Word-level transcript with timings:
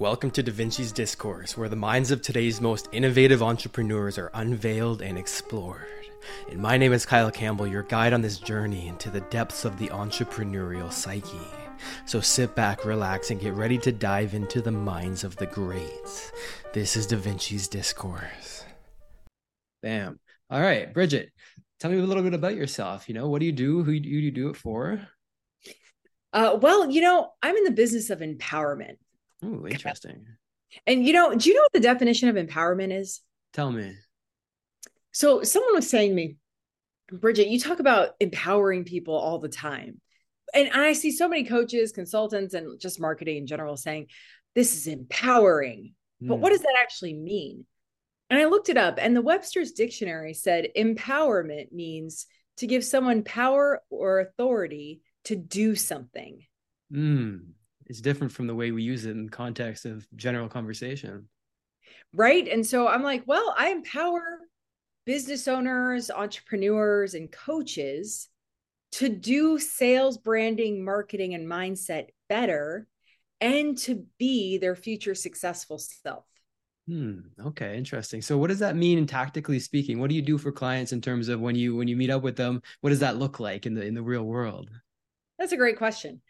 Welcome 0.00 0.30
to 0.30 0.42
Da 0.42 0.50
Vinci's 0.50 0.92
Discourse, 0.92 1.58
where 1.58 1.68
the 1.68 1.76
minds 1.76 2.10
of 2.10 2.22
today's 2.22 2.58
most 2.58 2.88
innovative 2.90 3.42
entrepreneurs 3.42 4.16
are 4.16 4.30
unveiled 4.32 5.02
and 5.02 5.18
explored. 5.18 5.84
And 6.48 6.58
my 6.58 6.78
name 6.78 6.94
is 6.94 7.04
Kyle 7.04 7.30
Campbell, 7.30 7.66
your 7.66 7.82
guide 7.82 8.14
on 8.14 8.22
this 8.22 8.38
journey 8.38 8.88
into 8.88 9.10
the 9.10 9.20
depths 9.20 9.66
of 9.66 9.78
the 9.78 9.88
entrepreneurial 9.88 10.90
psyche. 10.90 11.46
So 12.06 12.18
sit 12.22 12.54
back, 12.54 12.86
relax, 12.86 13.30
and 13.30 13.38
get 13.38 13.52
ready 13.52 13.76
to 13.76 13.92
dive 13.92 14.32
into 14.32 14.62
the 14.62 14.70
minds 14.70 15.22
of 15.22 15.36
the 15.36 15.44
greats. 15.44 16.32
This 16.72 16.96
is 16.96 17.06
Da 17.06 17.18
Vinci's 17.18 17.68
Discourse. 17.68 18.64
Bam. 19.82 20.18
All 20.48 20.62
right, 20.62 20.94
Bridget, 20.94 21.30
tell 21.78 21.90
me 21.90 21.98
a 21.98 22.02
little 22.02 22.22
bit 22.22 22.32
about 22.32 22.56
yourself. 22.56 23.06
You 23.06 23.16
know, 23.16 23.28
what 23.28 23.40
do 23.40 23.44
you 23.44 23.52
do? 23.52 23.82
Who 23.84 24.00
do 24.00 24.08
you 24.08 24.30
do 24.30 24.48
it 24.48 24.56
for? 24.56 25.06
Uh, 26.32 26.58
well, 26.58 26.90
you 26.90 27.02
know, 27.02 27.32
I'm 27.42 27.54
in 27.54 27.64
the 27.64 27.70
business 27.70 28.08
of 28.08 28.20
empowerment. 28.20 28.96
Oh, 29.44 29.66
interesting. 29.66 30.26
And 30.86 31.06
you 31.06 31.12
know, 31.12 31.34
do 31.34 31.48
you 31.48 31.54
know 31.54 31.62
what 31.62 31.72
the 31.72 31.80
definition 31.80 32.28
of 32.28 32.36
empowerment 32.36 32.98
is? 32.98 33.22
Tell 33.52 33.70
me. 33.70 33.94
So 35.12 35.42
someone 35.42 35.74
was 35.74 35.88
saying 35.90 36.10
to 36.10 36.14
me, 36.14 36.36
Bridget, 37.10 37.48
you 37.48 37.58
talk 37.58 37.80
about 37.80 38.10
empowering 38.20 38.84
people 38.84 39.14
all 39.14 39.38
the 39.38 39.48
time. 39.48 40.00
And 40.54 40.70
I 40.72 40.92
see 40.92 41.10
so 41.10 41.28
many 41.28 41.44
coaches, 41.44 41.92
consultants, 41.92 42.54
and 42.54 42.80
just 42.80 43.00
marketing 43.00 43.38
in 43.38 43.46
general 43.46 43.76
saying, 43.76 44.06
this 44.54 44.76
is 44.76 44.86
empowering. 44.86 45.94
But 46.20 46.36
what 46.36 46.50
hmm. 46.50 46.56
does 46.56 46.62
that 46.62 46.76
actually 46.80 47.14
mean? 47.14 47.64
And 48.28 48.38
I 48.38 48.44
looked 48.44 48.68
it 48.68 48.76
up, 48.76 48.98
and 49.00 49.16
the 49.16 49.22
Webster's 49.22 49.72
Dictionary 49.72 50.34
said 50.34 50.68
empowerment 50.76 51.72
means 51.72 52.26
to 52.58 52.66
give 52.66 52.84
someone 52.84 53.24
power 53.24 53.82
or 53.90 54.20
authority 54.20 55.00
to 55.24 55.34
do 55.34 55.74
something. 55.74 56.40
Mm, 56.92 57.52
it's 57.90 58.00
different 58.00 58.32
from 58.32 58.46
the 58.46 58.54
way 58.54 58.70
we 58.70 58.84
use 58.84 59.04
it 59.04 59.10
in 59.10 59.28
context 59.28 59.84
of 59.84 60.06
general 60.14 60.48
conversation. 60.48 61.28
Right. 62.14 62.46
And 62.46 62.64
so 62.64 62.86
I'm 62.86 63.02
like, 63.02 63.24
well, 63.26 63.52
I 63.58 63.70
empower 63.70 64.38
business 65.04 65.48
owners, 65.48 66.08
entrepreneurs, 66.08 67.14
and 67.14 67.32
coaches 67.32 68.28
to 68.92 69.08
do 69.08 69.58
sales, 69.58 70.18
branding, 70.18 70.84
marketing, 70.84 71.34
and 71.34 71.48
mindset 71.48 72.10
better 72.28 72.86
and 73.40 73.76
to 73.78 74.06
be 74.18 74.56
their 74.58 74.76
future 74.76 75.16
successful 75.16 75.78
self. 75.78 76.24
Hmm. 76.86 77.18
Okay. 77.44 77.76
Interesting. 77.76 78.22
So, 78.22 78.38
what 78.38 78.48
does 78.48 78.60
that 78.60 78.76
mean, 78.76 79.04
tactically 79.06 79.58
speaking? 79.58 79.98
What 79.98 80.10
do 80.10 80.16
you 80.16 80.22
do 80.22 80.38
for 80.38 80.52
clients 80.52 80.92
in 80.92 81.00
terms 81.00 81.28
of 81.28 81.40
when 81.40 81.56
you 81.56 81.74
when 81.74 81.88
you 81.88 81.96
meet 81.96 82.10
up 82.10 82.22
with 82.22 82.36
them? 82.36 82.62
What 82.82 82.90
does 82.90 83.00
that 83.00 83.16
look 83.16 83.40
like 83.40 83.66
in 83.66 83.74
the 83.74 83.84
in 83.84 83.94
the 83.94 84.02
real 84.02 84.24
world? 84.24 84.70
That's 85.38 85.52
a 85.52 85.56
great 85.56 85.76
question 85.76 86.20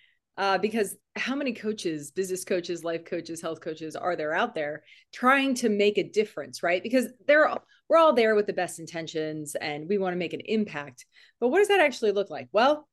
uh, 0.41 0.57
because 0.57 0.97
how 1.17 1.35
many 1.35 1.53
coaches, 1.53 2.13
business 2.13 2.45
coaches, 2.45 2.83
life 2.83 3.05
coaches, 3.05 3.43
health 3.43 3.61
coaches 3.61 3.95
are 3.95 4.17
there 4.17 4.33
out 4.33 4.55
there 4.55 4.83
trying 5.13 5.53
to 5.53 5.69
make 5.69 5.99
a 5.99 6.03
difference, 6.03 6.63
right? 6.63 6.83
Because 6.83 7.09
they're 7.27 7.47
all, 7.47 7.63
we're 7.91 7.99
all 7.99 8.15
there 8.15 8.35
with 8.35 8.47
the 8.47 8.55
best 8.55 8.79
intentions 8.79 9.55
and 9.55 9.87
we 9.87 9.99
want 9.99 10.15
to 10.15 10.19
make 10.19 10.33
an 10.33 10.41
impact. 10.47 11.05
But 11.41 11.49
what 11.49 11.59
does 11.59 11.69
that 11.69 11.81
actually 11.81 12.13
look 12.13 12.31
like? 12.31 12.49
Well, 12.53 12.89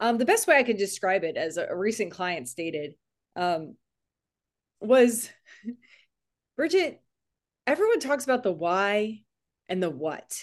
um, 0.00 0.18
the 0.18 0.24
best 0.24 0.48
way 0.48 0.56
I 0.56 0.64
can 0.64 0.76
describe 0.76 1.22
it, 1.22 1.36
as 1.36 1.56
a, 1.56 1.66
a 1.66 1.76
recent 1.76 2.10
client 2.10 2.48
stated, 2.48 2.94
um, 3.36 3.76
was 4.80 5.30
Bridget. 6.56 7.00
Everyone 7.64 8.00
talks 8.00 8.24
about 8.24 8.42
the 8.42 8.50
why 8.50 9.20
and 9.68 9.80
the 9.80 9.90
what 9.90 10.42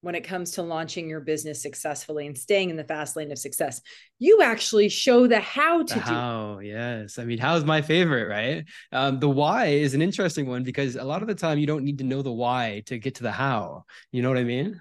when 0.00 0.14
it 0.14 0.22
comes 0.22 0.52
to 0.52 0.62
launching 0.62 1.08
your 1.08 1.20
business 1.20 1.60
successfully 1.60 2.26
and 2.26 2.38
staying 2.38 2.70
in 2.70 2.76
the 2.76 2.84
fast 2.84 3.16
lane 3.16 3.32
of 3.32 3.38
success. 3.38 3.80
You 4.18 4.42
actually 4.42 4.88
show 4.88 5.26
the 5.26 5.40
how 5.40 5.82
to 5.82 5.94
the 5.94 6.00
how, 6.00 6.58
yes. 6.60 7.18
I 7.18 7.24
mean, 7.24 7.38
how 7.38 7.56
is 7.56 7.64
my 7.64 7.82
favorite, 7.82 8.28
right? 8.28 8.64
Um, 8.92 9.18
the 9.18 9.28
why 9.28 9.66
is 9.66 9.94
an 9.94 10.02
interesting 10.02 10.46
one 10.46 10.62
because 10.62 10.96
a 10.96 11.04
lot 11.04 11.22
of 11.22 11.28
the 11.28 11.34
time 11.34 11.58
you 11.58 11.66
don't 11.66 11.84
need 11.84 11.98
to 11.98 12.04
know 12.04 12.22
the 12.22 12.32
why 12.32 12.82
to 12.86 12.98
get 12.98 13.16
to 13.16 13.24
the 13.24 13.32
how. 13.32 13.84
You 14.12 14.22
know 14.22 14.28
what 14.28 14.38
I 14.38 14.44
mean? 14.44 14.80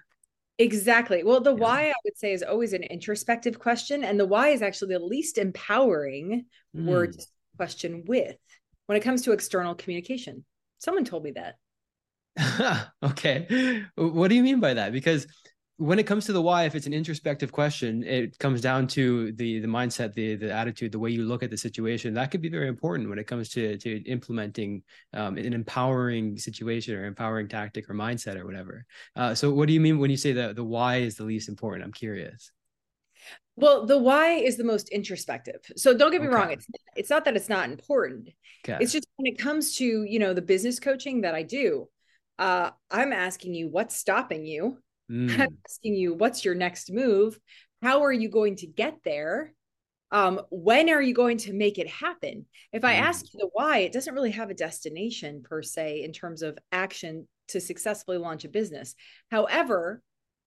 Exactly. 0.60 1.24
Well, 1.24 1.42
the 1.42 1.54
yeah. 1.54 1.62
why 1.62 1.90
I 1.90 1.94
would 2.04 2.18
say 2.18 2.34
is 2.34 2.44
always 2.44 2.74
an 2.74 2.84
introspective 2.84 3.60
question, 3.60 4.04
and 4.04 4.20
the 4.20 4.26
why 4.26 4.50
is 4.50 4.62
actually 4.62 4.94
the 4.94 5.00
least 5.00 5.38
empowering 5.38 6.46
mm. 6.76 6.86
word 6.86 7.16
question 7.58 8.04
with 8.08 8.36
when 8.86 8.98
it 8.98 9.04
comes 9.04 9.24
to 9.24 9.34
external 9.34 9.76
communication. 9.76 10.46
Someone 10.80 11.06
told 11.06 11.24
me 11.24 11.32
that. 11.32 11.56
okay. 13.04 13.86
What 13.96 14.28
do 14.28 14.36
you 14.36 14.44
mean 14.44 14.60
by 14.60 14.74
that? 14.74 14.92
Because 14.92 15.28
when 15.78 16.00
it 16.00 16.08
comes 16.08 16.26
to 16.26 16.34
the 16.34 16.42
why, 16.42 16.64
if 16.66 16.74
it's 16.74 16.88
an 16.88 16.94
introspective 16.94 17.52
question, 17.52 18.04
it 18.04 18.38
comes 18.40 18.62
down 18.62 18.88
to 18.88 19.32
the 19.34 19.60
the 19.60 19.68
mindset, 19.68 20.14
the 20.14 20.36
the 20.36 20.52
attitude, 20.52 20.92
the 20.92 21.00
way 21.00 21.12
you 21.12 21.24
look 21.24 21.44
at 21.44 21.52
the 21.52 21.58
situation. 21.58 22.16
That 22.16 22.32
could 22.32 22.42
be 22.42 22.50
very 22.50 22.68
important 22.68 23.10
when 23.10 23.20
it 23.20 23.28
comes 23.28 23.50
to 23.50 23.78
to 23.78 24.04
implementing 24.06 24.84
um, 25.14 25.38
an 25.38 25.54
empowering 25.54 26.38
situation 26.38 26.96
or 26.96 27.06
empowering 27.06 27.48
tactic 27.48 27.90
or 27.90 27.94
mindset 27.94 28.38
or 28.38 28.46
whatever. 28.46 28.86
Uh, 29.16 29.36
so, 29.36 29.52
what 29.52 29.68
do 29.68 29.74
you 29.74 29.80
mean 29.80 30.00
when 30.00 30.10
you 30.10 30.18
say 30.18 30.34
that 30.34 30.56
the 30.56 30.64
why 30.64 30.98
is 30.98 31.16
the 31.16 31.24
least 31.24 31.48
important? 31.48 31.84
I'm 31.84 31.94
curious. 31.94 32.52
Well, 33.56 33.86
the 33.86 33.98
why 33.98 34.34
is 34.34 34.58
the 34.58 34.64
most 34.64 34.90
introspective. 34.90 35.62
So 35.76 35.98
don't 35.98 36.12
get 36.12 36.22
me 36.22 36.28
okay. 36.28 36.36
wrong. 36.36 36.52
It's 36.52 36.68
it's 36.96 37.10
not 37.10 37.26
that 37.26 37.36
it's 37.36 37.50
not 37.50 37.70
important. 37.70 38.30
Okay. 38.68 38.78
It's 38.82 38.94
just 38.94 39.08
when 39.16 39.32
it 39.32 39.38
comes 39.38 39.76
to 39.78 39.86
you 39.86 40.18
know 40.18 40.34
the 40.34 40.42
business 40.42 40.80
coaching 40.80 41.22
that 41.22 41.36
I 41.36 41.44
do 41.44 41.88
uh, 42.40 42.72
I'm 42.92 43.14
asking 43.14 43.54
you 43.54 43.68
what's 43.68 43.96
stopping 43.96 44.46
you. 44.46 44.78
Mm. 45.12 45.40
I'm 45.40 45.58
asking 45.66 45.96
you 45.96 46.14
what's 46.14 46.44
your 46.44 46.56
next 46.56 46.92
move. 46.92 47.40
How 47.82 48.04
are 48.04 48.12
you 48.12 48.30
going 48.30 48.56
to 48.58 48.68
get 48.68 48.98
there? 49.04 49.54
Um, 50.12 50.42
when 50.50 50.90
are 50.90 51.02
you 51.02 51.14
going 51.14 51.38
to 51.40 51.54
make 51.54 51.78
it 51.78 51.88
happen? 51.88 52.46
If 52.72 52.84
I 52.84 52.96
mm. 52.96 53.02
ask 53.02 53.26
you 53.34 53.40
the 53.40 53.50
why, 53.52 53.80
it 53.80 53.94
doesn't 53.94 54.14
really 54.14 54.32
have 54.32 54.50
a 54.50 54.56
destination 54.56 55.44
per 55.44 55.62
se 55.62 56.04
in 56.04 56.14
terms 56.14 56.42
of 56.42 56.58
action 56.72 57.28
to 57.50 57.62
successfully 57.62 58.18
launch 58.18 58.46
a 58.46 58.50
business. 58.50 58.96
However, 59.32 60.02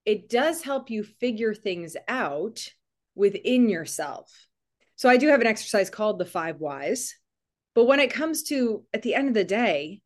it 0.04 0.28
does 0.28 0.62
help 0.62 0.90
you 0.90 1.04
figure 1.04 1.54
things 1.54 1.96
out 2.08 2.72
within 3.14 3.68
yourself. 3.68 4.30
So 4.96 5.08
I 5.08 5.16
do 5.16 5.28
have 5.28 5.40
an 5.40 5.46
exercise 5.46 5.90
called 5.90 6.18
the 6.18 6.24
five 6.24 6.56
whys. 6.58 7.14
But 7.74 7.84
when 7.84 8.00
it 8.00 8.12
comes 8.12 8.44
to 8.44 8.84
at 8.92 9.02
the 9.02 9.14
end 9.14 9.28
of 9.28 9.34
the 9.34 9.44
day, 9.44 10.00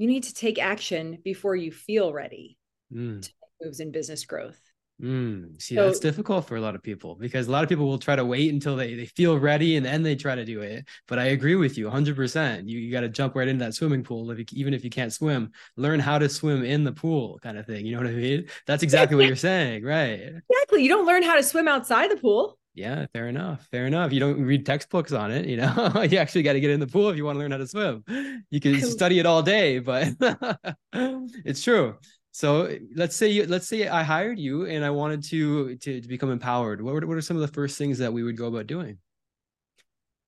you 0.00 0.06
need 0.06 0.22
to 0.22 0.32
take 0.32 0.58
action 0.58 1.18
before 1.22 1.54
you 1.54 1.70
feel 1.70 2.10
ready 2.10 2.56
mm. 2.90 3.20
to 3.20 3.30
moves 3.62 3.80
in 3.80 3.92
business 3.92 4.24
growth. 4.24 4.58
Mm. 4.98 5.60
See, 5.60 5.74
so, 5.74 5.84
that's 5.84 5.98
difficult 5.98 6.46
for 6.46 6.56
a 6.56 6.60
lot 6.60 6.74
of 6.74 6.82
people 6.82 7.16
because 7.16 7.48
a 7.48 7.50
lot 7.50 7.62
of 7.62 7.68
people 7.68 7.86
will 7.86 7.98
try 7.98 8.16
to 8.16 8.24
wait 8.24 8.50
until 8.50 8.76
they, 8.76 8.94
they 8.94 9.04
feel 9.04 9.38
ready 9.38 9.76
and 9.76 9.84
then 9.84 10.02
they 10.02 10.16
try 10.16 10.34
to 10.34 10.44
do 10.46 10.62
it. 10.62 10.88
But 11.06 11.18
I 11.18 11.26
agree 11.26 11.54
with 11.54 11.76
you 11.76 11.86
100%. 11.86 12.66
You, 12.66 12.78
you 12.78 12.90
got 12.90 13.02
to 13.02 13.10
jump 13.10 13.34
right 13.36 13.46
into 13.46 13.62
that 13.62 13.74
swimming 13.74 14.02
pool. 14.02 14.30
If 14.30 14.38
you, 14.38 14.44
even 14.52 14.72
if 14.72 14.84
you 14.84 14.90
can't 14.90 15.12
swim, 15.12 15.52
learn 15.76 16.00
how 16.00 16.18
to 16.18 16.30
swim 16.30 16.64
in 16.64 16.82
the 16.82 16.92
pool 16.92 17.38
kind 17.42 17.58
of 17.58 17.66
thing. 17.66 17.84
You 17.84 17.92
know 17.92 17.98
what 17.98 18.10
I 18.10 18.14
mean? 18.14 18.46
That's 18.66 18.82
exactly 18.82 19.18
what 19.18 19.26
you're 19.26 19.36
saying, 19.52 19.84
right? 19.84 20.32
Exactly. 20.48 20.82
You 20.82 20.88
don't 20.88 21.06
learn 21.06 21.24
how 21.24 21.36
to 21.36 21.42
swim 21.42 21.68
outside 21.68 22.10
the 22.10 22.16
pool 22.16 22.58
yeah 22.74 23.06
fair 23.12 23.28
enough. 23.28 23.66
fair 23.70 23.86
enough. 23.86 24.12
You 24.12 24.20
don't 24.20 24.40
read 24.40 24.64
textbooks 24.64 25.12
on 25.12 25.30
it 25.30 25.46
you 25.46 25.56
know? 25.56 25.92
You 26.10 26.18
actually 26.18 26.42
got 26.42 26.54
to 26.54 26.60
get 26.60 26.70
in 26.70 26.80
the 26.80 26.86
pool 26.86 27.08
if 27.08 27.16
you 27.16 27.24
want 27.24 27.36
to 27.36 27.40
learn 27.40 27.50
how 27.50 27.58
to 27.58 27.66
swim. 27.66 28.04
You 28.50 28.60
can 28.60 28.80
study 28.80 29.18
it 29.18 29.26
all 29.26 29.42
day 29.42 29.78
but 29.78 30.08
it's 30.92 31.62
true. 31.62 31.96
So 32.32 32.64
eh, 32.64 32.78
let's 32.94 33.16
say 33.16 33.28
you 33.28 33.46
let's 33.46 33.66
say 33.66 33.88
i 33.88 34.02
hired 34.02 34.38
you 34.38 34.66
and 34.66 34.84
i 34.84 34.90
wanted 34.90 35.24
to 35.24 35.76
to, 35.76 36.00
to 36.00 36.08
become 36.08 36.30
empowered. 36.30 36.80
What, 36.80 37.04
what 37.04 37.16
are 37.16 37.20
some 37.20 37.36
of 37.36 37.42
the 37.42 37.48
first 37.48 37.76
things 37.76 37.98
that 37.98 38.12
we 38.12 38.22
would 38.22 38.36
go 38.36 38.46
about 38.46 38.66
doing? 38.66 38.98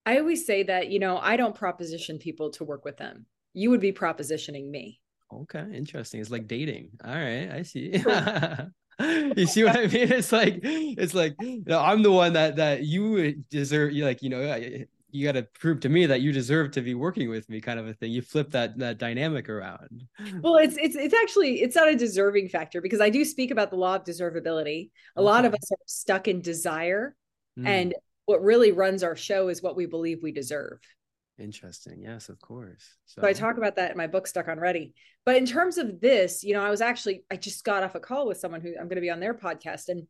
I 0.05 0.19
always 0.19 0.45
say 0.45 0.65
that 0.65 0.89
you 0.89 0.99
know 0.99 1.19
i 1.19 1.37
don't 1.37 1.55
proposition 1.55 2.19
people 2.19 2.51
to 2.53 2.65
work 2.65 2.85
with 2.85 2.97
them. 2.97 3.27
You 3.55 3.71
would 3.71 3.81
be 3.81 3.93
propositioning 3.93 4.69
me. 4.69 5.01
Okay 5.33 5.65
interesting. 5.73 6.21
It's 6.21 6.31
like 6.31 6.49
dating. 6.49 6.91
All 7.05 7.15
right 7.15 7.51
i 7.51 7.63
see 7.63 8.03
you 9.37 9.47
see 9.47 9.65
what 9.65 9.77
I 9.77 9.87
mean? 9.87 10.13
It's 10.13 10.33
like 10.33 10.61
it's 10.63 11.15
like 11.15 11.35
you 11.41 11.63
know, 11.67 11.81
I'm 11.81 12.03
the 12.03 12.13
one 12.13 12.33
that 12.35 12.57
that 12.57 12.85
you 12.85 13.35
deserve. 13.51 13.93
You 13.93 14.05
like 14.05 14.23
you 14.23 14.31
know 14.31 14.87
you 15.13 15.27
got 15.27 15.33
to 15.33 15.43
prove 15.43 15.81
to 15.81 15.89
me 15.91 16.07
that 16.07 16.23
you 16.23 16.33
deserve 16.33 16.71
to 16.73 16.81
be 16.81 16.95
working 16.95 17.29
with 17.29 17.49
me, 17.51 17.61
kind 17.61 17.79
of 17.79 17.87
a 17.87 17.93
thing. 17.93 18.11
You 18.11 18.23
flip 18.23 18.51
that 18.53 18.79
that 18.79 18.99
dynamic 18.99 19.49
around. 19.49 20.05
Well, 20.41 20.57
it's 20.57 20.77
it's 20.79 20.97
it's 20.97 21.15
actually 21.15 21.63
it's 21.63 21.77
not 21.77 21.89
a 21.89 21.95
deserving 21.95 22.49
factor 22.49 22.81
because 22.81 23.01
I 23.01 23.11
do 23.11 23.25
speak 23.25 23.51
about 23.51 23.71
the 23.71 23.77
law 23.77 23.97
of 23.97 24.05
deservability. 24.05 24.91
A 25.17 25.21
okay. 25.21 25.25
lot 25.25 25.45
of 25.45 25.53
us 25.53 25.71
are 25.71 25.77
stuck 25.87 26.29
in 26.29 26.41
desire, 26.41 27.15
mm. 27.59 27.67
and 27.67 27.95
what 28.25 28.43
really 28.43 28.73
runs 28.73 29.03
our 29.03 29.17
show 29.17 29.49
is 29.49 29.63
what 29.63 29.77
we 29.77 29.87
believe 29.87 30.23
we 30.23 30.33
deserve. 30.33 30.79
Interesting. 31.43 32.03
Yes, 32.03 32.29
of 32.29 32.41
course. 32.41 32.97
So. 33.07 33.23
so, 33.23 33.29
I 33.29 33.33
talk 33.33 33.57
about 33.57 33.77
that 33.77 33.91
in 33.91 33.97
my 33.97 34.07
book, 34.07 34.29
Stuck 34.29 34.47
on 34.47 34.61
Ready. 34.61 34.95
But 35.27 35.37
in 35.37 35.45
terms 35.45 35.77
of 35.77 36.01
this, 36.01 36.45
you 36.45 36.55
know, 36.55 36.63
I 36.63 36.71
was 36.71 36.81
actually, 36.81 37.25
I 37.31 37.37
just 37.37 37.65
got 37.65 37.83
off 37.83 37.97
a 37.97 38.01
call 38.01 38.29
with 38.29 38.39
someone 38.39 38.61
who 38.61 38.69
I'm 38.71 38.87
going 38.87 38.97
to 38.97 39.01
be 39.01 39.11
on 39.11 39.19
their 39.19 39.35
podcast. 39.35 39.89
And 39.89 40.07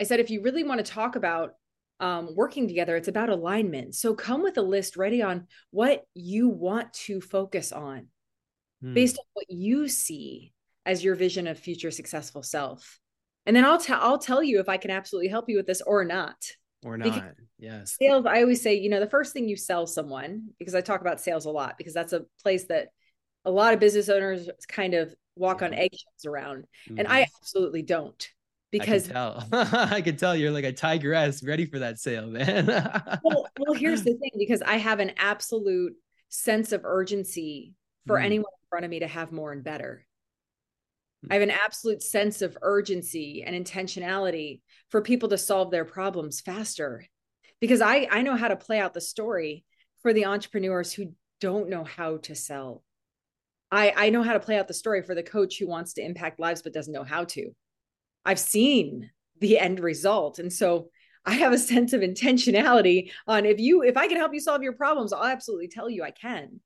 I 0.00 0.04
said, 0.04 0.18
if 0.18 0.28
you 0.28 0.42
really 0.42 0.64
want 0.64 0.84
to 0.84 0.92
talk 0.92 1.14
about 1.14 1.52
um, 2.00 2.30
working 2.34 2.66
together, 2.66 2.96
it's 2.96 3.08
about 3.08 3.28
alignment. 3.28 3.94
So 3.94 4.14
come 4.14 4.42
with 4.42 4.58
a 4.58 4.62
list 4.62 4.96
ready 4.96 5.22
on 5.22 5.46
what 5.70 6.04
you 6.14 6.48
want 6.48 6.92
to 6.94 7.20
focus 7.20 7.70
on 7.70 8.08
hmm. 8.82 8.94
based 8.94 9.18
on 9.18 9.24
what 9.34 9.46
you 9.48 9.86
see 9.86 10.52
as 10.84 11.04
your 11.04 11.14
vision 11.14 11.46
of 11.46 11.58
future 11.58 11.92
successful 11.92 12.42
self. 12.42 12.98
And 13.46 13.54
then 13.54 13.64
I'll 13.64 13.78
tell 13.78 14.00
I'll 14.00 14.18
tell 14.18 14.42
you 14.42 14.60
if 14.60 14.68
I 14.68 14.76
can 14.76 14.90
absolutely 14.90 15.28
help 15.28 15.48
you 15.48 15.56
with 15.56 15.66
this 15.66 15.82
or 15.82 16.04
not. 16.04 16.36
Or 16.84 16.96
not. 16.96 17.04
Because 17.04 17.34
yes. 17.58 17.96
Sales, 18.00 18.26
I 18.26 18.42
always 18.42 18.62
say, 18.62 18.74
you 18.74 18.90
know, 18.90 19.00
the 19.00 19.10
first 19.10 19.32
thing 19.32 19.48
you 19.48 19.56
sell 19.56 19.86
someone, 19.86 20.48
because 20.58 20.74
I 20.74 20.80
talk 20.80 21.00
about 21.00 21.20
sales 21.20 21.44
a 21.44 21.50
lot, 21.50 21.76
because 21.78 21.94
that's 21.94 22.12
a 22.12 22.24
place 22.42 22.64
that 22.64 22.88
a 23.44 23.50
lot 23.50 23.74
of 23.74 23.80
business 23.80 24.08
owners 24.08 24.48
kind 24.68 24.94
of 24.94 25.14
walk 25.36 25.60
yeah. 25.60 25.68
on 25.68 25.74
eggshells 25.74 26.24
around. 26.26 26.64
Mm-hmm. 26.88 26.98
And 26.98 27.08
I 27.08 27.26
absolutely 27.40 27.82
don't. 27.82 28.28
Because 28.70 29.10
I 29.10 29.12
can 29.12 29.14
tell, 29.14 29.48
I 29.52 30.00
can 30.00 30.16
tell 30.16 30.36
you're 30.36 30.52
like 30.52 30.64
a 30.64 30.72
tigress 30.72 31.42
ready 31.42 31.66
for 31.66 31.80
that 31.80 31.98
sale, 31.98 32.28
man. 32.28 32.66
well, 33.24 33.48
well, 33.58 33.74
here's 33.74 34.04
the 34.04 34.14
thing 34.14 34.30
because 34.38 34.62
I 34.62 34.76
have 34.76 35.00
an 35.00 35.12
absolute 35.16 35.94
sense 36.28 36.70
of 36.70 36.84
urgency 36.84 37.74
for 38.06 38.16
mm. 38.16 38.24
anyone 38.24 38.52
in 38.62 38.68
front 38.68 38.84
of 38.84 38.90
me 38.90 39.00
to 39.00 39.08
have 39.08 39.32
more 39.32 39.50
and 39.50 39.64
better. 39.64 40.06
I 41.28 41.34
have 41.34 41.42
an 41.42 41.50
absolute 41.50 42.02
sense 42.02 42.40
of 42.40 42.56
urgency 42.62 43.42
and 43.46 43.54
intentionality 43.54 44.60
for 44.88 45.02
people 45.02 45.28
to 45.30 45.38
solve 45.38 45.70
their 45.70 45.84
problems 45.84 46.40
faster 46.40 47.04
because 47.60 47.82
I, 47.82 48.08
I 48.10 48.22
know 48.22 48.36
how 48.36 48.48
to 48.48 48.56
play 48.56 48.78
out 48.78 48.94
the 48.94 49.00
story 49.00 49.64
for 50.02 50.14
the 50.14 50.24
entrepreneurs 50.24 50.92
who 50.92 51.12
don't 51.40 51.68
know 51.68 51.84
how 51.84 52.18
to 52.18 52.34
sell. 52.34 52.82
I, 53.70 53.92
I 53.96 54.10
know 54.10 54.22
how 54.22 54.32
to 54.32 54.40
play 54.40 54.58
out 54.58 54.66
the 54.66 54.74
story 54.74 55.02
for 55.02 55.14
the 55.14 55.22
coach 55.22 55.58
who 55.58 55.68
wants 55.68 55.94
to 55.94 56.04
impact 56.04 56.40
lives 56.40 56.62
but 56.62 56.72
doesn't 56.72 56.92
know 56.92 57.04
how 57.04 57.24
to. 57.24 57.50
I've 58.24 58.38
seen 58.38 59.10
the 59.40 59.58
end 59.58 59.80
result. 59.80 60.38
And 60.38 60.52
so 60.52 60.90
I 61.24 61.34
have 61.34 61.52
a 61.52 61.58
sense 61.58 61.92
of 61.92 62.00
intentionality 62.00 63.10
on 63.26 63.44
if 63.44 63.58
you 63.58 63.82
if 63.82 63.96
I 63.96 64.08
can 64.08 64.16
help 64.16 64.32
you 64.32 64.40
solve 64.40 64.62
your 64.62 64.72
problems, 64.72 65.12
I'll 65.12 65.24
absolutely 65.24 65.68
tell 65.68 65.88
you 65.88 66.02
I 66.02 66.10
can. 66.10 66.60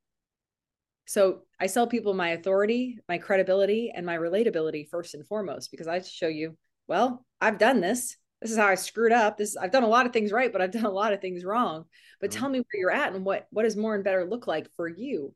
So 1.06 1.41
I 1.61 1.67
sell 1.67 1.87
people 1.87 2.15
my 2.15 2.31
authority, 2.31 2.99
my 3.09 3.19
credibility, 3.19 3.93
and 3.95 4.06
my 4.06 4.17
relatability 4.17 4.89
first 4.89 5.15
and 5.15 5.27
foremost, 5.27 5.71
because 5.71 5.87
I 5.87 6.01
show 6.01 6.29
you, 6.29 6.56
well, 6.89 7.25
I've 7.41 7.59
done 7.59 7.81
this. 7.81 8.17
This 8.41 8.51
is 8.51 8.59
how 8.59 8.67
I 8.67 8.75
screwed 8.75 9.12
up. 9.12 9.39
This 9.39 9.56
I've 9.56 9.71
done 9.71 9.85
a 9.85 9.89
lot 9.89 10.06
of 10.06 10.12
things 10.12 10.33
right, 10.33 10.53
but 10.53 10.61
I've 10.61 10.71
done 10.71 10.85
a 10.85 10.91
lot 10.91 11.12
of 11.12 11.21
things 11.21 11.45
wrong. 11.45 11.85
But 12.21 12.31
mm-hmm. 12.31 12.41
tell 12.41 12.49
me 12.49 12.59
where 12.59 12.81
you're 12.81 12.91
at 12.91 13.12
and 13.12 13.25
what 13.25 13.47
what 13.51 13.62
does 13.62 13.77
more 13.77 13.95
and 13.95 14.05
better 14.05 14.25
look 14.25 14.47
like 14.47 14.69
for 14.77 14.89
you. 14.89 15.35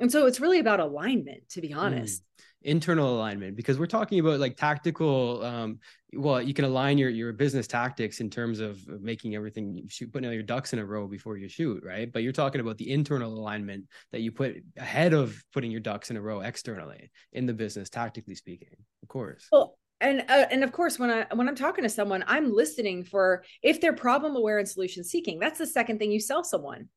And 0.00 0.10
so 0.10 0.26
it's 0.26 0.40
really 0.40 0.58
about 0.58 0.80
alignment, 0.80 1.48
to 1.50 1.60
be 1.60 1.72
honest. 1.72 2.22
Mm 2.22 2.24
internal 2.62 3.16
alignment 3.16 3.54
because 3.56 3.78
we're 3.78 3.86
talking 3.86 4.18
about 4.18 4.40
like 4.40 4.56
tactical 4.56 5.44
um 5.44 5.78
well 6.14 6.42
you 6.42 6.52
can 6.52 6.64
align 6.64 6.98
your 6.98 7.08
your 7.08 7.32
business 7.32 7.68
tactics 7.68 8.18
in 8.18 8.28
terms 8.28 8.58
of 8.58 8.84
making 9.00 9.36
everything 9.36 9.84
shoot 9.88 10.12
putting 10.12 10.28
all 10.28 10.34
your 10.34 10.42
ducks 10.42 10.72
in 10.72 10.80
a 10.80 10.84
row 10.84 11.06
before 11.06 11.36
you 11.36 11.48
shoot 11.48 11.82
right? 11.84 12.12
But 12.12 12.24
you're 12.24 12.32
talking 12.32 12.60
about 12.60 12.76
the 12.76 12.90
internal 12.90 13.32
alignment 13.32 13.84
that 14.10 14.22
you 14.22 14.32
put 14.32 14.56
ahead 14.76 15.14
of 15.14 15.40
putting 15.52 15.70
your 15.70 15.80
ducks 15.80 16.10
in 16.10 16.16
a 16.16 16.20
row 16.20 16.40
externally 16.40 17.10
in 17.32 17.46
the 17.46 17.54
business 17.54 17.88
tactically 17.88 18.34
speaking 18.34 18.76
of 19.02 19.08
course. 19.08 19.46
Well 19.52 19.78
and 20.00 20.24
uh, 20.28 20.46
and 20.50 20.64
of 20.64 20.72
course 20.72 20.98
when 20.98 21.10
i 21.10 21.26
when 21.34 21.48
i'm 21.48 21.56
talking 21.56 21.84
to 21.84 21.90
someone 21.90 22.24
i'm 22.26 22.52
listening 22.52 23.04
for 23.04 23.44
if 23.62 23.80
they're 23.80 23.92
problem 23.92 24.36
aware 24.36 24.58
and 24.58 24.68
solution 24.68 25.02
seeking 25.04 25.38
that's 25.38 25.58
the 25.58 25.66
second 25.66 25.98
thing 25.98 26.10
you 26.10 26.20
sell 26.20 26.44
someone 26.44 26.88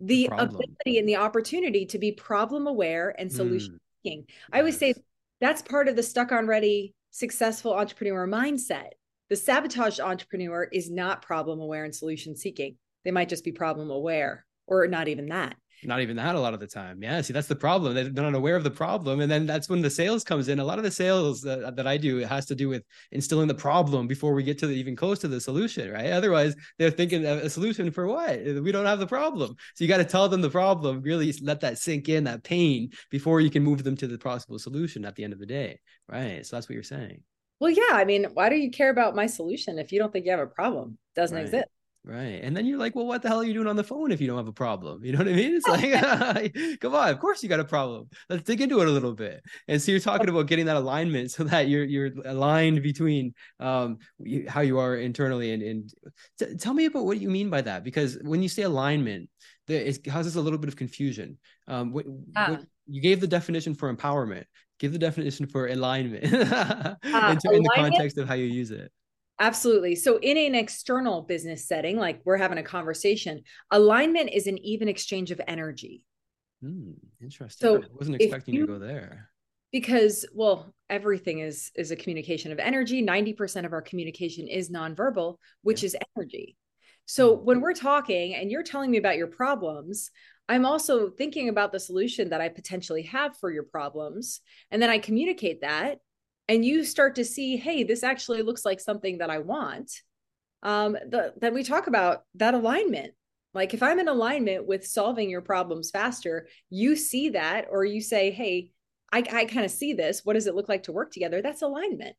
the, 0.00 0.26
ability 0.26 0.98
and 0.98 1.08
the 1.08 1.16
opportunity 1.16 1.86
to 1.86 1.98
be 1.98 2.12
problem 2.12 2.66
aware 2.66 3.14
and 3.18 3.32
solution 3.32 3.74
mm 3.74 3.78
thinking. 4.04 4.26
I 4.52 4.60
always 4.60 4.78
say 4.78 4.94
that's 5.40 5.62
part 5.62 5.88
of 5.88 5.96
the 5.96 6.02
stuck 6.02 6.30
on 6.30 6.46
ready 6.46 6.94
successful 7.10 7.74
entrepreneur 7.74 8.26
mindset. 8.28 8.90
The 9.30 9.36
sabotaged 9.36 10.00
entrepreneur 10.00 10.64
is 10.64 10.90
not 10.90 11.22
problem 11.22 11.60
aware 11.60 11.84
and 11.84 11.94
solution 11.94 12.36
seeking. 12.36 12.76
They 13.04 13.10
might 13.10 13.28
just 13.28 13.42
be 13.42 13.52
problem 13.52 13.90
aware 13.90 14.44
or 14.66 14.86
not 14.86 15.08
even 15.08 15.26
that 15.30 15.56
not 15.84 16.00
even 16.00 16.16
that 16.16 16.34
a 16.34 16.40
lot 16.40 16.54
of 16.54 16.60
the 16.60 16.66
time. 16.66 17.02
Yeah, 17.02 17.20
see, 17.20 17.32
that's 17.32 17.48
the 17.48 17.56
problem. 17.56 17.94
They're 17.94 18.10
not 18.10 18.34
aware 18.34 18.56
of 18.56 18.64
the 18.64 18.70
problem, 18.70 19.20
and 19.20 19.30
then 19.30 19.46
that's 19.46 19.68
when 19.68 19.82
the 19.82 19.90
sales 19.90 20.24
comes 20.24 20.48
in. 20.48 20.58
A 20.58 20.64
lot 20.64 20.78
of 20.78 20.84
the 20.84 20.90
sales 20.90 21.42
that, 21.42 21.76
that 21.76 21.86
I 21.86 21.96
do 21.96 22.18
it 22.18 22.28
has 22.28 22.46
to 22.46 22.54
do 22.54 22.68
with 22.68 22.82
instilling 23.12 23.48
the 23.48 23.54
problem 23.54 24.06
before 24.06 24.34
we 24.34 24.42
get 24.42 24.58
to 24.58 24.66
the, 24.66 24.74
even 24.74 24.96
close 24.96 25.18
to 25.20 25.28
the 25.28 25.40
solution, 25.40 25.90
right? 25.90 26.12
Otherwise, 26.12 26.54
they're 26.78 26.90
thinking 26.90 27.24
a 27.24 27.50
solution 27.50 27.90
for 27.90 28.06
what? 28.06 28.38
We 28.38 28.72
don't 28.72 28.86
have 28.86 28.98
the 28.98 29.06
problem, 29.06 29.54
so 29.74 29.84
you 29.84 29.88
got 29.88 29.98
to 29.98 30.04
tell 30.04 30.28
them 30.28 30.40
the 30.40 30.50
problem. 30.50 31.02
Really 31.02 31.32
let 31.42 31.60
that 31.60 31.78
sink 31.78 32.08
in, 32.08 32.24
that 32.24 32.44
pain, 32.44 32.90
before 33.10 33.40
you 33.40 33.50
can 33.50 33.62
move 33.62 33.84
them 33.84 33.96
to 33.96 34.06
the 34.06 34.18
possible 34.18 34.58
solution 34.58 35.04
at 35.04 35.14
the 35.14 35.24
end 35.24 35.32
of 35.32 35.38
the 35.38 35.46
day, 35.46 35.80
right? 36.08 36.44
So 36.46 36.56
that's 36.56 36.68
what 36.68 36.74
you're 36.74 36.82
saying. 36.82 37.22
Well, 37.58 37.70
yeah. 37.70 37.92
I 37.92 38.04
mean, 38.04 38.26
why 38.34 38.48
do 38.48 38.56
you 38.56 38.70
care 38.70 38.90
about 38.90 39.16
my 39.16 39.26
solution 39.26 39.78
if 39.78 39.92
you 39.92 39.98
don't 39.98 40.12
think 40.12 40.26
you 40.26 40.30
have 40.30 40.40
a 40.40 40.46
problem? 40.46 40.98
It 41.14 41.20
doesn't 41.20 41.36
right. 41.36 41.44
exist. 41.44 41.68
Right. 42.06 42.38
And 42.40 42.56
then 42.56 42.66
you're 42.66 42.78
like, 42.78 42.94
well, 42.94 43.04
what 43.04 43.22
the 43.22 43.28
hell 43.28 43.40
are 43.40 43.44
you 43.44 43.52
doing 43.52 43.66
on 43.66 43.74
the 43.74 43.82
phone 43.82 44.12
if 44.12 44.20
you 44.20 44.28
don't 44.28 44.36
have 44.36 44.46
a 44.46 44.52
problem? 44.52 45.04
You 45.04 45.10
know 45.10 45.18
what 45.18 45.26
I 45.26 45.32
mean? 45.32 45.56
It's 45.56 45.66
like, 45.66 46.80
come 46.80 46.94
on, 46.94 47.08
of 47.08 47.18
course 47.18 47.42
you 47.42 47.48
got 47.48 47.58
a 47.58 47.64
problem. 47.64 48.08
Let's 48.28 48.44
dig 48.44 48.60
into 48.60 48.80
it 48.80 48.86
a 48.86 48.92
little 48.92 49.12
bit. 49.12 49.42
And 49.66 49.82
so 49.82 49.90
you're 49.90 50.00
talking 50.00 50.28
about 50.28 50.46
getting 50.46 50.66
that 50.66 50.76
alignment 50.76 51.32
so 51.32 51.42
that 51.42 51.68
you're 51.68 51.82
you're 51.82 52.12
aligned 52.24 52.80
between 52.84 53.34
um 53.58 53.98
how 54.46 54.60
you 54.60 54.78
are 54.78 54.96
internally 54.96 55.52
and 55.52 55.64
and 55.64 55.90
t- 56.38 56.54
tell 56.54 56.74
me 56.74 56.84
about 56.84 57.06
what 57.06 57.20
you 57.20 57.28
mean 57.28 57.50
by 57.50 57.60
that 57.62 57.82
because 57.82 58.18
when 58.22 58.40
you 58.40 58.48
say 58.48 58.62
alignment, 58.62 59.28
there 59.66 59.80
it 59.80 60.04
causes 60.04 60.36
a 60.36 60.40
little 60.40 60.60
bit 60.60 60.68
of 60.68 60.76
confusion. 60.76 61.38
Um 61.66 61.92
what, 61.92 62.06
ah. 62.36 62.50
what 62.50 62.66
you 62.86 63.02
gave 63.02 63.20
the 63.20 63.26
definition 63.26 63.74
for 63.74 63.92
empowerment. 63.92 64.44
Give 64.78 64.92
the 64.92 64.98
definition 64.98 65.46
for 65.46 65.66
alignment 65.66 66.24
uh, 66.32 66.94
into, 67.02 67.50
in 67.50 67.64
the 67.64 67.72
context 67.74 68.16
of 68.18 68.28
how 68.28 68.34
you 68.34 68.44
use 68.44 68.70
it. 68.70 68.92
Absolutely. 69.38 69.94
So, 69.96 70.18
in 70.18 70.38
an 70.38 70.54
external 70.54 71.22
business 71.22 71.68
setting, 71.68 71.98
like 71.98 72.20
we're 72.24 72.38
having 72.38 72.58
a 72.58 72.62
conversation, 72.62 73.42
alignment 73.70 74.30
is 74.32 74.46
an 74.46 74.58
even 74.58 74.88
exchange 74.88 75.30
of 75.30 75.40
energy. 75.46 76.02
Hmm, 76.62 76.92
interesting. 77.20 77.66
So, 77.66 77.82
I 77.82 77.86
wasn't 77.92 78.22
expecting 78.22 78.54
you, 78.54 78.66
to 78.66 78.72
go 78.74 78.78
there. 78.78 79.28
Because, 79.72 80.24
well, 80.34 80.74
everything 80.88 81.40
is 81.40 81.70
is 81.74 81.90
a 81.90 81.96
communication 81.96 82.50
of 82.50 82.58
energy. 82.58 83.02
Ninety 83.02 83.34
percent 83.34 83.66
of 83.66 83.74
our 83.74 83.82
communication 83.82 84.48
is 84.48 84.70
nonverbal, 84.70 85.36
which 85.62 85.82
yeah. 85.82 85.88
is 85.88 85.96
energy. 86.16 86.56
So, 87.04 87.36
hmm. 87.36 87.44
when 87.44 87.60
we're 87.60 87.74
talking 87.74 88.34
and 88.34 88.50
you're 88.50 88.62
telling 88.62 88.90
me 88.90 88.96
about 88.96 89.18
your 89.18 89.26
problems, 89.26 90.10
I'm 90.48 90.64
also 90.64 91.10
thinking 91.10 91.50
about 91.50 91.72
the 91.72 91.80
solution 91.80 92.30
that 92.30 92.40
I 92.40 92.48
potentially 92.48 93.02
have 93.02 93.36
for 93.36 93.52
your 93.52 93.64
problems, 93.64 94.40
and 94.70 94.80
then 94.80 94.88
I 94.88 94.98
communicate 94.98 95.60
that 95.60 95.98
and 96.48 96.64
you 96.64 96.84
start 96.84 97.16
to 97.16 97.24
see, 97.24 97.56
hey, 97.56 97.84
this 97.84 98.02
actually 98.02 98.42
looks 98.42 98.64
like 98.64 98.80
something 98.80 99.18
that 99.18 99.30
I 99.30 99.38
want, 99.38 99.90
um, 100.62 100.92
the, 100.92 101.32
then 101.40 101.54
we 101.54 101.62
talk 101.62 101.86
about 101.86 102.24
that 102.34 102.54
alignment. 102.54 103.14
Like 103.54 103.72
if 103.72 103.82
I'm 103.82 103.98
in 103.98 104.08
alignment 104.08 104.66
with 104.66 104.86
solving 104.86 105.30
your 105.30 105.40
problems 105.40 105.90
faster, 105.90 106.48
you 106.70 106.96
see 106.96 107.30
that, 107.30 107.66
or 107.70 107.84
you 107.84 108.00
say, 108.00 108.30
hey, 108.30 108.70
I, 109.12 109.18
I 109.18 109.44
kind 109.46 109.64
of 109.64 109.70
see 109.70 109.92
this. 109.92 110.22
What 110.24 110.34
does 110.34 110.46
it 110.46 110.54
look 110.54 110.68
like 110.68 110.84
to 110.84 110.92
work 110.92 111.12
together? 111.12 111.40
That's 111.40 111.62
alignment. 111.62 112.16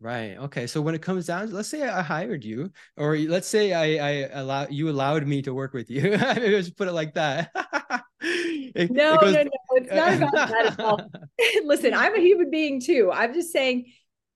Right. 0.00 0.36
Okay. 0.36 0.68
So 0.68 0.80
when 0.80 0.94
it 0.94 1.02
comes 1.02 1.26
down, 1.26 1.50
let's 1.50 1.68
say 1.68 1.82
I 1.82 2.02
hired 2.02 2.44
you, 2.44 2.70
or 2.96 3.16
let's 3.16 3.48
say 3.48 3.72
I, 3.72 4.08
I 4.08 4.40
allow 4.40 4.68
you 4.70 4.90
allowed 4.90 5.26
me 5.26 5.42
to 5.42 5.52
work 5.52 5.72
with 5.72 5.90
you. 5.90 6.14
I 6.20 6.34
just 6.34 6.76
put 6.76 6.86
it 6.86 6.92
like 6.92 7.14
that. 7.14 7.50
it, 8.20 8.92
no, 8.92 9.14
it 9.14 9.20
goes... 9.20 9.34
no, 9.34 9.42
no. 9.42 9.50
It's 9.84 9.92
not 9.92 10.14
about 10.14 10.32
that 10.32 10.66
at 10.66 10.80
all. 10.80 11.00
Listen, 11.64 11.94
I'm 11.94 12.14
a 12.14 12.20
human 12.20 12.50
being 12.50 12.80
too. 12.80 13.10
I'm 13.12 13.34
just 13.34 13.52
saying 13.52 13.92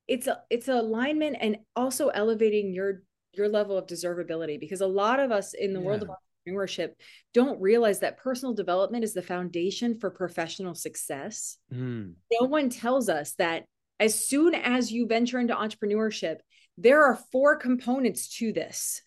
it's 0.08 0.26
a 0.26 0.40
it's 0.50 0.68
alignment 0.68 1.36
and 1.40 1.58
also 1.76 2.08
elevating 2.08 2.72
your 2.72 3.02
your 3.32 3.48
level 3.48 3.78
of 3.78 3.86
deservability 3.86 4.60
because 4.60 4.80
a 4.80 4.86
lot 4.86 5.20
of 5.20 5.30
us 5.30 5.54
in 5.54 5.72
the 5.72 5.80
yeah. 5.80 5.86
world 5.86 6.02
of 6.02 6.10
entrepreneurship 6.46 6.90
don't 7.32 7.60
realize 7.60 8.00
that 8.00 8.18
personal 8.18 8.54
development 8.54 9.04
is 9.04 9.14
the 9.14 9.22
foundation 9.22 9.98
for 9.98 10.10
professional 10.10 10.74
success. 10.74 11.56
Mm. 11.72 12.14
No 12.40 12.46
one 12.46 12.68
tells 12.68 13.08
us 13.08 13.32
that 13.34 13.64
as 14.00 14.26
soon 14.26 14.54
as 14.54 14.90
you 14.90 15.06
venture 15.06 15.38
into 15.38 15.54
entrepreneurship, 15.54 16.38
there 16.76 17.04
are 17.04 17.18
four 17.30 17.56
components 17.56 18.36
to 18.38 18.52
this. 18.52 19.02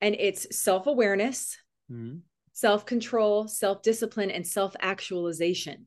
And 0.00 0.16
it's 0.18 0.56
self-awareness, 0.56 1.56
mm-hmm. 2.52 2.66
self-control, 2.66 3.48
self-discipline, 3.48 4.30
and 4.30 4.46
self-actualization. 4.46 5.86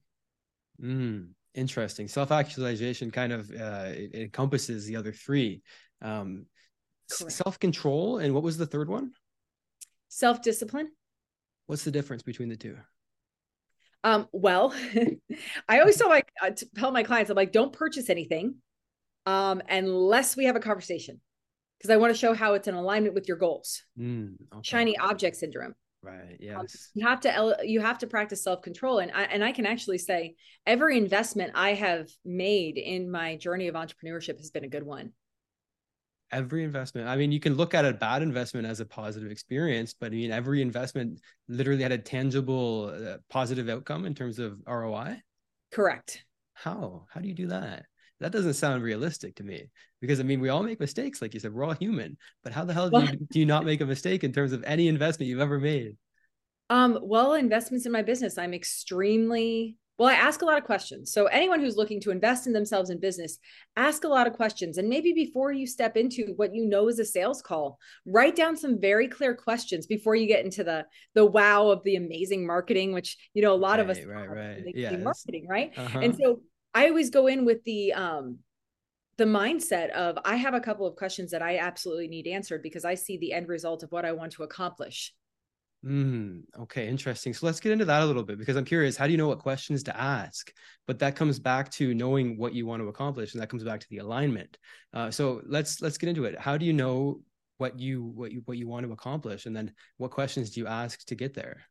Mm, 0.82 1.30
interesting. 1.54 2.08
Self-actualization 2.08 3.12
kind 3.12 3.32
of 3.32 3.50
uh, 3.52 3.88
it, 3.88 4.12
it 4.14 4.22
encompasses 4.24 4.86
the 4.86 4.96
other 4.96 5.12
three. 5.12 5.62
Um, 6.02 6.46
self-control, 7.08 8.20
and 8.20 8.34
what 8.34 8.44
was 8.44 8.58
the 8.58 8.66
third 8.66 8.90
one? 8.90 9.12
Self-discipline. 10.10 10.90
What's 11.68 11.84
the 11.84 11.92
difference 11.92 12.24
between 12.24 12.50
the 12.50 12.56
two? 12.56 12.78
Um, 14.04 14.28
well, 14.32 14.74
I 15.68 15.80
always 15.80 15.98
tell 15.98 16.10
my 16.10 16.24
uh, 16.42 16.52
tell 16.78 16.92
my 16.92 17.04
clients, 17.04 17.32
I'm 17.32 17.36
like, 17.36 17.52
don't 17.52 17.74
purchase 17.74 18.10
anything 18.10 18.56
um, 19.26 19.62
unless 19.68 20.38
we 20.38 20.46
have 20.46 20.56
a 20.56 20.60
conversation, 20.60 21.20
because 21.78 21.90
I 21.90 21.98
want 21.98 22.14
to 22.14 22.18
show 22.18 22.34
how 22.34 22.54
it's 22.54 22.68
in 22.68 22.76
alignment 22.76 23.16
with 23.16 23.28
your 23.28 23.38
goals. 23.38 23.84
Mm, 24.00 24.36
okay. 24.54 24.62
Shiny 24.62 24.98
object 24.98 25.38
syndrome. 25.38 25.74
Right. 26.06 26.38
Yes. 26.40 26.56
Um, 26.56 26.68
you 26.94 27.08
have 27.08 27.20
to 27.22 27.58
you 27.64 27.82
have 27.82 27.98
to 28.00 28.08
practice 28.08 28.44
self 28.44 28.62
control, 28.62 29.00
and 29.00 29.12
I 29.12 29.24
and 29.24 29.44
I 29.44 29.52
can 29.52 29.66
actually 29.66 29.98
say 29.98 30.36
every 30.66 30.98
investment 30.98 31.54
I 31.56 31.74
have 31.74 32.10
made 32.24 32.78
in 32.78 33.10
my 33.10 33.38
journey 33.38 33.68
of 33.68 33.76
entrepreneurship 33.76 34.38
has 34.38 34.52
been 34.52 34.64
a 34.64 34.70
good 34.70 34.84
one 34.84 35.14
every 36.32 36.64
investment 36.64 37.08
i 37.08 37.16
mean 37.16 37.32
you 37.32 37.40
can 37.40 37.54
look 37.54 37.74
at 37.74 37.86
a 37.86 37.94
bad 37.94 38.22
investment 38.22 38.66
as 38.66 38.80
a 38.80 38.86
positive 38.86 39.30
experience 39.32 39.94
but 39.94 40.08
i 40.08 40.16
mean 40.16 40.32
every 40.32 40.62
investment 40.62 41.20
literally 41.48 41.84
had 41.84 41.92
a 41.92 41.98
tangible 41.98 42.92
uh, 42.94 43.18
positive 43.30 43.70
outcome 43.70 44.06
in 44.06 44.16
terms 44.16 44.40
of 44.40 44.60
roi 44.66 45.16
correct 45.72 46.26
how 46.54 47.06
how 47.14 47.22
do 47.22 47.28
you 47.28 47.34
do 47.34 47.48
that 47.48 47.86
that 48.20 48.32
doesn't 48.32 48.54
sound 48.54 48.84
realistic 48.84 49.36
to 49.36 49.44
me 49.44 49.70
because 50.02 50.20
I 50.20 50.24
mean, 50.24 50.40
we 50.40 50.50
all 50.50 50.64
make 50.64 50.80
mistakes. 50.80 51.22
Like 51.22 51.34
you 51.34 51.40
said, 51.40 51.54
we're 51.54 51.66
all 51.66 51.74
human, 51.74 52.18
but 52.44 52.54
how 52.54 52.66
the 52.66 52.74
hell 52.74 52.90
do 52.90 53.02
you, 53.02 53.28
do 53.32 53.40
you 53.40 53.46
not 53.46 53.66
make 53.66 53.82
a 53.82 53.86
mistake 53.86 54.24
in 54.24 54.32
terms 54.32 54.52
of 54.52 54.64
any 54.66 54.88
investment 54.88 55.30
you've 55.30 55.42
ever 55.42 55.60
made? 55.60 55.98
Um, 56.70 56.98
well, 57.02 57.34
investments 57.34 57.86
in 57.86 57.92
my 57.92 58.02
business, 58.02 58.38
I'm 58.38 58.54
extremely 58.54 59.78
well, 59.98 60.10
I 60.10 60.14
ask 60.14 60.42
a 60.42 60.46
lot 60.46 60.58
of 60.58 60.66
questions. 60.66 61.14
So, 61.14 61.28
anyone 61.28 61.62
who's 61.62 61.78
looking 61.78 62.02
to 62.02 62.12
invest 62.12 62.48
in 62.48 62.54
themselves 62.54 62.90
in 62.90 63.00
business, 63.00 63.38
ask 63.78 64.04
a 64.04 64.10
lot 64.10 64.28
of 64.28 64.34
questions. 64.34 64.78
And 64.78 64.90
maybe 64.90 65.14
before 65.14 65.54
you 65.54 65.66
step 65.66 65.96
into 65.96 66.34
what 66.36 66.54
you 66.54 66.66
know 66.66 66.90
is 66.90 67.00
a 67.00 67.06
sales 67.06 67.42
call, 67.42 67.80
write 68.06 68.36
down 68.36 68.58
some 68.58 68.80
very 68.80 69.08
clear 69.08 69.34
questions 69.34 69.86
before 69.86 70.16
you 70.16 70.28
get 70.28 70.44
into 70.44 70.66
the 70.66 70.86
the 71.14 71.26
wow 71.26 71.70
of 71.70 71.82
the 71.84 71.96
amazing 71.96 72.46
marketing, 72.46 72.92
which 72.92 73.18
you 73.34 73.42
know 73.42 73.54
a 73.54 73.56
lot 73.56 73.80
right, 73.80 73.80
of 73.80 73.90
us 73.90 74.04
right, 74.04 74.30
right, 74.30 74.64
yeah, 74.76 74.98
marketing, 74.98 75.48
right? 75.50 75.72
Uh-huh. 75.78 76.00
And 76.00 76.16
so, 76.22 76.42
I 76.76 76.90
always 76.90 77.10
go 77.10 77.28
in 77.28 77.46
with 77.46 77.64
the 77.64 77.94
um 77.94 78.40
the 79.18 79.24
mindset 79.24 79.92
of 79.92 80.20
I 80.26 80.36
have 80.36 80.54
a 80.54 80.60
couple 80.60 80.86
of 80.86 80.98
questions 80.98 81.32
that 81.32 81.42
I 81.42 81.58
absolutely 81.58 82.10
need 82.10 82.28
answered 82.28 82.62
because 82.62 82.84
I 82.84 82.96
see 82.96 83.18
the 83.18 83.32
end 83.32 83.48
result 83.48 83.82
of 83.82 83.92
what 83.92 84.04
I 84.06 84.12
want 84.12 84.34
to 84.34 84.44
accomplish. 84.44 85.14
Mm, 85.86 86.42
okay, 86.60 86.88
interesting. 86.88 87.34
So 87.34 87.46
let's 87.46 87.60
get 87.60 87.72
into 87.72 87.86
that 87.86 88.02
a 88.02 88.06
little 88.06 88.24
bit 88.24 88.38
because 88.38 88.58
I'm 88.58 88.66
curious. 88.66 88.98
How 88.98 89.06
do 89.06 89.12
you 89.12 89.18
know 89.18 89.28
what 89.28 89.40
questions 89.40 89.84
to 89.84 89.98
ask? 89.98 90.52
But 90.86 91.00
that 91.00 91.16
comes 91.16 91.40
back 91.40 91.72
to 91.74 91.94
knowing 91.94 92.38
what 92.38 92.54
you 92.54 92.66
want 92.66 92.82
to 92.82 92.90
accomplish, 92.90 93.34
and 93.34 93.42
that 93.42 93.50
comes 93.50 93.64
back 93.64 93.80
to 93.80 93.90
the 93.90 94.00
alignment. 94.00 94.58
Uh, 94.94 95.12
so 95.12 95.42
let's 95.46 95.82
let's 95.82 95.98
get 95.98 96.10
into 96.10 96.26
it. 96.26 96.38
How 96.38 96.58
do 96.58 96.66
you 96.66 96.74
know 96.74 97.22
what 97.58 97.80
you 97.80 98.04
what 98.04 98.32
you 98.34 98.42
what 98.46 98.58
you 98.58 98.68
want 98.68 98.86
to 98.86 98.92
accomplish, 98.92 99.46
and 99.46 99.56
then 99.56 99.72
what 99.98 100.12
questions 100.12 100.50
do 100.50 100.60
you 100.60 100.68
ask 100.68 101.06
to 101.06 101.16
get 101.16 101.34
there? 101.36 101.62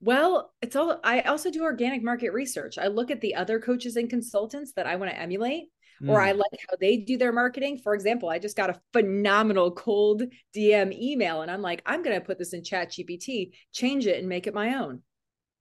Well, 0.00 0.52
it's 0.60 0.76
all 0.76 1.00
I 1.02 1.20
also 1.22 1.50
do 1.50 1.62
organic 1.62 2.02
market 2.02 2.32
research. 2.32 2.78
I 2.78 2.88
look 2.88 3.10
at 3.10 3.20
the 3.20 3.34
other 3.34 3.58
coaches 3.58 3.96
and 3.96 4.10
consultants 4.10 4.72
that 4.76 4.86
I 4.86 4.96
want 4.96 5.10
to 5.10 5.18
emulate 5.18 5.64
mm. 6.02 6.10
or 6.10 6.20
I 6.20 6.32
mm. 6.32 6.38
like 6.38 6.60
how 6.68 6.76
they 6.80 6.98
do 6.98 7.16
their 7.16 7.32
marketing. 7.32 7.78
For 7.78 7.94
example, 7.94 8.28
I 8.28 8.38
just 8.38 8.56
got 8.56 8.70
a 8.70 8.80
phenomenal 8.92 9.72
cold 9.72 10.22
DM 10.54 10.92
email 10.92 11.42
and 11.42 11.50
I'm 11.50 11.62
like, 11.62 11.82
I'm 11.86 12.02
going 12.02 12.18
to 12.18 12.24
put 12.24 12.38
this 12.38 12.52
in 12.52 12.62
chat 12.62 12.92
GPT, 12.92 13.52
change 13.72 14.06
it 14.06 14.18
and 14.18 14.28
make 14.28 14.46
it 14.46 14.54
my 14.54 14.74
own. 14.74 15.02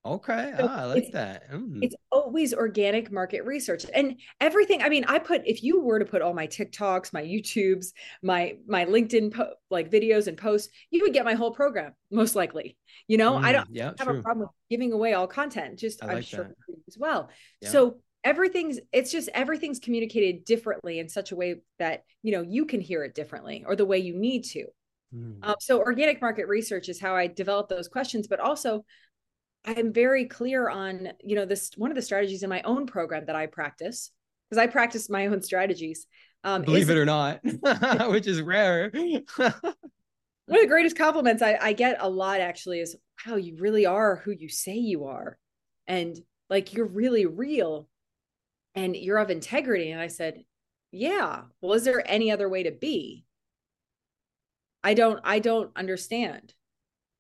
Okay. 0.06 0.54
So 0.58 0.68
ah, 0.70 0.82
I 0.82 0.86
like 0.86 1.12
that. 1.14 1.52
Mm. 1.52 1.80
It's 1.82 1.96
always 2.12 2.54
organic 2.54 3.12
market 3.12 3.44
research. 3.44 3.86
And 3.94 4.20
everything, 4.40 4.84
I 4.84 4.90
mean, 4.90 5.04
I 5.08 5.18
put 5.18 5.42
if 5.48 5.64
you 5.64 5.82
were 5.82 5.98
to 5.98 6.06
put 6.06 6.22
all 6.22 6.34
my 6.34 6.46
TikToks, 6.46 7.12
my 7.12 7.24
YouTubes, 7.24 7.88
my 8.22 8.58
my 8.68 8.86
LinkedIn 8.86 9.34
po- 9.34 9.56
like 9.72 9.90
videos 9.90 10.28
and 10.28 10.38
posts, 10.38 10.72
you 10.92 11.04
would 11.04 11.14
get 11.14 11.26
my 11.26 11.34
whole 11.34 11.52
program 11.52 11.94
most 12.12 12.36
likely. 12.36 12.78
You 13.08 13.18
know, 13.18 13.34
mm, 13.34 13.44
I 13.44 13.52
don't 13.52 13.68
yeah, 13.72 13.94
have 13.98 14.08
true. 14.08 14.20
a 14.20 14.22
problem 14.22 14.42
with 14.42 14.52
giving 14.70 14.94
away 14.94 15.14
all 15.14 15.28
content. 15.28 15.80
Just 15.80 16.04
I 16.04 16.10
am 16.10 16.16
like 16.16 16.26
sure 16.26 16.54
as 16.88 16.98
well. 16.98 17.30
Yeah. 17.62 17.70
So 17.70 17.98
everything's 18.26 18.80
it's 18.92 19.12
just 19.12 19.30
everything's 19.34 19.80
communicated 19.80 20.44
differently 20.46 21.00
in 21.00 21.08
such 21.08 21.32
a 21.32 21.36
way 21.36 21.62
that 21.78 22.04
you 22.24 22.32
know 22.32 22.42
you 22.42 22.66
can 22.66 22.82
hear 22.82 23.04
it 23.04 23.14
differently 23.14 23.64
or 23.66 23.76
the 23.76 23.86
way 23.86 24.00
you 24.00 24.16
need 24.16 24.44
to 24.44 24.66
mm. 25.16 25.38
um, 25.44 25.56
so 25.60 25.78
organic 25.80 26.20
market 26.22 26.48
research 26.48 26.90
is 26.90 27.00
how 27.00 27.16
i 27.16 27.28
develop 27.28 27.70
those 27.70 27.88
questions 27.88 28.28
but 28.28 28.40
also 28.40 28.84
i'm 29.66 29.92
very 29.92 30.26
clear 30.26 30.70
on 30.70 31.10
you 31.24 31.36
know 31.36 31.46
this 31.46 31.72
one 31.78 31.92
of 31.92 31.96
the 31.96 32.02
strategies 32.02 32.44
in 32.44 32.50
my 32.50 32.62
own 32.64 32.86
program 32.86 33.26
that 33.26 33.36
i 33.36 33.46
practice 33.46 34.12
because 34.50 34.62
i 34.62 34.68
practice 34.68 35.10
my 35.10 35.28
own 35.28 35.42
strategies 35.42 36.08
um, 36.44 36.62
believe 36.62 36.84
is, 36.84 36.90
it 36.90 36.98
or 36.98 37.06
not 37.06 37.40
which 38.10 38.28
is 38.28 38.42
rare 38.42 38.92
one 39.36 39.50
of 39.50 40.62
the 40.62 40.68
greatest 40.68 40.96
compliments 40.96 41.42
I, 41.42 41.58
I 41.60 41.74
get 41.74 41.98
a 42.00 42.10
lot 42.10 42.40
actually 42.40 42.80
is 42.80 42.96
wow 43.26 43.36
you 43.36 43.58
really 43.58 43.86
are 43.86 44.18
who 44.18 44.32
you 44.32 44.50
say 44.50 44.76
you 44.76 45.06
are 45.06 45.40
and 45.88 46.18
like 46.50 46.74
you're 46.74 46.86
really 46.86 47.26
real 47.26 47.88
and 48.76 48.96
you're 48.96 49.18
of 49.18 49.30
integrity. 49.30 49.92
And 49.92 50.02
I 50.02 50.08
said, 50.08 50.44
yeah. 50.92 51.44
Well, 51.62 51.74
is 51.74 51.84
there 51.84 52.04
any 52.06 52.32
other 52.32 52.50
way 52.50 52.64
to 52.64 52.72
be? 52.72 53.26
I 54.84 54.94
don't, 54.94 55.20
I 55.24 55.40
don't 55.40 55.72
understand. 55.76 56.54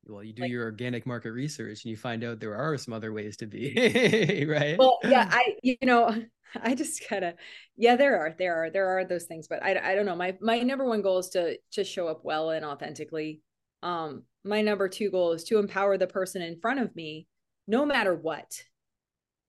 Well, 0.07 0.23
you 0.23 0.33
do 0.33 0.43
like, 0.43 0.51
your 0.51 0.63
organic 0.63 1.05
market 1.05 1.31
research 1.31 1.83
and 1.83 1.91
you 1.91 1.97
find 1.97 2.23
out 2.23 2.39
there 2.39 2.55
are 2.55 2.77
some 2.77 2.93
other 2.93 3.11
ways 3.11 3.37
to 3.37 3.47
be, 3.47 4.45
right? 4.49 4.77
Well, 4.77 4.99
yeah, 5.03 5.27
I, 5.31 5.55
you 5.63 5.77
know, 5.81 6.15
I 6.61 6.75
just 6.75 7.07
kind 7.07 7.25
of, 7.25 7.33
yeah, 7.75 7.95
there 7.95 8.19
are, 8.19 8.35
there 8.37 8.55
are, 8.55 8.69
there 8.69 8.87
are 8.87 9.05
those 9.05 9.25
things, 9.25 9.47
but 9.47 9.63
I, 9.63 9.91
I 9.91 9.95
don't 9.95 10.05
know. 10.05 10.15
My, 10.15 10.37
my 10.41 10.59
number 10.59 10.85
one 10.85 11.01
goal 11.01 11.19
is 11.19 11.29
to, 11.29 11.57
to 11.71 11.83
show 11.83 12.07
up 12.07 12.21
well 12.23 12.51
and 12.51 12.63
authentically. 12.63 13.41
Um, 13.83 14.23
my 14.43 14.61
number 14.61 14.87
two 14.87 15.09
goal 15.09 15.33
is 15.33 15.43
to 15.45 15.57
empower 15.57 15.97
the 15.97 16.07
person 16.07 16.41
in 16.41 16.59
front 16.59 16.79
of 16.79 16.95
me, 16.95 17.27
no 17.67 17.85
matter 17.85 18.13
what 18.13 18.63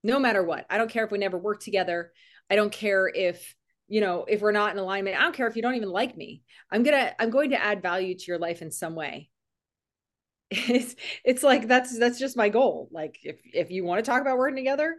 no 0.06 0.20
matter 0.20 0.42
what. 0.42 0.64
I 0.70 0.78
don't 0.78 0.90
care 0.90 1.04
if 1.04 1.10
we 1.10 1.18
never 1.18 1.36
work 1.36 1.60
together. 1.60 2.12
I 2.48 2.54
don't 2.54 2.72
care 2.72 3.10
if, 3.12 3.54
you 3.88 4.00
know, 4.00 4.24
if 4.28 4.40
we're 4.40 4.52
not 4.52 4.72
in 4.72 4.78
alignment. 4.78 5.18
I 5.18 5.22
don't 5.22 5.34
care 5.34 5.48
if 5.48 5.56
you 5.56 5.62
don't 5.62 5.74
even 5.74 5.90
like 5.90 6.16
me. 6.16 6.42
I'm 6.70 6.84
to 6.84 7.20
I'm 7.20 7.30
going 7.30 7.50
to 7.50 7.62
add 7.62 7.82
value 7.82 8.16
to 8.16 8.24
your 8.26 8.38
life 8.38 8.62
in 8.62 8.70
some 8.70 8.94
way. 8.94 9.30
It's 10.50 10.94
it's 11.24 11.42
like 11.42 11.66
that's 11.66 11.98
that's 11.98 12.18
just 12.18 12.36
my 12.36 12.48
goal. 12.48 12.88
Like 12.92 13.18
if 13.22 13.40
if 13.52 13.70
you 13.70 13.84
want 13.84 14.04
to 14.04 14.08
talk 14.08 14.20
about 14.20 14.38
working 14.38 14.56
together, 14.56 14.96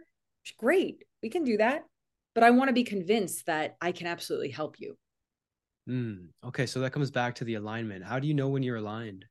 great. 0.58 1.04
We 1.22 1.30
can 1.30 1.44
do 1.44 1.56
that. 1.56 1.84
But 2.34 2.44
I 2.44 2.50
want 2.50 2.68
to 2.68 2.74
be 2.74 2.84
convinced 2.84 3.46
that 3.46 3.76
I 3.80 3.92
can 3.92 4.06
absolutely 4.06 4.50
help 4.50 4.78
you. 4.78 4.96
Mm, 5.88 6.28
okay, 6.44 6.66
so 6.66 6.80
that 6.80 6.92
comes 6.92 7.10
back 7.10 7.34
to 7.36 7.44
the 7.44 7.54
alignment. 7.54 8.04
How 8.04 8.18
do 8.18 8.28
you 8.28 8.34
know 8.34 8.48
when 8.48 8.62
you're 8.62 8.76
aligned? 8.76 9.24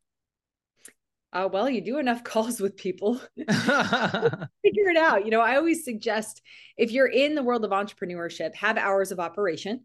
uh, 1.33 1.47
well, 1.51 1.69
you 1.69 1.81
do 1.81 1.97
enough 1.97 2.24
calls 2.24 2.59
with 2.59 2.77
people, 2.77 3.19
figure 3.38 4.89
it 4.89 4.97
out. 4.97 5.25
You 5.25 5.31
know, 5.31 5.41
I 5.41 5.55
always 5.55 5.83
suggest 5.83 6.41
if 6.77 6.91
you're 6.91 7.07
in 7.07 7.36
the 7.36 7.43
world 7.43 7.65
of 7.65 7.71
entrepreneurship, 7.71 8.55
have 8.55 8.77
hours 8.77 9.12
of 9.12 9.19
operation. 9.19 9.83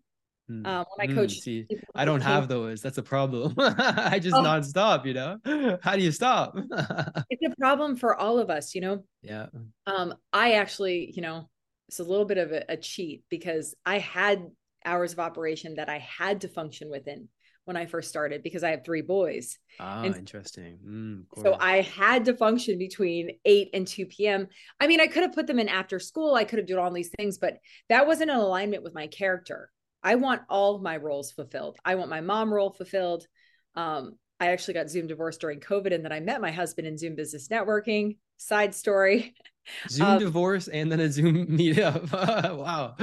Mm. 0.53 0.67
Um, 0.67 0.85
when 0.95 1.11
I 1.11 1.15
coach, 1.15 1.39
mm, 1.39 1.41
see, 1.41 1.67
I 1.95 2.05
don't 2.05 2.21
have 2.21 2.49
those. 2.49 2.83
That's 2.83 2.99
a 2.99 3.03
problem. 3.03 3.55
I 3.59 4.19
just 4.19 4.37
oh. 4.37 4.43
nonstop. 4.43 5.07
You 5.07 5.15
know, 5.15 5.79
how 5.83 5.97
do 5.97 6.03
you 6.03 6.13
stop? 6.13 6.55
it's 7.31 7.43
a 7.47 7.55
problem 7.59 7.97
for 7.97 8.17
all 8.17 8.39
of 8.39 8.51
us. 8.51 8.75
You 8.75 8.83
know. 8.83 9.05
Yeah. 9.23 9.47
Um, 9.87 10.15
I 10.33 10.55
actually, 10.55 11.13
you 11.15 11.23
know, 11.23 11.49
it's 11.89 12.01
a 12.01 12.05
little 12.05 12.27
bit 12.27 12.39
of 12.39 12.53
a, 12.53 12.65
a 12.69 12.77
cheat 12.77 13.25
because 13.31 13.75
I 13.87 13.99
had 13.99 14.47
hours 14.85 15.13
of 15.13 15.21
operation 15.21 15.77
that 15.77 15.89
I 15.89 15.99
had 15.99 16.43
to 16.43 16.49
function 16.49 16.91
within 16.91 17.29
when 17.65 17.77
I 17.77 17.87
first 17.87 18.09
started 18.09 18.43
because 18.43 18.65
I 18.65 18.71
have 18.71 18.85
three 18.85 19.03
boys. 19.03 19.59
Ah, 19.79 20.03
and 20.03 20.17
interesting. 20.17 20.79
Mm, 20.85 21.43
so 21.43 21.57
I 21.59 21.83
had 21.83 22.25
to 22.25 22.35
function 22.35 22.79
between 22.79 23.31
8 23.45 23.71
and 23.75 23.87
2 23.87 24.07
p.m. 24.07 24.49
I 24.81 24.87
mean, 24.87 25.01
I 25.01 25.07
could 25.07 25.23
have 25.23 25.33
put 25.33 25.47
them 25.47 25.61
in 25.61 25.69
after 25.69 26.01
school, 26.01 26.35
I 26.35 26.45
could 26.45 26.59
have 26.59 26.67
done 26.67 26.79
all 26.79 26.91
these 26.91 27.13
things, 27.17 27.39
but 27.39 27.59
that 27.89 28.07
wasn't 28.07 28.31
in 28.31 28.37
alignment 28.37 28.83
with 28.83 28.95
my 28.95 29.07
character. 29.07 29.71
I 30.03 30.17
want 30.17 30.43
all 30.49 30.79
my 30.79 30.97
roles 30.97 31.31
fulfilled. 31.33 31.79
I 31.85 31.95
want 31.95 32.11
my 32.11 32.21
mom 32.21 32.53
role 32.53 32.71
fulfilled. 32.71 33.27
Um, 33.75 34.17
I 34.41 34.49
actually 34.49 34.75
got 34.75 34.91
Zoom 34.91 35.07
divorced 35.07 35.41
during 35.41 35.61
COVID, 35.61 35.95
and 35.95 36.05
then 36.05 36.11
I 36.11 36.19
met 36.19 36.41
my 36.41 36.51
husband 36.51 36.89
in 36.89 36.99
Zoom 36.99 37.15
business 37.15 37.49
networking. 37.49 38.17
Side 38.39 38.75
story. 38.75 39.35
Zoom 39.89 40.07
um, 40.07 40.19
divorce 40.19 40.67
and 40.67 40.91
then 40.91 40.99
a 40.99 41.09
Zoom 41.09 41.47
meetup. 41.57 42.11
wow. 42.59 42.97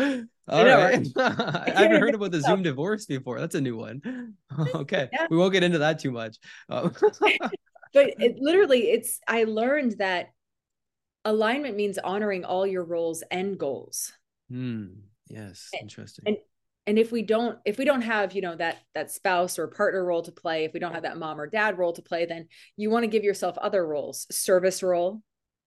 All 0.50 0.66
right. 0.66 1.08
I 1.16 1.72
haven't 1.74 2.02
heard 2.02 2.16
about 2.16 2.32
the 2.32 2.42
Zoom 2.42 2.64
divorce 2.64 3.06
before. 3.06 3.40
That's 3.40 3.56
a 3.56 3.62
new 3.62 3.78
one. 3.78 4.34
okay. 4.76 5.08
Yeah. 5.14 5.28
We 5.30 5.38
won't 5.38 5.54
get 5.54 5.64
into 5.64 5.80
that 5.80 6.00
too 6.00 6.12
much. 6.12 6.38
Oh. 6.68 6.92
but 7.00 7.52
it, 7.94 8.40
literally, 8.40 8.92
it's, 8.92 9.22
I 9.26 9.46
learned 9.46 10.00
that 10.00 10.32
alignment 11.24 11.78
means 11.78 11.98
honoring 11.98 12.44
all 12.44 12.68
your 12.68 12.84
roles 12.84 13.24
and 13.32 13.58
goals. 13.58 14.12
Hmm. 14.50 14.88
Yes. 15.30 15.70
Interesting. 15.80 16.24
And, 16.28 16.38
and 16.90 17.00
if 17.00 17.12
we 17.12 17.22
don't 17.22 17.58
if 17.66 17.78
we 17.78 17.86
don't 17.86 18.02
have 18.02 18.34
you 18.34 18.42
know 18.42 18.56
that 18.56 18.78
that 18.96 19.12
spouse 19.12 19.60
or 19.60 19.68
partner 19.68 20.04
role 20.04 20.24
to 20.24 20.32
play 20.32 20.66
if 20.66 20.74
we 20.74 20.80
don't 20.80 20.94
have 20.94 21.04
that 21.04 21.18
mom 21.18 21.40
or 21.40 21.48
dad 21.48 21.78
role 21.78 21.94
to 21.94 22.02
play 22.02 22.26
then 22.26 22.48
you 22.78 22.90
want 22.90 23.04
to 23.04 23.08
give 23.08 23.24
yourself 23.24 23.58
other 23.58 23.86
roles 23.86 24.26
service 24.32 24.82
role 24.82 25.22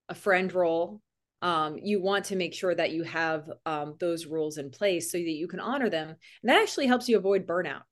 a 0.08 0.14
friend 0.14 0.52
role. 0.52 1.00
Um, 1.40 1.76
you 1.82 2.00
want 2.00 2.26
to 2.26 2.36
make 2.36 2.54
sure 2.54 2.74
that 2.74 2.92
you 2.92 3.02
have 3.02 3.50
um, 3.66 3.96
those 3.98 4.26
rules 4.26 4.58
in 4.58 4.70
place 4.70 5.10
so 5.10 5.18
that 5.18 5.24
you 5.24 5.48
can 5.48 5.58
honor 5.58 5.90
them. 5.90 6.08
And 6.08 6.48
that 6.50 6.62
actually 6.62 6.86
helps 6.86 7.08
you 7.08 7.16
avoid 7.16 7.48
burnout 7.48 7.82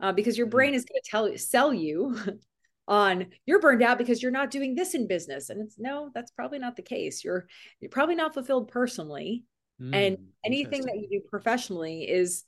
uh, 0.00 0.12
because 0.12 0.38
your 0.38 0.46
mm-hmm. 0.46 0.56
brain 0.56 0.74
is 0.74 0.86
going 0.86 1.00
to 1.02 1.10
tell 1.10 1.36
sell 1.36 1.74
you 1.74 2.16
on 2.88 3.26
you're 3.46 3.60
burned 3.60 3.82
out 3.82 3.98
because 3.98 4.22
you're 4.22 4.30
not 4.30 4.50
doing 4.50 4.74
this 4.74 4.94
in 4.94 5.06
business. 5.06 5.50
And 5.50 5.60
it's 5.60 5.78
no 5.78 6.10
that's 6.14 6.30
probably 6.30 6.58
not 6.58 6.76
the 6.76 6.82
case. 6.82 7.22
You're 7.24 7.46
you're 7.80 7.90
probably 7.90 8.14
not 8.14 8.32
fulfilled 8.32 8.68
personally. 8.68 9.44
Mm, 9.82 9.94
and 9.94 10.18
anything 10.44 10.82
that 10.82 10.96
you 10.96 11.20
do 11.20 11.26
professionally 11.28 12.04
is 12.04 12.44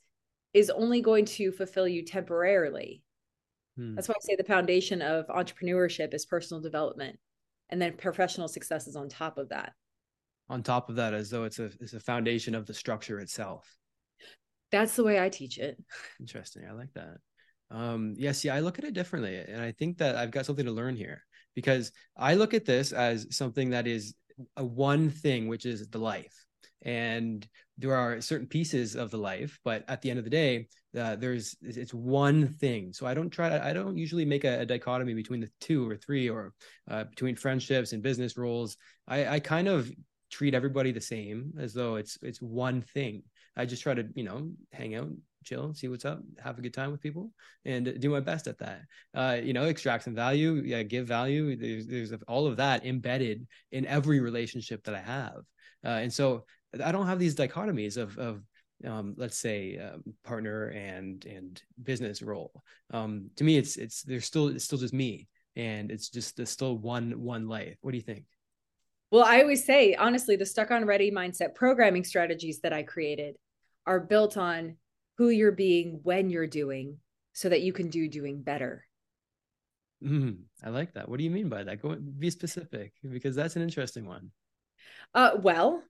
is 0.57 0.69
only 0.69 1.01
going 1.01 1.25
to 1.25 1.51
fulfill 1.51 1.87
you 1.87 2.03
temporarily. 2.03 3.03
Mm. 3.79 3.95
that's 3.95 4.07
why 4.07 4.15
i 4.17 4.21
say 4.21 4.35
the 4.35 4.43
foundation 4.43 5.03
of 5.03 5.27
entrepreneurship 5.27 6.11
is 6.11 6.25
personal 6.25 6.59
development 6.59 7.19
and 7.69 7.81
then 7.81 7.93
professional 7.93 8.47
success 8.47 8.87
is 8.87 8.95
on 8.95 9.09
top 9.09 9.37
of 9.37 9.49
that. 9.49 9.73
On 10.49 10.63
top 10.63 10.89
of 10.89 10.95
that 10.95 11.13
as 11.13 11.29
though 11.29 11.43
it's 11.43 11.59
a 11.59 11.69
it's 11.81 11.93
a 11.93 11.99
foundation 11.99 12.55
of 12.55 12.65
the 12.65 12.73
structure 12.73 13.19
itself. 13.19 13.77
That's 14.71 14.95
the 14.95 15.03
way 15.03 15.19
i 15.19 15.29
teach 15.29 15.57
it. 15.57 15.77
Interesting 16.19 16.63
i 16.67 16.73
like 16.73 16.93
that. 16.93 17.17
Um 17.69 18.15
yeah 18.17 18.31
see 18.31 18.49
i 18.49 18.61
look 18.61 18.79
at 18.79 18.85
it 18.85 18.93
differently 18.93 19.35
and 19.35 19.61
i 19.61 19.73
think 19.73 19.97
that 19.97 20.15
i've 20.15 20.31
got 20.31 20.45
something 20.45 20.65
to 20.65 20.71
learn 20.71 20.95
here 20.95 21.21
because 21.53 21.91
i 22.15 22.33
look 22.33 22.53
at 22.53 22.63
this 22.63 22.93
as 22.93 23.27
something 23.35 23.71
that 23.71 23.87
is 23.87 24.15
a 24.55 24.63
one 24.63 25.09
thing 25.09 25.49
which 25.49 25.65
is 25.65 25.85
the 25.89 25.99
life 25.99 26.46
and 26.83 27.47
there 27.77 27.95
are 27.95 28.21
certain 28.21 28.47
pieces 28.47 28.95
of 28.95 29.11
the 29.11 29.17
life 29.17 29.59
but 29.63 29.83
at 29.87 30.01
the 30.01 30.09
end 30.09 30.19
of 30.19 30.25
the 30.25 30.31
day 30.31 30.67
uh, 30.97 31.15
there's 31.15 31.55
it's 31.61 31.93
one 31.93 32.47
thing. 32.47 32.93
So 32.93 33.05
i 33.05 33.13
don't 33.13 33.29
try 33.29 33.49
to 33.49 33.63
i 33.63 33.73
don't 33.73 33.97
usually 33.97 34.25
make 34.25 34.43
a, 34.43 34.61
a 34.61 34.65
dichotomy 34.65 35.13
between 35.13 35.41
the 35.41 35.49
two 35.61 35.89
or 35.89 35.95
three 35.95 36.29
or 36.29 36.53
uh, 36.89 37.03
between 37.05 37.35
friendships 37.35 37.93
and 37.93 38.01
business 38.01 38.37
roles. 38.37 38.77
I 39.07 39.27
i 39.27 39.39
kind 39.39 39.67
of 39.67 39.91
treat 40.31 40.53
everybody 40.53 40.91
the 40.91 41.01
same 41.01 41.53
as 41.59 41.73
though 41.73 41.95
it's 41.95 42.17
it's 42.21 42.41
one 42.41 42.81
thing. 42.81 43.23
I 43.55 43.65
just 43.65 43.83
try 43.83 43.93
to 43.93 44.05
you 44.15 44.23
know 44.23 44.51
hang 44.71 44.95
out 44.95 45.09
chill 45.43 45.73
see 45.73 45.87
what's 45.87 46.03
up 46.03 46.19
have 46.43 46.59
a 46.59 46.61
good 46.61 46.73
time 46.73 46.91
with 46.91 47.01
people 47.01 47.31
and 47.63 47.99
do 47.99 48.09
my 48.09 48.19
best 48.19 48.47
at 48.47 48.57
that. 48.59 48.81
Uh, 49.13 49.37
you 49.41 49.53
know 49.53 49.65
extract 49.65 50.03
some 50.03 50.15
value 50.15 50.61
yeah 50.65 50.83
give 50.83 51.07
value. 51.07 51.55
There's, 51.55 51.87
there's 51.87 52.13
all 52.27 52.47
of 52.47 52.57
that 52.57 52.85
embedded 52.85 53.45
in 53.71 53.85
every 53.85 54.19
relationship 54.19 54.83
that 54.85 54.95
i 54.95 55.01
have. 55.01 55.41
Uh, 55.85 55.99
and 56.03 56.11
so 56.11 56.43
I 56.83 56.91
don't 56.91 57.07
have 57.07 57.19
these 57.19 57.35
dichotomies 57.35 57.97
of 57.97 58.17
of 58.17 58.41
um, 58.85 59.15
let's 59.17 59.37
say 59.37 59.77
um, 59.77 60.03
partner 60.23 60.67
and 60.67 61.23
and 61.25 61.61
business 61.81 62.21
role. 62.21 62.51
Um, 62.91 63.29
to 63.37 63.43
me, 63.43 63.57
it's 63.57 63.77
it's 63.77 64.03
there's 64.03 64.25
still 64.25 64.49
it's 64.49 64.65
still 64.65 64.77
just 64.77 64.93
me, 64.93 65.27
and 65.55 65.91
it's 65.91 66.09
just 66.09 66.39
it's 66.39 66.51
still 66.51 66.77
one 66.77 67.21
one 67.21 67.47
life. 67.47 67.77
What 67.81 67.91
do 67.91 67.97
you 67.97 68.03
think? 68.03 68.25
Well, 69.11 69.23
I 69.23 69.41
always 69.41 69.65
say 69.65 69.95
honestly, 69.95 70.35
the 70.35 70.45
stuck 70.45 70.71
on 70.71 70.85
ready 70.85 71.11
mindset 71.11 71.55
programming 71.55 72.03
strategies 72.03 72.59
that 72.61 72.73
I 72.73 72.83
created 72.83 73.37
are 73.85 73.99
built 73.99 74.37
on 74.37 74.77
who 75.17 75.29
you're 75.29 75.51
being 75.51 76.01
when 76.03 76.29
you're 76.29 76.47
doing, 76.47 76.97
so 77.33 77.49
that 77.49 77.61
you 77.61 77.73
can 77.73 77.89
do 77.89 78.07
doing 78.07 78.41
better. 78.41 78.85
Mm, 80.03 80.41
I 80.63 80.69
like 80.69 80.93
that. 80.93 81.09
What 81.09 81.17
do 81.17 81.23
you 81.23 81.31
mean 81.31 81.49
by 81.49 81.63
that? 81.63 81.81
Go 81.81 81.95
be 81.95 82.29
specific 82.29 82.93
because 83.09 83.35
that's 83.35 83.55
an 83.55 83.63
interesting 83.63 84.05
one. 84.05 84.31
Uh, 85.13 85.31
well, 85.41 85.81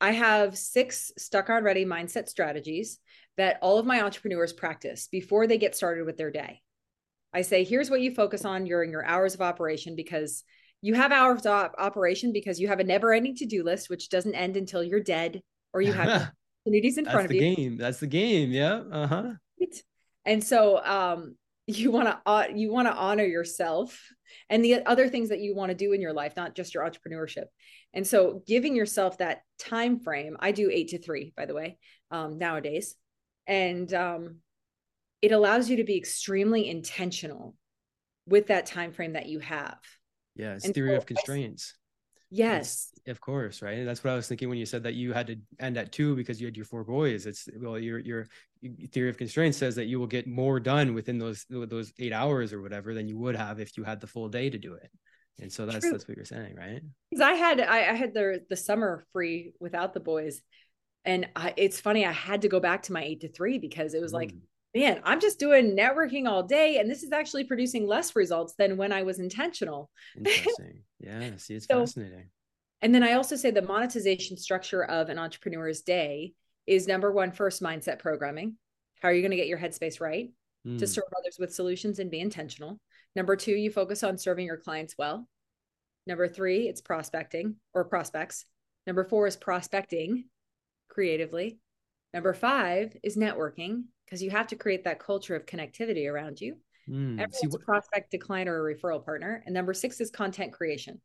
I 0.00 0.12
have 0.12 0.56
six 0.56 1.12
stuck 1.16 1.50
on 1.50 1.64
ready 1.64 1.84
mindset 1.84 2.28
strategies 2.28 2.98
that 3.36 3.58
all 3.62 3.78
of 3.78 3.86
my 3.86 4.02
entrepreneurs 4.02 4.52
practice 4.52 5.08
before 5.10 5.46
they 5.46 5.58
get 5.58 5.74
started 5.74 6.04
with 6.04 6.16
their 6.16 6.30
day. 6.30 6.60
I 7.32 7.42
say, 7.42 7.64
here's 7.64 7.90
what 7.90 8.00
you 8.00 8.14
focus 8.14 8.44
on 8.44 8.64
during 8.64 8.90
your 8.90 9.04
hours 9.04 9.34
of 9.34 9.40
operation 9.40 9.96
because 9.96 10.44
you 10.82 10.94
have 10.94 11.12
hours 11.12 11.44
of 11.44 11.70
operation 11.78 12.32
because 12.32 12.60
you 12.60 12.68
have 12.68 12.80
a 12.80 12.84
never 12.84 13.12
ending 13.12 13.34
to 13.36 13.46
do 13.46 13.64
list, 13.64 13.90
which 13.90 14.08
doesn't 14.08 14.34
end 14.34 14.56
until 14.56 14.82
you're 14.82 15.02
dead 15.02 15.42
or 15.72 15.82
you 15.82 15.92
have 15.92 16.30
opportunities 16.64 16.98
in 16.98 17.04
That's 17.04 17.14
front 17.14 17.26
of 17.26 17.32
you. 17.32 17.40
That's 17.40 17.56
the 17.56 17.62
game. 17.62 17.76
That's 17.76 18.00
the 18.00 18.06
game. 18.06 18.50
Yeah. 18.52 18.82
Uh 18.90 19.06
huh. 19.06 19.32
And 20.24 20.42
so, 20.42 20.84
um, 20.84 21.36
you 21.66 21.90
want 21.90 22.08
to 22.08 22.18
uh, 22.26 22.46
you 22.54 22.72
want 22.72 22.86
to 22.86 22.94
honor 22.94 23.24
yourself 23.24 24.00
and 24.48 24.64
the 24.64 24.86
other 24.86 25.08
things 25.08 25.28
that 25.28 25.40
you 25.40 25.54
want 25.54 25.70
to 25.70 25.74
do 25.74 25.92
in 25.92 26.00
your 26.00 26.12
life 26.12 26.34
not 26.36 26.54
just 26.54 26.74
your 26.74 26.88
entrepreneurship 26.88 27.46
and 27.92 28.06
so 28.06 28.42
giving 28.46 28.76
yourself 28.76 29.18
that 29.18 29.42
time 29.58 29.98
frame 29.98 30.36
i 30.40 30.52
do 30.52 30.70
eight 30.72 30.88
to 30.88 30.98
three 30.98 31.32
by 31.36 31.44
the 31.44 31.54
way 31.54 31.78
um, 32.10 32.38
nowadays 32.38 32.94
and 33.48 33.92
um, 33.94 34.36
it 35.22 35.32
allows 35.32 35.68
you 35.68 35.76
to 35.78 35.84
be 35.84 35.96
extremely 35.96 36.68
intentional 36.68 37.56
with 38.26 38.46
that 38.48 38.66
time 38.66 38.92
frame 38.92 39.14
that 39.14 39.26
you 39.26 39.40
have 39.40 39.78
yeah 40.36 40.54
it's 40.54 40.64
and 40.64 40.74
theory 40.74 40.92
so 40.92 40.96
of 40.96 41.06
constraints 41.06 41.74
Yes. 42.30 42.90
It's, 42.96 43.08
of 43.08 43.20
course, 43.20 43.62
right? 43.62 43.84
That's 43.84 44.02
what 44.02 44.12
I 44.12 44.16
was 44.16 44.26
thinking 44.26 44.48
when 44.48 44.58
you 44.58 44.66
said 44.66 44.82
that 44.82 44.94
you 44.94 45.12
had 45.12 45.28
to 45.28 45.36
end 45.60 45.76
at 45.76 45.92
two 45.92 46.16
because 46.16 46.40
you 46.40 46.46
had 46.46 46.56
your 46.56 46.66
four 46.66 46.82
boys. 46.82 47.26
It's 47.26 47.48
well, 47.60 47.78
your 47.78 47.98
your 48.00 48.26
theory 48.92 49.08
of 49.08 49.16
constraints 49.16 49.58
says 49.58 49.74
that 49.76 49.86
you 49.86 49.98
will 49.98 50.06
get 50.06 50.26
more 50.26 50.60
done 50.60 50.94
within 50.94 51.18
those 51.18 51.44
those 51.48 51.92
eight 51.98 52.12
hours 52.12 52.52
or 52.52 52.62
whatever 52.62 52.94
than 52.94 53.08
you 53.08 53.18
would 53.18 53.36
have 53.36 53.60
if 53.60 53.76
you 53.76 53.84
had 53.84 54.00
the 54.00 54.06
full 54.06 54.28
day 54.28 54.50
to 54.50 54.58
do 54.58 54.74
it. 54.74 54.90
And 55.40 55.52
so 55.52 55.66
that's 55.66 55.80
True. 55.80 55.92
that's 55.92 56.08
what 56.08 56.16
you're 56.16 56.24
saying, 56.24 56.54
right? 56.56 56.80
Because 57.10 57.22
I 57.22 57.32
had 57.32 57.60
I, 57.60 57.90
I 57.90 57.94
had 57.94 58.14
the 58.14 58.42
the 58.48 58.56
summer 58.56 59.04
free 59.12 59.52
without 59.60 59.94
the 59.94 60.00
boys, 60.00 60.40
and 61.04 61.28
I, 61.36 61.52
it's 61.56 61.80
funny 61.80 62.06
I 62.06 62.12
had 62.12 62.42
to 62.42 62.48
go 62.48 62.60
back 62.60 62.82
to 62.84 62.92
my 62.92 63.02
eight 63.02 63.20
to 63.20 63.28
three 63.28 63.58
because 63.58 63.94
it 63.94 64.00
was 64.00 64.12
mm. 64.12 64.16
like 64.16 64.34
man, 64.76 65.00
I'm 65.04 65.20
just 65.20 65.38
doing 65.38 65.74
networking 65.74 66.28
all 66.28 66.42
day, 66.42 66.78
and 66.78 66.90
this 66.90 67.02
is 67.02 67.10
actually 67.10 67.44
producing 67.44 67.86
less 67.86 68.14
results 68.14 68.54
than 68.58 68.76
when 68.76 68.92
I 68.92 69.04
was 69.04 69.18
intentional. 69.18 69.90
Interesting. 70.16 70.82
yeah. 71.00 71.36
See, 71.38 71.54
it's 71.54 71.66
so, 71.66 71.80
fascinating. 71.80 72.28
And 72.82 72.94
then 72.94 73.02
I 73.02 73.14
also 73.14 73.36
say 73.36 73.50
the 73.50 73.62
monetization 73.62 74.36
structure 74.36 74.84
of 74.84 75.08
an 75.08 75.18
entrepreneur's 75.18 75.80
day 75.80 76.34
is 76.66 76.86
number 76.86 77.10
one, 77.10 77.32
first 77.32 77.62
mindset 77.62 77.98
programming. 77.98 78.56
How 79.06 79.10
are 79.10 79.14
you 79.14 79.22
going 79.22 79.30
to 79.30 79.36
get 79.36 79.46
your 79.46 79.60
headspace 79.60 80.00
right 80.00 80.32
mm. 80.66 80.80
to 80.80 80.84
serve 80.84 81.04
others 81.16 81.36
with 81.38 81.54
solutions 81.54 82.00
and 82.00 82.10
be 82.10 82.18
intentional? 82.18 82.80
Number 83.14 83.36
two, 83.36 83.52
you 83.52 83.70
focus 83.70 84.02
on 84.02 84.18
serving 84.18 84.46
your 84.46 84.56
clients 84.56 84.96
well. 84.98 85.28
Number 86.08 86.26
three, 86.26 86.68
it's 86.68 86.80
prospecting 86.80 87.54
or 87.72 87.84
prospects. 87.84 88.46
Number 88.84 89.04
four 89.04 89.28
is 89.28 89.36
prospecting 89.36 90.24
creatively. 90.88 91.60
Number 92.14 92.34
five 92.34 92.96
is 93.04 93.16
networking 93.16 93.84
because 94.04 94.24
you 94.24 94.30
have 94.30 94.48
to 94.48 94.56
create 94.56 94.82
that 94.82 94.98
culture 94.98 95.36
of 95.36 95.46
connectivity 95.46 96.10
around 96.10 96.40
you. 96.40 96.56
Mm, 96.90 97.20
Everyone's 97.20 97.52
what, 97.52 97.62
a 97.62 97.64
prospect, 97.64 98.10
decline, 98.10 98.48
or 98.48 98.68
a 98.68 98.74
referral 98.74 99.04
partner. 99.04 99.40
And 99.46 99.54
number 99.54 99.72
six 99.72 100.00
is 100.00 100.10
content 100.10 100.52
creation. 100.52 101.00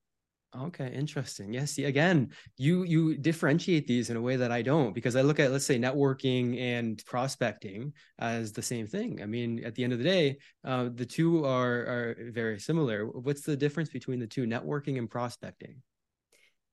Okay, 0.54 0.92
interesting. 0.94 1.54
Yes, 1.54 1.72
see, 1.72 1.86
again, 1.86 2.32
you 2.58 2.84
you 2.84 3.18
differentiate 3.18 3.88
these 3.88 4.10
in 4.10 4.18
a 4.18 4.22
way 4.22 4.36
that 4.36 4.52
I 4.52 4.62
don't 4.62 4.94
because 4.94 5.16
I 5.16 5.22
look 5.22 5.40
at 5.40 5.52
let's 5.52 5.66
say 5.66 5.80
networking 5.80 6.60
and 6.60 7.02
prospecting 7.06 7.94
as 8.20 8.52
the 8.52 8.62
same 8.62 8.86
thing. 8.86 9.22
I 9.22 9.28
mean, 9.28 9.64
at 9.64 9.76
the 9.76 9.84
end 9.84 9.94
of 9.94 10.00
the 10.00 10.06
day, 10.06 10.38
uh, 10.66 10.90
the 10.94 11.06
two 11.06 11.46
are 11.46 11.86
are 11.86 12.16
very 12.32 12.60
similar. 12.60 13.06
What's 13.06 13.42
the 13.42 13.56
difference 13.56 13.90
between 13.90 14.20
the 14.20 14.28
two, 14.28 14.46
networking 14.46 14.98
and 14.98 15.10
prospecting? 15.10 15.82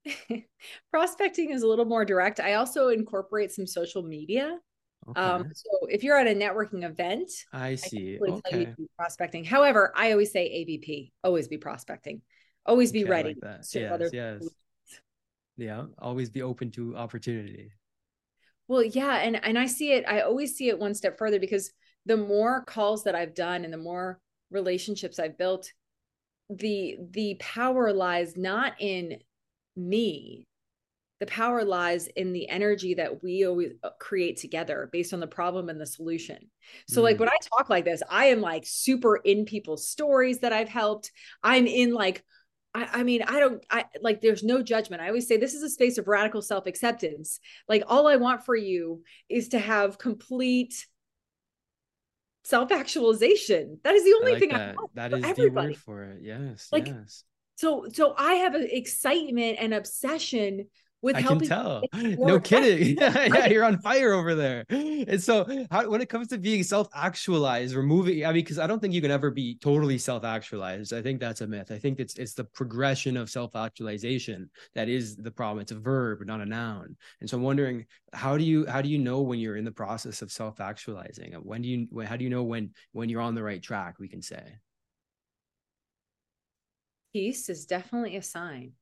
prospecting 0.91 1.51
is 1.51 1.63
a 1.63 1.69
little 1.69 1.85
more 1.85 2.05
direct. 2.05 2.41
I 2.41 2.55
also 2.55 2.89
incorporate 2.89 3.53
some 3.53 3.67
social 3.67 4.03
media 4.03 4.59
um, 5.07 5.11
okay. 5.11 5.21
Um, 5.21 5.53
so 5.55 5.87
if 5.89 6.03
you're 6.03 6.19
at 6.19 6.27
a 6.27 6.35
networking 6.35 6.85
event, 6.85 7.31
I 7.53 7.75
see. 7.77 8.19
I 8.19 8.31
okay. 8.33 8.75
prospecting. 8.97 9.45
However, 9.45 9.93
I 9.97 10.13
always 10.13 10.33
say 10.33 10.47
ABP. 10.47 11.13
Always 11.25 11.49
be 11.49 11.59
prospecting. 11.59 12.23
Always 12.67 12.93
be 12.93 13.03
okay, 13.03 13.11
ready. 13.11 13.37
Like 13.41 13.61
yes, 13.73 14.13
yes. 14.13 14.49
Yeah. 15.57 15.87
Always 15.99 16.31
be 16.31 16.43
open 16.43 16.71
to 16.73 16.97
opportunity. 16.97 17.73
Well, 18.69 18.85
yeah, 18.85 19.17
and 19.17 19.43
and 19.45 19.59
I 19.59 19.67
see 19.67 19.93
it. 19.93 20.05
I 20.07 20.21
always 20.21 20.55
see 20.55 20.69
it 20.69 20.79
one 20.79 20.95
step 20.95 21.19
further 21.19 21.41
because 21.41 21.73
the 22.07 22.17
more 22.17 22.65
calls 22.65 23.05
that 23.05 23.15
I've 23.15 23.35
done 23.35 23.65
and 23.65 23.73
the 23.73 23.79
more 23.79 24.21
relationships 24.51 25.19
I've 25.19 25.39
built, 25.39 25.73
the 26.51 26.97
the 27.11 27.37
power 27.41 27.93
lies 27.93 28.37
not 28.37 28.75
in 28.79 29.19
me 29.77 30.49
the 31.21 31.27
power 31.27 31.65
lies 31.65 32.07
in 32.09 32.33
the 32.33 32.49
energy 32.49 32.95
that 32.95 33.23
we 33.23 33.45
always 33.45 33.73
uh, 33.83 33.91
create 33.99 34.37
together 34.37 34.89
based 34.93 35.13
on 35.13 35.21
the 35.21 35.27
problem 35.27 35.69
and 35.69 35.81
the 35.81 35.87
solution. 35.87 36.39
So, 36.87 37.01
mm. 37.01 37.05
like 37.05 37.19
when 37.19 37.29
I 37.29 37.37
talk 37.57 37.69
like 37.69 37.85
this, 37.85 38.03
I 38.09 38.27
am 38.27 38.41
like 38.41 38.65
super 38.65 39.17
in 39.17 39.45
people's 39.45 39.89
stories 39.89 40.41
that 40.41 40.53
I've 40.53 40.69
helped. 40.69 41.11
I'm 41.43 41.67
in 41.67 41.93
like, 41.93 42.23
I, 42.79 43.01
I 43.01 43.03
mean, 43.03 43.23
I 43.23 43.41
don't, 43.41 43.65
I 43.71 43.87
like, 44.01 44.21
there's 44.21 44.45
no 44.45 44.63
judgment. 44.63 45.03
I 45.03 45.09
always 45.09 45.27
say 45.27 45.37
this 45.37 45.55
is 45.55 45.63
a 45.63 45.71
space 45.71 45.99
of 45.99 46.07
radical 46.07 46.43
self 46.43 46.67
acceptance. 46.67 47.41
Like, 47.69 47.83
all 47.87 48.07
I 48.07 48.17
want 48.17 48.45
for 48.45 48.55
you 48.55 49.03
is 49.29 49.49
to 49.49 49.59
have 49.59 49.99
complete 49.99 50.87
self 52.45 52.71
actualization. 52.71 53.81
That 53.83 53.95
is 53.95 54.05
the 54.05 54.15
only 54.15 54.33
like 54.33 54.41
thing 54.41 54.51
that. 54.51 54.71
I 54.71 54.75
want. 54.75 54.95
That 54.95 55.13
is 55.13 55.25
everybody. 55.25 55.67
the 55.67 55.73
word 55.73 55.77
for 55.77 56.05
it. 56.05 56.19
Yes. 56.23 56.69
Like, 56.71 56.87
yes. 56.87 57.25
So, 57.57 57.87
so 57.93 58.15
I 58.17 58.35
have 58.35 58.55
an 58.55 58.69
excitement 58.71 59.57
and 59.59 59.75
obsession 59.75 60.69
with 61.01 61.17
I 61.17 61.21
helping 61.21 61.49
can 61.49 61.49
tell. 61.49 61.83
No 62.19 62.41
kidding. 62.41 62.97
yeah, 63.01 63.47
you're 63.47 63.65
on 63.65 63.79
fire 63.79 64.13
over 64.13 64.35
there. 64.35 64.65
And 64.69 65.23
so, 65.23 65.67
how, 65.71 65.89
when 65.89 66.01
it 66.01 66.09
comes 66.09 66.29
to 66.29 66.39
being 66.39 66.63
self-actualized, 66.63 67.75
removing, 67.75 68.25
I 68.25 68.29
mean, 68.29 68.45
because 68.45 68.59
I 68.59 68.67
don't 68.67 68.81
think 68.81 68.95
you 68.95 69.01
can 69.01 69.11
ever 69.11 69.31
be 69.31 69.57
totally 69.57 69.99
self-actualized. 69.99 70.93
I 70.93 71.03
think 71.03 71.21
that's 71.21 71.41
a 71.41 71.47
myth. 71.47 71.71
I 71.71 71.79
think 71.79 72.01
it's 72.01 72.17
it's 72.17 72.35
the 72.35 72.45
progression 72.45 73.17
of 73.17 73.31
self-actualization 73.31 74.51
that 74.75 74.89
is 74.89 75.17
the 75.17 75.31
problem. 75.31 75.63
It's 75.63 75.73
a 75.73 75.79
verb, 75.79 76.21
not 76.25 76.41
a 76.41 76.47
noun. 76.47 76.97
And 77.21 77.31
so, 77.31 77.37
I'm 77.37 77.43
wondering, 77.43 77.87
how 78.13 78.37
do 78.37 78.45
you 78.45 78.67
how 78.67 78.83
do 78.83 78.89
you 78.89 78.99
know 78.99 79.21
when 79.21 79.39
you're 79.39 79.57
in 79.57 79.65
the 79.65 79.73
process 79.73 80.23
of 80.23 80.33
self-actualizing? 80.33 81.35
When 81.35 81.63
do 81.63 81.69
you 81.69 81.87
when, 81.91 82.07
how 82.07 82.17
do 82.17 82.25
you 82.25 82.31
know 82.31 82.43
when 82.43 82.73
when 82.93 83.09
you're 83.09 83.23
on 83.23 83.35
the 83.35 83.43
right 83.43 83.63
track? 83.63 83.99
We 83.99 84.09
can 84.09 84.23
say. 84.23 84.43
Peace 87.13 87.49
is 87.49 87.65
definitely 87.65 88.17
a 88.17 88.23
sign 88.23 88.73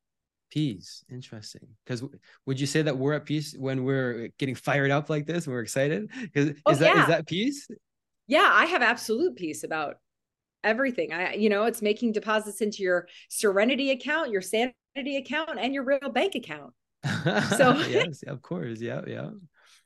peace. 0.50 1.04
Interesting. 1.10 1.68
Because 1.84 2.02
would 2.46 2.60
you 2.60 2.66
say 2.66 2.82
that 2.82 2.96
we're 2.96 3.14
at 3.14 3.24
peace 3.24 3.54
when 3.58 3.84
we're 3.84 4.28
getting 4.38 4.54
fired 4.54 4.90
up 4.90 5.10
like 5.10 5.26
this 5.26 5.46
we're 5.46 5.60
excited? 5.60 6.10
Because 6.20 6.50
oh, 6.64 6.72
is 6.72 6.78
that 6.78 6.96
yeah. 6.96 7.02
is 7.02 7.08
that 7.08 7.26
peace? 7.26 7.68
Yeah 8.28 8.50
i 8.52 8.64
have 8.64 8.82
absolute 8.82 9.36
peace 9.36 9.62
about 9.62 9.96
everything. 10.64 11.12
I 11.12 11.34
you 11.34 11.48
know 11.48 11.64
it's 11.64 11.82
making 11.82 12.12
deposits 12.12 12.60
into 12.60 12.82
your 12.82 13.08
serenity 13.28 13.90
account 13.90 14.30
your 14.30 14.42
sanity 14.42 15.16
account 15.16 15.58
and 15.58 15.72
your 15.72 15.84
real 15.84 16.10
bank 16.10 16.34
account. 16.34 16.72
So 17.56 17.76
yes 17.88 18.22
of 18.26 18.42
course. 18.42 18.80
Yeah 18.80 19.02
yeah. 19.06 19.30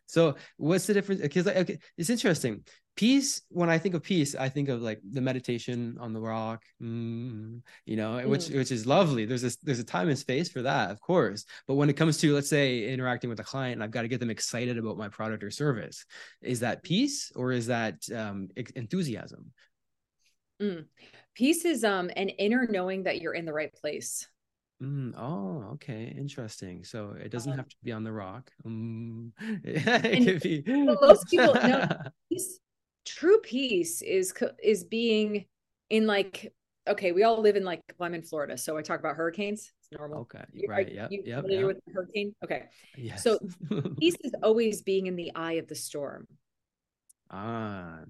So 0.06 0.36
what's 0.56 0.86
the 0.86 0.94
difference? 0.94 1.20
Because 1.20 1.46
okay, 1.46 1.78
it's 1.96 2.10
interesting 2.10 2.64
peace 3.00 3.40
when 3.48 3.70
i 3.70 3.78
think 3.78 3.94
of 3.94 4.02
peace 4.02 4.34
i 4.34 4.46
think 4.46 4.68
of 4.68 4.82
like 4.82 5.00
the 5.12 5.22
meditation 5.22 5.96
on 5.98 6.12
the 6.12 6.20
rock 6.20 6.62
mm, 6.82 7.58
you 7.86 7.96
know 7.96 8.10
mm. 8.10 8.26
which 8.26 8.50
which 8.50 8.70
is 8.70 8.86
lovely 8.86 9.24
there's 9.24 9.42
a 9.42 9.50
there's 9.62 9.78
a 9.78 9.84
time 9.84 10.10
and 10.10 10.18
space 10.18 10.50
for 10.50 10.60
that 10.60 10.90
of 10.90 11.00
course 11.00 11.46
but 11.66 11.76
when 11.76 11.88
it 11.88 11.94
comes 11.94 12.18
to 12.18 12.34
let's 12.34 12.50
say 12.50 12.92
interacting 12.92 13.30
with 13.30 13.40
a 13.40 13.42
client 13.42 13.72
and 13.72 13.82
i've 13.82 13.90
got 13.90 14.02
to 14.02 14.08
get 14.08 14.20
them 14.20 14.28
excited 14.28 14.76
about 14.76 14.98
my 14.98 15.08
product 15.08 15.42
or 15.42 15.50
service 15.50 16.04
is 16.42 16.60
that 16.60 16.82
peace 16.82 17.32
or 17.34 17.52
is 17.52 17.68
that 17.68 17.94
um, 18.14 18.48
enthusiasm 18.76 19.50
mm. 20.60 20.84
peace 21.34 21.64
is 21.64 21.84
um 21.84 22.10
an 22.16 22.28
inner 22.28 22.68
knowing 22.70 23.04
that 23.04 23.22
you're 23.22 23.32
in 23.32 23.46
the 23.46 23.52
right 23.54 23.72
place 23.72 24.28
Mm, 24.82 25.12
oh, 25.18 25.72
okay, 25.74 26.04
interesting. 26.16 26.84
So 26.84 27.14
it 27.22 27.30
doesn't 27.30 27.52
um, 27.52 27.58
have 27.58 27.68
to 27.68 27.76
be 27.84 27.92
on 27.92 28.02
the 28.02 28.12
rock. 28.12 28.50
Um, 28.64 29.34
it 29.62 30.24
could 30.24 30.42
be. 30.42 30.64
most 31.02 31.28
people 31.28 31.52
know 31.52 31.86
peace, 32.30 32.58
true 33.04 33.38
peace 33.40 34.02
is 34.02 34.32
is 34.62 34.84
being 34.84 35.46
in 35.88 36.06
like 36.06 36.52
okay, 36.88 37.12
we 37.12 37.22
all 37.22 37.40
live 37.40 37.56
in 37.56 37.64
like 37.64 37.80
well, 37.98 38.06
I'm 38.06 38.14
in 38.14 38.22
Florida, 38.22 38.56
so 38.56 38.76
I 38.76 38.82
talk 38.82 39.00
about 39.00 39.16
hurricanes. 39.16 39.72
It's 39.80 39.98
normal. 39.98 40.20
Okay, 40.20 40.44
right. 40.68 40.90
Yeah, 40.90 41.08
you 41.10 41.22
yep, 41.24 41.42
familiar 41.42 41.66
yep. 41.66 41.76
with 41.76 41.94
hurricane? 41.94 42.34
Okay. 42.44 42.64
Yes. 42.96 43.22
So 43.22 43.38
peace 43.98 44.16
is 44.22 44.32
always 44.42 44.82
being 44.82 45.06
in 45.06 45.16
the 45.16 45.32
eye 45.34 45.54
of 45.54 45.68
the 45.68 45.74
storm. 45.74 46.26
Ah. 47.30 48.00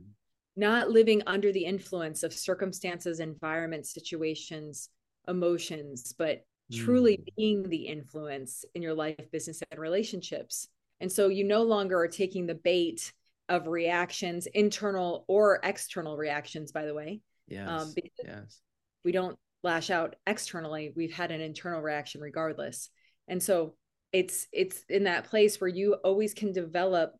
Not 0.57 0.91
living 0.91 1.23
under 1.27 1.53
the 1.53 1.65
influence 1.65 2.23
of 2.23 2.33
circumstances, 2.33 3.21
environments, 3.21 3.95
situations, 3.95 4.89
emotions, 5.29 6.13
but 6.17 6.45
truly 6.73 7.19
mm. 7.19 7.37
being 7.37 7.69
the 7.69 7.87
influence 7.87 8.65
in 8.75 8.83
your 8.83 8.95
life, 8.95 9.31
business, 9.31 9.63
and 9.71 9.81
relationships. 9.81 10.69
And 11.01 11.11
so 11.11 11.29
you 11.29 11.45
no 11.45 11.63
longer 11.63 11.99
are 11.99 12.09
taking 12.09 12.47
the 12.47 12.55
bait 12.55 13.13
of 13.51 13.67
reactions, 13.67 14.47
internal 14.47 15.27
or 15.29 15.61
external 15.63 16.17
reactions, 16.17 16.73
by 16.73 16.87
the 16.87 16.95
way. 16.95 17.21
Yes. 17.49 17.69
Um, 17.69 17.93
yes. 18.25 18.61
We 19.05 19.13
don't 19.13 19.37
lash 19.63 19.91
out 19.91 20.17
externally. 20.27 20.93
We've 20.97 21.13
had 21.13 21.33
an 21.33 21.43
internal 21.43 21.83
reaction 21.83 22.23
regardless. 22.23 22.89
And 23.29 23.43
so 23.43 23.75
it's 24.13 24.47
it's 24.53 24.85
in 24.89 25.05
that 25.05 25.25
place 25.25 25.61
where 25.61 25.69
you 25.69 25.95
always 25.95 26.33
can 26.33 26.53
develop 26.53 27.13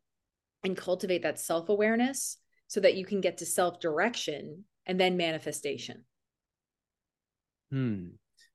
and 0.63 0.75
cultivate 0.75 1.23
that 1.23 1.39
self-awareness 1.39 2.37
so 2.67 2.79
that 2.79 2.95
you 2.95 3.05
can 3.05 3.21
get 3.21 3.37
to 3.39 3.45
self-direction 3.45 4.63
and 4.85 4.99
then 4.99 5.17
manifestation. 5.17 6.05
Hmm. 7.71 8.07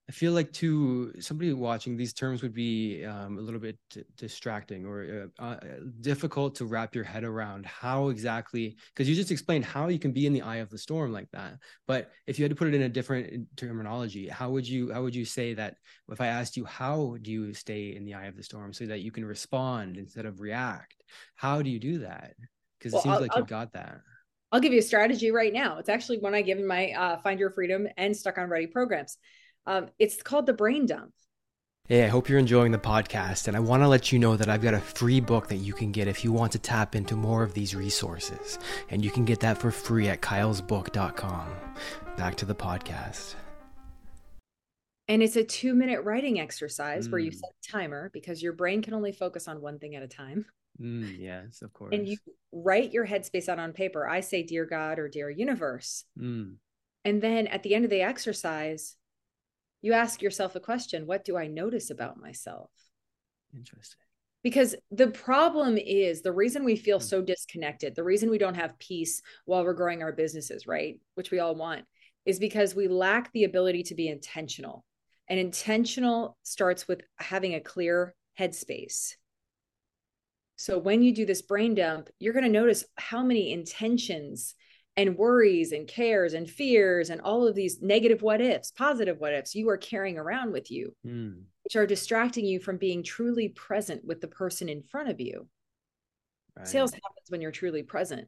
I 0.09 0.13
feel 0.13 0.33
like 0.33 0.53
to 0.55 1.13
somebody 1.19 1.53
watching 1.53 1.97
these 1.97 2.13
terms 2.13 2.41
would 2.43 2.55
be 2.55 3.05
um, 3.05 3.39
a 3.39 3.41
little 3.41 3.59
bit 3.59 3.77
t- 3.91 4.05
distracting 4.17 4.87
or 4.87 5.31
uh, 5.41 5.43
uh, 5.43 5.57
difficult 6.01 6.55
to 6.57 6.65
wrap 6.65 6.95
your 6.95 7.03
head 7.03 7.25
around 7.25 7.67
how 7.67 8.09
exactly 8.09 8.77
because 8.95 9.09
you 9.09 9.17
just 9.17 9.33
explained 9.33 9.65
how 9.65 9.89
you 9.89 9.99
can 9.99 10.13
be 10.13 10.27
in 10.27 10.33
the 10.33 10.43
eye 10.43 10.57
of 10.57 10.71
the 10.71 10.79
storm 10.79 11.13
like 11.13 11.29
that. 11.33 11.55
But 11.89 12.13
if 12.29 12.39
you 12.39 12.45
had 12.45 12.51
to 12.51 12.57
put 12.57 12.69
it 12.69 12.75
in 12.75 12.83
a 12.83 12.89
different 12.89 13.49
terminology, 13.57 14.29
how 14.29 14.51
would 14.51 14.69
you 14.69 14.93
how 14.93 15.03
would 15.03 15.15
you 15.15 15.25
say 15.25 15.55
that 15.55 15.75
if 16.09 16.21
I 16.21 16.29
asked 16.29 16.57
you 16.57 16.65
how 16.65 17.17
do 17.21 17.33
you 17.33 17.53
stay 17.53 17.97
in 17.97 18.05
the 18.05 18.15
eye 18.15 18.27
of 18.27 18.37
the 18.37 18.45
storm 18.45 18.73
so 18.73 18.87
that 18.87 19.01
you 19.01 19.11
can 19.11 19.25
respond 19.25 19.97
instead 19.97 20.25
of 20.25 20.41
react? 20.41 21.03
How 21.35 21.63
do 21.63 21.71
you 21.71 21.81
do 21.81 21.99
that? 22.01 22.35
Because 22.79 22.95
it 22.95 23.03
seems 23.03 23.17
I'll, 23.17 23.21
like 23.23 23.35
you've 23.35 23.49
got 23.49 23.73
that. 23.73 24.03
I'll 24.53 24.61
give 24.61 24.73
you 24.73 24.79
a 24.79 24.83
strategy 24.83 25.33
right 25.33 25.53
now. 25.53 25.79
It's 25.79 25.89
actually 25.89 26.19
one 26.19 26.33
I 26.33 26.43
give 26.43 26.59
in 26.59 26.67
my 26.67 26.93
uh, 26.93 27.17
Find 27.23 27.41
Your 27.41 27.51
Freedom 27.51 27.89
and 27.97 28.17
Stuck 28.17 28.39
on 28.39 28.49
Ready 28.49 28.69
programs 28.69 29.19
um, 29.67 29.89
it's 29.99 30.23
called 30.23 30.47
the 30.47 30.53
brain 30.53 30.87
dump. 30.87 31.13
Hey, 31.89 32.05
I 32.05 32.09
hope 32.09 32.29
you're 32.29 32.41
enjoying 32.41 32.73
the 32.73 32.79
podcast, 32.79 33.47
and 33.47 33.57
I 33.57 33.61
want 33.61 33.85
to 33.85 33.89
let 33.89 34.11
you 34.11 34.19
know 34.19 34.37
that 34.37 34.49
I've 34.49 34.63
got 34.63 34.75
a 34.75 34.81
free 34.81 35.21
book 35.21 35.47
that 35.49 35.59
you 35.59 35.73
can 35.73 35.93
get 35.93 36.09
if 36.09 36.25
you 36.25 36.33
want 36.33 36.51
to 36.53 36.59
tap 36.59 36.97
into 36.97 37.15
more 37.15 37.45
of 37.45 37.55
these 37.55 37.77
resources. 37.77 38.59
And 38.91 39.05
you 39.05 39.11
can 39.13 39.25
get 39.25 39.39
that 39.41 39.57
for 39.57 39.71
free 39.71 40.09
at 40.09 40.21
kylesbook.com. 40.21 41.47
Back 42.17 42.35
to 42.37 42.45
the 42.45 42.57
podcast. 42.57 43.37
And 45.07 45.23
it's 45.23 45.37
a 45.37 45.45
two 45.45 45.75
minute 45.75 46.03
writing 46.03 46.41
exercise 46.41 47.07
mm. 47.07 47.13
where 47.13 47.21
you 47.21 47.31
hmm. 47.31 47.37
set 47.37 47.51
a 47.51 47.73
timer 47.73 48.11
because 48.13 48.43
your 48.43 48.53
brain 48.53 48.83
can 48.83 48.93
only 48.93 49.13
focus 49.13 49.47
on 49.47 49.61
one 49.61 49.79
thing 49.79 49.95
at 49.95 50.03
a 50.03 50.09
time. 50.09 50.45
Mm, 50.81 51.19
yes, 51.19 51.63
of 51.63 51.73
course. 51.73 51.95
And 51.95 52.09
you 52.09 52.17
write 52.53 52.93
your 52.93 53.07
headspace 53.07 53.49
out 53.49 53.61
on 53.61 53.73
paper. 53.73 54.09
I 54.09 54.21
say, 54.21 54.43
Dear 54.43 54.65
God 54.67 54.99
or 54.99 55.09
Dear 55.09 55.31
Universe. 55.31 56.05
Mm. 56.19 56.57
And 57.05 57.23
then 57.23 57.47
at 57.47 57.63
the 57.63 57.77
end 57.77 57.85
of 57.85 57.91
the 57.91 58.03
exercise, 58.03 58.97
you 59.87 59.93
ask 59.93 60.21
yourself 60.21 60.57
a 60.57 60.61
question 60.61 61.07
what 61.07 61.25
do 61.25 61.37
I 61.37 61.47
notice 61.47 61.91
about 61.91 62.21
myself? 62.21 62.71
Interesting. 63.57 64.01
Because 64.43 64.75
the 64.91 65.09
problem 65.09 65.79
is 65.79 66.23
the 66.23 66.33
reason 66.33 66.65
we 66.65 66.77
feel 66.77 66.99
hmm. 66.99 67.05
so 67.05 67.23
disconnected, 67.23 67.95
the 67.95 68.05
reason 68.05 68.29
we 68.29 68.39
don't 68.39 68.57
have 68.57 68.79
peace 68.79 69.23
while 69.45 69.65
we're 69.65 69.75
growing 69.75 70.03
our 70.03 70.13
businesses, 70.13 70.67
right? 70.67 71.01
Which 71.15 71.31
we 71.31 71.39
all 71.39 71.55
want, 71.55 71.85
is 72.25 72.39
because 72.39 72.75
we 72.75 72.89
lack 72.89 73.33
the 73.33 73.45
ability 73.45 73.85
to 73.85 73.95
be 73.95 74.09
intentional. 74.09 74.85
And 75.29 75.39
intentional 75.39 76.37
starts 76.43 76.87
with 76.87 77.03
having 77.19 77.55
a 77.55 77.61
clear 77.61 78.15
headspace. 78.39 79.15
So 80.57 80.79
when 80.79 81.03
you 81.03 81.13
do 81.13 81.27
this 81.27 81.43
brain 81.43 81.75
dump, 81.75 82.09
you're 82.19 82.33
going 82.33 82.45
to 82.45 82.51
notice 82.51 82.85
how 82.97 83.23
many 83.23 83.53
intentions 83.53 84.55
and 84.97 85.17
worries 85.17 85.73
and 85.73 85.87
cares 85.87 86.33
and 86.33 86.49
fears 86.49 87.11
and 87.11 87.21
all 87.21 87.47
of 87.47 87.55
these 87.55 87.83
negative 87.83 88.23
what 88.23 88.41
ifs, 88.41 88.71
positive 88.71 89.19
what 89.19 89.35
ifs 89.35 89.55
you 89.55 89.69
are 89.69 89.77
carrying 89.77 90.17
around 90.17 90.53
with 90.53 90.71
you, 90.71 90.95
mm. 91.07 91.39
which 91.65 91.77
are 91.77 91.87
distracting 91.87 92.47
you 92.47 92.59
from 92.59 92.79
being 92.79 93.03
truly 93.03 93.51
present 93.51 94.05
with 94.05 94.21
the 94.21 94.29
person 94.29 94.69
in 94.69 94.83
front 94.83 95.11
of 95.11 95.21
you. 95.21 95.47
Right. 96.57 96.67
Sales 96.67 96.93
happens 96.93 97.29
when 97.29 97.43
you're 97.43 97.53
truly 97.53 97.83
present 97.83 98.27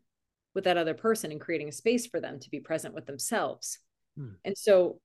with 0.54 0.64
that 0.64 0.76
other 0.76 0.94
person 0.94 1.32
and 1.32 1.40
creating 1.40 1.68
a 1.68 1.72
space 1.72 2.06
for 2.06 2.20
them 2.20 2.38
to 2.40 2.50
be 2.50 2.60
present 2.60 2.94
with 2.94 3.06
themselves. 3.06 3.78
Mm. 4.18 4.34
And 4.44 4.58
so 4.58 5.00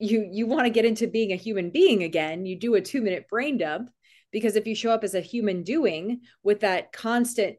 you 0.00 0.28
you 0.30 0.46
want 0.46 0.64
to 0.64 0.70
get 0.70 0.84
into 0.84 1.06
being 1.06 1.32
a 1.32 1.36
human 1.36 1.70
being 1.70 2.02
again, 2.02 2.46
you 2.46 2.58
do 2.58 2.74
a 2.74 2.80
2-minute 2.80 3.28
brain 3.28 3.58
dump 3.58 3.90
because 4.32 4.56
if 4.56 4.66
you 4.66 4.74
show 4.74 4.90
up 4.90 5.04
as 5.04 5.14
a 5.14 5.20
human 5.20 5.62
doing 5.62 6.22
with 6.42 6.60
that 6.60 6.92
constant 6.92 7.56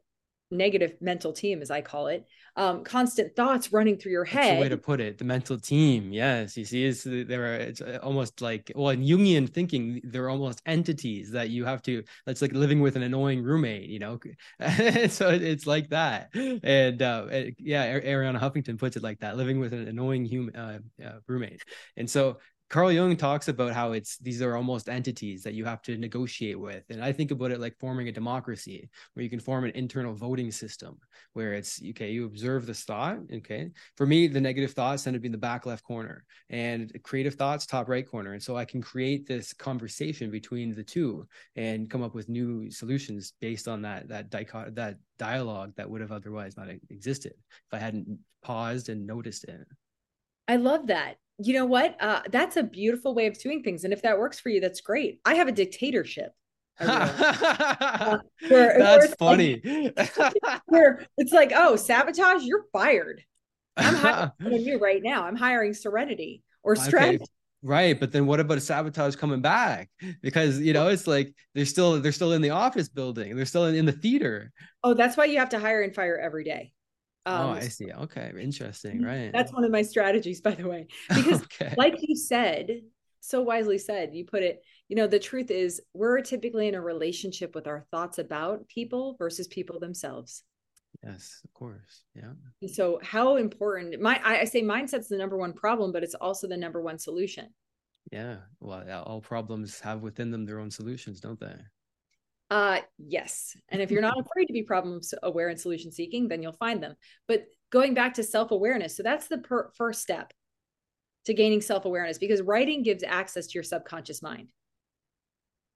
negative 0.50 0.94
mental 1.00 1.32
team 1.32 1.62
as 1.62 1.70
I 1.70 1.80
call 1.80 2.08
it, 2.08 2.26
um, 2.56 2.84
constant 2.84 3.34
thoughts 3.36 3.72
running 3.72 3.96
through 3.96 4.12
your 4.12 4.24
head. 4.24 4.42
That's 4.42 4.56
the 4.56 4.60
way 4.60 4.68
to 4.68 4.76
put 4.76 5.00
it. 5.00 5.18
The 5.18 5.24
mental 5.24 5.58
team. 5.58 6.12
Yes. 6.12 6.56
You 6.56 6.64
see, 6.64 6.84
it's, 6.84 7.04
there 7.04 7.52
are, 7.52 7.56
it's 7.56 7.80
uh, 7.80 7.98
almost 8.02 8.40
like, 8.40 8.72
well, 8.74 8.90
in 8.90 9.02
Jungian 9.02 9.48
thinking, 9.48 10.00
they're 10.04 10.28
almost 10.28 10.60
entities 10.66 11.30
that 11.32 11.50
you 11.50 11.64
have 11.64 11.82
to, 11.82 12.02
that's 12.26 12.42
like 12.42 12.52
living 12.52 12.80
with 12.80 12.96
an 12.96 13.02
annoying 13.02 13.42
roommate, 13.42 13.88
you 13.88 13.98
know? 13.98 14.18
so 15.08 15.30
it's 15.30 15.66
like 15.66 15.88
that. 15.90 16.30
And 16.34 17.02
uh, 17.02 17.26
yeah, 17.58 17.98
Arianna 18.00 18.40
Huffington 18.40 18.78
puts 18.78 18.96
it 18.96 19.02
like 19.02 19.20
that, 19.20 19.36
living 19.36 19.60
with 19.60 19.72
an 19.72 19.88
annoying 19.88 20.24
human 20.24 20.56
uh, 20.56 20.78
uh, 21.04 21.18
roommate. 21.26 21.62
And 21.96 22.08
so 22.08 22.38
Carl 22.70 22.92
Jung 22.92 23.16
talks 23.16 23.48
about 23.48 23.72
how 23.72 23.90
it's 23.90 24.16
these 24.18 24.40
are 24.40 24.54
almost 24.54 24.88
entities 24.88 25.42
that 25.42 25.54
you 25.54 25.64
have 25.64 25.82
to 25.82 25.98
negotiate 25.98 26.58
with. 26.58 26.84
And 26.88 27.02
I 27.02 27.10
think 27.10 27.32
about 27.32 27.50
it 27.50 27.58
like 27.58 27.76
forming 27.80 28.06
a 28.06 28.12
democracy 28.12 28.88
where 29.12 29.24
you 29.24 29.28
can 29.28 29.40
form 29.40 29.64
an 29.64 29.72
internal 29.72 30.14
voting 30.14 30.52
system 30.52 30.96
where 31.32 31.54
it's 31.54 31.82
okay, 31.90 32.12
you 32.12 32.26
observe 32.26 32.66
this 32.66 32.84
thought. 32.84 33.18
Okay. 33.34 33.72
For 33.96 34.06
me, 34.06 34.28
the 34.28 34.40
negative 34.40 34.72
thoughts 34.72 35.02
tend 35.02 35.14
to 35.14 35.20
be 35.20 35.26
in 35.26 35.32
the 35.32 35.38
back 35.38 35.66
left 35.66 35.82
corner 35.82 36.24
and 36.48 36.96
creative 37.02 37.34
thoughts, 37.34 37.66
top 37.66 37.88
right 37.88 38.08
corner. 38.08 38.34
And 38.34 38.42
so 38.42 38.56
I 38.56 38.64
can 38.64 38.80
create 38.80 39.26
this 39.26 39.52
conversation 39.52 40.30
between 40.30 40.72
the 40.72 40.84
two 40.84 41.26
and 41.56 41.90
come 41.90 42.04
up 42.04 42.14
with 42.14 42.28
new 42.28 42.70
solutions 42.70 43.32
based 43.40 43.66
on 43.66 43.82
that 43.82 44.06
that 44.10 44.30
dichot- 44.30 44.76
that 44.76 44.96
dialogue 45.18 45.72
that 45.76 45.90
would 45.90 46.02
have 46.02 46.12
otherwise 46.12 46.56
not 46.56 46.68
existed 46.88 47.32
if 47.34 47.74
I 47.74 47.78
hadn't 47.78 48.20
paused 48.42 48.88
and 48.90 49.08
noticed 49.08 49.42
it. 49.42 49.66
I 50.46 50.54
love 50.56 50.86
that 50.86 51.16
you 51.42 51.54
know 51.54 51.66
what? 51.66 51.96
Uh, 52.00 52.20
that's 52.30 52.56
a 52.56 52.62
beautiful 52.62 53.14
way 53.14 53.26
of 53.26 53.38
doing 53.38 53.62
things. 53.62 53.84
And 53.84 53.92
if 53.92 54.02
that 54.02 54.18
works 54.18 54.38
for 54.38 54.50
you, 54.50 54.60
that's 54.60 54.80
great. 54.80 55.20
I 55.24 55.34
have 55.34 55.48
a 55.48 55.52
dictatorship. 55.52 56.32
uh, 56.80 58.18
where, 58.48 58.78
that's 58.78 59.08
where 59.08 59.16
funny. 59.18 59.92
Like, 59.96 60.16
where 60.66 61.06
it's 61.18 61.32
like, 61.32 61.52
oh, 61.54 61.76
sabotage, 61.76 62.42
you're 62.42 62.64
fired. 62.72 63.22
I'm 63.76 63.94
hiring 63.94 64.32
you 64.62 64.78
right 64.78 65.02
now. 65.02 65.24
I'm 65.24 65.36
hiring 65.36 65.74
serenity 65.74 66.42
or 66.62 66.76
strength. 66.76 67.22
Okay. 67.22 67.30
Right, 67.62 68.00
but 68.00 68.10
then 68.10 68.24
what 68.24 68.40
about 68.40 68.56
a 68.56 68.60
sabotage 68.62 69.16
coming 69.16 69.42
back? 69.42 69.90
Because 70.22 70.58
you 70.58 70.72
know 70.72 70.88
it's 70.88 71.06
like 71.06 71.34
they're 71.54 71.66
still 71.66 72.00
they're 72.00 72.10
still 72.10 72.32
in 72.32 72.40
the 72.40 72.50
office 72.50 72.88
building, 72.88 73.36
they're 73.36 73.44
still 73.44 73.66
in, 73.66 73.74
in 73.74 73.84
the 73.84 73.92
theater. 73.92 74.50
Oh, 74.82 74.94
that's 74.94 75.14
why 75.14 75.26
you 75.26 75.38
have 75.38 75.50
to 75.50 75.58
hire 75.58 75.82
and 75.82 75.94
fire 75.94 76.18
every 76.18 76.44
day. 76.44 76.72
Oh, 77.26 77.34
um, 77.34 77.50
oh, 77.50 77.52
I 77.52 77.60
see. 77.60 77.92
Okay, 77.92 78.32
interesting. 78.40 79.02
Right. 79.02 79.30
That's 79.32 79.52
one 79.52 79.64
of 79.64 79.70
my 79.70 79.82
strategies, 79.82 80.40
by 80.40 80.52
the 80.52 80.66
way, 80.66 80.86
because 81.08 81.42
okay. 81.42 81.74
like 81.76 81.96
you 82.00 82.16
said, 82.16 82.80
so 83.20 83.42
wisely 83.42 83.78
said, 83.78 84.14
you 84.14 84.24
put 84.24 84.42
it. 84.42 84.62
You 84.88 84.96
know, 84.96 85.06
the 85.06 85.18
truth 85.18 85.50
is, 85.50 85.80
we're 85.94 86.20
typically 86.20 86.66
in 86.66 86.74
a 86.74 86.80
relationship 86.80 87.54
with 87.54 87.66
our 87.66 87.84
thoughts 87.90 88.18
about 88.18 88.66
people 88.68 89.14
versus 89.18 89.46
people 89.46 89.78
themselves. 89.78 90.42
Yes, 91.04 91.40
of 91.44 91.54
course. 91.54 92.04
Yeah. 92.14 92.32
And 92.60 92.70
so, 92.70 92.98
how 93.02 93.36
important? 93.36 94.00
My, 94.00 94.20
I, 94.24 94.40
I 94.40 94.44
say, 94.44 94.62
mindset's 94.62 95.08
the 95.08 95.16
number 95.16 95.36
one 95.36 95.52
problem, 95.52 95.92
but 95.92 96.02
it's 96.02 96.14
also 96.14 96.48
the 96.48 96.56
number 96.56 96.82
one 96.82 96.98
solution. 96.98 97.48
Yeah. 98.10 98.38
Well, 98.58 99.04
all 99.06 99.20
problems 99.20 99.78
have 99.80 100.00
within 100.00 100.30
them 100.30 100.44
their 100.44 100.58
own 100.58 100.70
solutions, 100.70 101.20
don't 101.20 101.38
they? 101.38 101.54
Uh, 102.50 102.80
yes. 102.98 103.56
And 103.68 103.80
if 103.80 103.92
you're 103.92 104.02
not 104.02 104.18
afraid 104.18 104.46
to 104.46 104.52
be 104.52 104.64
problem 104.64 105.00
aware 105.22 105.48
and 105.48 105.58
solution 105.58 105.92
seeking, 105.92 106.26
then 106.26 106.42
you'll 106.42 106.52
find 106.52 106.82
them. 106.82 106.96
But 107.28 107.46
going 107.70 107.94
back 107.94 108.14
to 108.14 108.24
self 108.24 108.50
awareness, 108.50 108.96
so 108.96 109.04
that's 109.04 109.28
the 109.28 109.38
per- 109.38 109.70
first 109.76 110.02
step 110.02 110.32
to 111.26 111.34
gaining 111.34 111.60
self 111.60 111.84
awareness 111.84 112.18
because 112.18 112.42
writing 112.42 112.82
gives 112.82 113.04
access 113.04 113.46
to 113.48 113.54
your 113.54 113.62
subconscious 113.62 114.20
mind. 114.20 114.52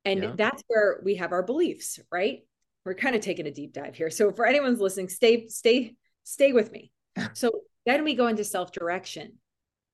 And 0.05 0.23
yeah. 0.23 0.33
that's 0.37 0.63
where 0.67 1.01
we 1.05 1.15
have 1.17 1.33
our 1.33 1.43
beliefs, 1.43 2.01
right? 2.11 2.41
We're 2.85 2.95
kind 2.95 3.15
of 3.15 3.23
taking 3.23 3.47
a 3.47 3.51
deep 3.51 3.73
dive 3.73 3.95
here. 3.95 4.11
So 4.11 4.33
for 4.33 4.45
anyone's 4.45 4.81
listening, 4.81 5.09
stay, 5.09 5.49
stay, 5.49 5.95
stay 6.25 6.53
with 6.53 6.71
me. 6.73 6.93
so 7.33 7.53
then 7.87 8.05
we 8.05 8.15
go 8.15 8.27
into 8.27 8.45
self 8.45 8.73
direction, 8.73 9.35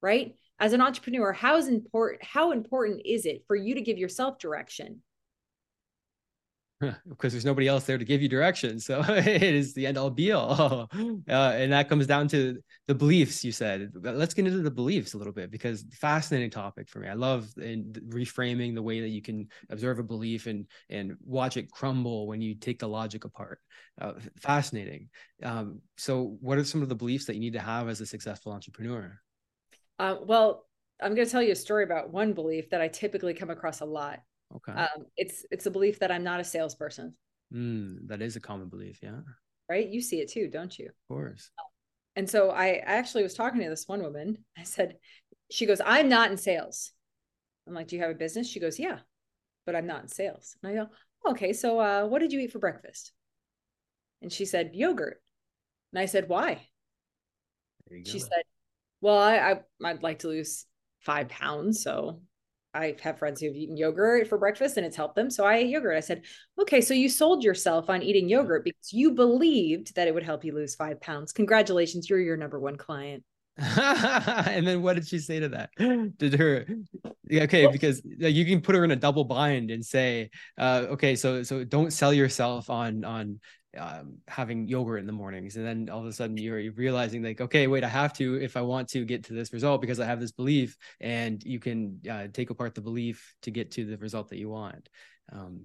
right? 0.00 0.34
As 0.58 0.72
an 0.72 0.80
entrepreneur, 0.80 1.32
how 1.32 1.56
is 1.56 1.68
important, 1.68 2.24
how 2.24 2.52
important 2.52 3.02
is 3.04 3.26
it 3.26 3.44
for 3.46 3.56
you 3.56 3.74
to 3.74 3.80
give 3.82 3.98
yourself 3.98 4.38
direction? 4.38 5.02
because 7.08 7.32
there's 7.32 7.44
nobody 7.44 7.68
else 7.68 7.84
there 7.84 7.98
to 7.98 8.04
give 8.04 8.22
you 8.22 8.28
direction. 8.28 8.78
So 8.80 9.02
it 9.08 9.42
is 9.42 9.74
the 9.74 9.86
end 9.86 9.98
all 9.98 10.10
be 10.10 10.32
all. 10.32 10.88
Uh, 11.28 11.52
and 11.54 11.72
that 11.72 11.88
comes 11.88 12.06
down 12.06 12.28
to 12.28 12.58
the 12.86 12.94
beliefs 12.94 13.44
you 13.44 13.52
said. 13.52 13.92
Let's 13.94 14.34
get 14.34 14.46
into 14.46 14.62
the 14.62 14.70
beliefs 14.70 15.14
a 15.14 15.18
little 15.18 15.32
bit 15.32 15.50
because 15.50 15.84
fascinating 15.92 16.50
topic 16.50 16.88
for 16.88 16.98
me. 16.98 17.08
I 17.08 17.14
love 17.14 17.48
in 17.56 17.92
reframing 18.08 18.74
the 18.74 18.82
way 18.82 19.00
that 19.00 19.08
you 19.08 19.22
can 19.22 19.48
observe 19.70 19.98
a 19.98 20.02
belief 20.02 20.46
and 20.46 20.66
and 20.88 21.16
watch 21.24 21.56
it 21.56 21.70
crumble 21.70 22.26
when 22.26 22.40
you 22.40 22.54
take 22.54 22.78
the 22.78 22.88
logic 22.88 23.24
apart. 23.24 23.60
Uh, 24.00 24.12
fascinating. 24.40 25.08
Um, 25.42 25.80
so 25.96 26.36
what 26.40 26.58
are 26.58 26.64
some 26.64 26.82
of 26.82 26.88
the 26.88 26.94
beliefs 26.94 27.26
that 27.26 27.34
you 27.34 27.40
need 27.40 27.52
to 27.54 27.60
have 27.60 27.88
as 27.88 28.00
a 28.00 28.06
successful 28.06 28.52
entrepreneur? 28.52 29.20
Uh, 29.98 30.16
well, 30.22 30.66
I'm 31.02 31.14
going 31.14 31.26
to 31.26 31.32
tell 31.32 31.42
you 31.42 31.52
a 31.52 31.56
story 31.56 31.84
about 31.84 32.10
one 32.10 32.32
belief 32.32 32.70
that 32.70 32.80
I 32.80 32.88
typically 32.88 33.34
come 33.34 33.50
across 33.50 33.80
a 33.80 33.86
lot. 33.86 34.20
Okay. 34.56 34.72
Um, 34.72 35.06
it's 35.16 35.44
it's 35.50 35.66
a 35.66 35.70
belief 35.70 36.00
that 36.00 36.10
I'm 36.10 36.24
not 36.24 36.40
a 36.40 36.44
salesperson. 36.44 37.14
Mm, 37.52 38.08
that 38.08 38.22
is 38.22 38.36
a 38.36 38.40
common 38.40 38.68
belief, 38.68 38.98
yeah. 39.02 39.20
Right? 39.68 39.88
You 39.88 40.00
see 40.00 40.20
it 40.20 40.30
too, 40.30 40.48
don't 40.48 40.76
you? 40.78 40.86
Of 40.86 41.08
course. 41.08 41.50
And 42.16 42.28
so 42.28 42.50
I, 42.50 42.66
I 42.66 42.94
actually 42.98 43.22
was 43.22 43.34
talking 43.34 43.60
to 43.60 43.68
this 43.68 43.86
one 43.86 44.02
woman. 44.02 44.38
I 44.58 44.64
said, 44.64 44.96
she 45.50 45.66
goes, 45.66 45.80
I'm 45.84 46.08
not 46.08 46.30
in 46.30 46.36
sales. 46.36 46.92
I'm 47.66 47.74
like, 47.74 47.88
do 47.88 47.96
you 47.96 48.02
have 48.02 48.10
a 48.10 48.14
business? 48.14 48.48
She 48.48 48.60
goes, 48.60 48.78
yeah, 48.78 48.98
but 49.66 49.76
I'm 49.76 49.86
not 49.86 50.02
in 50.02 50.08
sales. 50.08 50.56
And 50.62 50.72
I 50.72 50.74
go, 50.74 50.90
okay, 51.30 51.52
so 51.52 51.78
uh, 51.78 52.06
what 52.06 52.18
did 52.18 52.32
you 52.32 52.40
eat 52.40 52.52
for 52.52 52.58
breakfast? 52.58 53.12
And 54.22 54.32
she 54.32 54.44
said, 54.44 54.72
yogurt. 54.74 55.22
And 55.92 56.00
I 56.00 56.06
said, 56.06 56.28
why? 56.28 56.66
She 58.06 58.18
said, 58.18 58.42
well, 59.00 59.18
I, 59.18 59.36
I 59.36 59.60
I'd 59.84 60.02
like 60.02 60.20
to 60.20 60.28
lose 60.28 60.66
five 61.00 61.28
pounds, 61.28 61.82
so 61.82 62.20
I 62.72 62.96
have 63.02 63.18
friends 63.18 63.40
who've 63.40 63.54
eaten 63.54 63.76
yogurt 63.76 64.28
for 64.28 64.38
breakfast 64.38 64.76
and 64.76 64.86
it's 64.86 64.96
helped 64.96 65.16
them. 65.16 65.30
So 65.30 65.44
I 65.44 65.56
ate 65.56 65.68
yogurt. 65.68 65.96
I 65.96 66.00
said, 66.00 66.22
okay, 66.60 66.80
so 66.80 66.94
you 66.94 67.08
sold 67.08 67.42
yourself 67.42 67.90
on 67.90 68.02
eating 68.02 68.28
yogurt 68.28 68.64
because 68.64 68.92
you 68.92 69.12
believed 69.12 69.94
that 69.96 70.08
it 70.08 70.14
would 70.14 70.22
help 70.22 70.44
you 70.44 70.54
lose 70.54 70.74
five 70.74 71.00
pounds. 71.00 71.32
Congratulations, 71.32 72.08
you're 72.08 72.20
your 72.20 72.36
number 72.36 72.60
one 72.60 72.76
client. 72.76 73.24
and 73.76 74.66
then 74.66 74.82
what 74.82 74.94
did 74.94 75.06
she 75.06 75.18
say 75.18 75.40
to 75.40 75.48
that? 75.50 75.70
Did 76.18 76.34
her 76.34 76.66
okay, 77.30 77.66
because 77.66 78.00
you 78.04 78.46
can 78.46 78.62
put 78.62 78.74
her 78.74 78.84
in 78.84 78.90
a 78.90 78.96
double 78.96 79.24
bind 79.24 79.70
and 79.70 79.84
say, 79.84 80.30
uh, 80.56 80.86
okay, 80.90 81.14
so 81.14 81.42
so 81.42 81.62
don't 81.64 81.92
sell 81.92 82.14
yourself 82.14 82.70
on 82.70 83.04
on 83.04 83.38
um, 83.78 84.18
having 84.26 84.66
yogurt 84.66 84.98
in 84.98 85.06
the 85.06 85.12
mornings 85.12 85.56
and 85.56 85.64
then 85.64 85.88
all 85.90 86.00
of 86.00 86.06
a 86.06 86.12
sudden 86.12 86.36
you're 86.36 86.72
realizing 86.72 87.22
like 87.22 87.40
okay 87.40 87.68
wait 87.68 87.84
i 87.84 87.88
have 87.88 88.12
to 88.12 88.34
if 88.42 88.56
i 88.56 88.60
want 88.60 88.88
to 88.88 89.04
get 89.04 89.24
to 89.24 89.32
this 89.32 89.52
result 89.52 89.80
because 89.80 90.00
i 90.00 90.04
have 90.04 90.18
this 90.18 90.32
belief 90.32 90.76
and 91.00 91.44
you 91.44 91.60
can 91.60 92.00
uh, 92.10 92.26
take 92.32 92.50
apart 92.50 92.74
the 92.74 92.80
belief 92.80 93.34
to 93.42 93.50
get 93.50 93.70
to 93.70 93.84
the 93.84 93.96
result 93.98 94.28
that 94.28 94.38
you 94.38 94.48
want. 94.48 94.88
Um, 95.32 95.60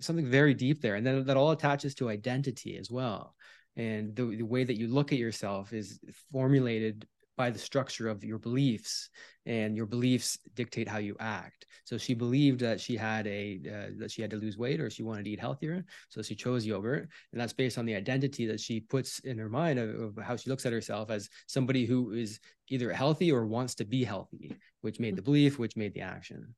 something 0.00 0.26
very 0.26 0.54
deep 0.54 0.80
there 0.80 0.94
and 0.94 1.04
then 1.04 1.24
that 1.24 1.36
all 1.36 1.50
attaches 1.50 1.94
to 1.96 2.08
identity 2.08 2.76
as 2.76 2.90
well 2.90 3.34
and 3.76 4.14
the, 4.14 4.36
the 4.36 4.42
way 4.42 4.62
that 4.62 4.78
you 4.78 4.86
look 4.86 5.12
at 5.12 5.18
yourself 5.18 5.72
is 5.72 5.98
formulated 6.30 7.06
by 7.36 7.50
the 7.50 7.58
structure 7.58 8.08
of 8.08 8.24
your 8.24 8.38
beliefs 8.38 9.10
and 9.46 9.76
your 9.76 9.86
beliefs 9.86 10.38
dictate 10.54 10.88
how 10.88 10.98
you 10.98 11.16
act. 11.20 11.66
So 11.84 11.98
she 11.98 12.14
believed 12.14 12.60
that 12.60 12.80
she 12.80 12.96
had 12.96 13.26
a 13.26 13.60
uh, 13.66 13.90
that 13.98 14.10
she 14.10 14.22
had 14.22 14.30
to 14.30 14.36
lose 14.36 14.56
weight 14.56 14.80
or 14.80 14.88
she 14.88 15.02
wanted 15.02 15.24
to 15.24 15.30
eat 15.30 15.40
healthier 15.40 15.84
so 16.08 16.22
she 16.22 16.34
chose 16.34 16.64
yogurt 16.64 17.08
and 17.32 17.40
that's 17.40 17.52
based 17.52 17.76
on 17.76 17.84
the 17.84 17.94
identity 17.94 18.46
that 18.46 18.60
she 18.60 18.80
puts 18.80 19.18
in 19.20 19.38
her 19.38 19.48
mind 19.48 19.78
of, 19.78 20.00
of 20.00 20.24
how 20.24 20.36
she 20.36 20.48
looks 20.48 20.64
at 20.64 20.72
herself 20.72 21.10
as 21.10 21.28
somebody 21.46 21.84
who 21.84 22.12
is 22.12 22.40
either 22.68 22.92
healthy 22.92 23.30
or 23.30 23.46
wants 23.46 23.74
to 23.74 23.84
be 23.84 24.04
healthy 24.04 24.56
which 24.80 25.00
made 25.00 25.16
the 25.16 25.22
belief 25.22 25.58
which 25.58 25.76
made 25.76 25.92
the 25.94 26.00
action. 26.00 26.54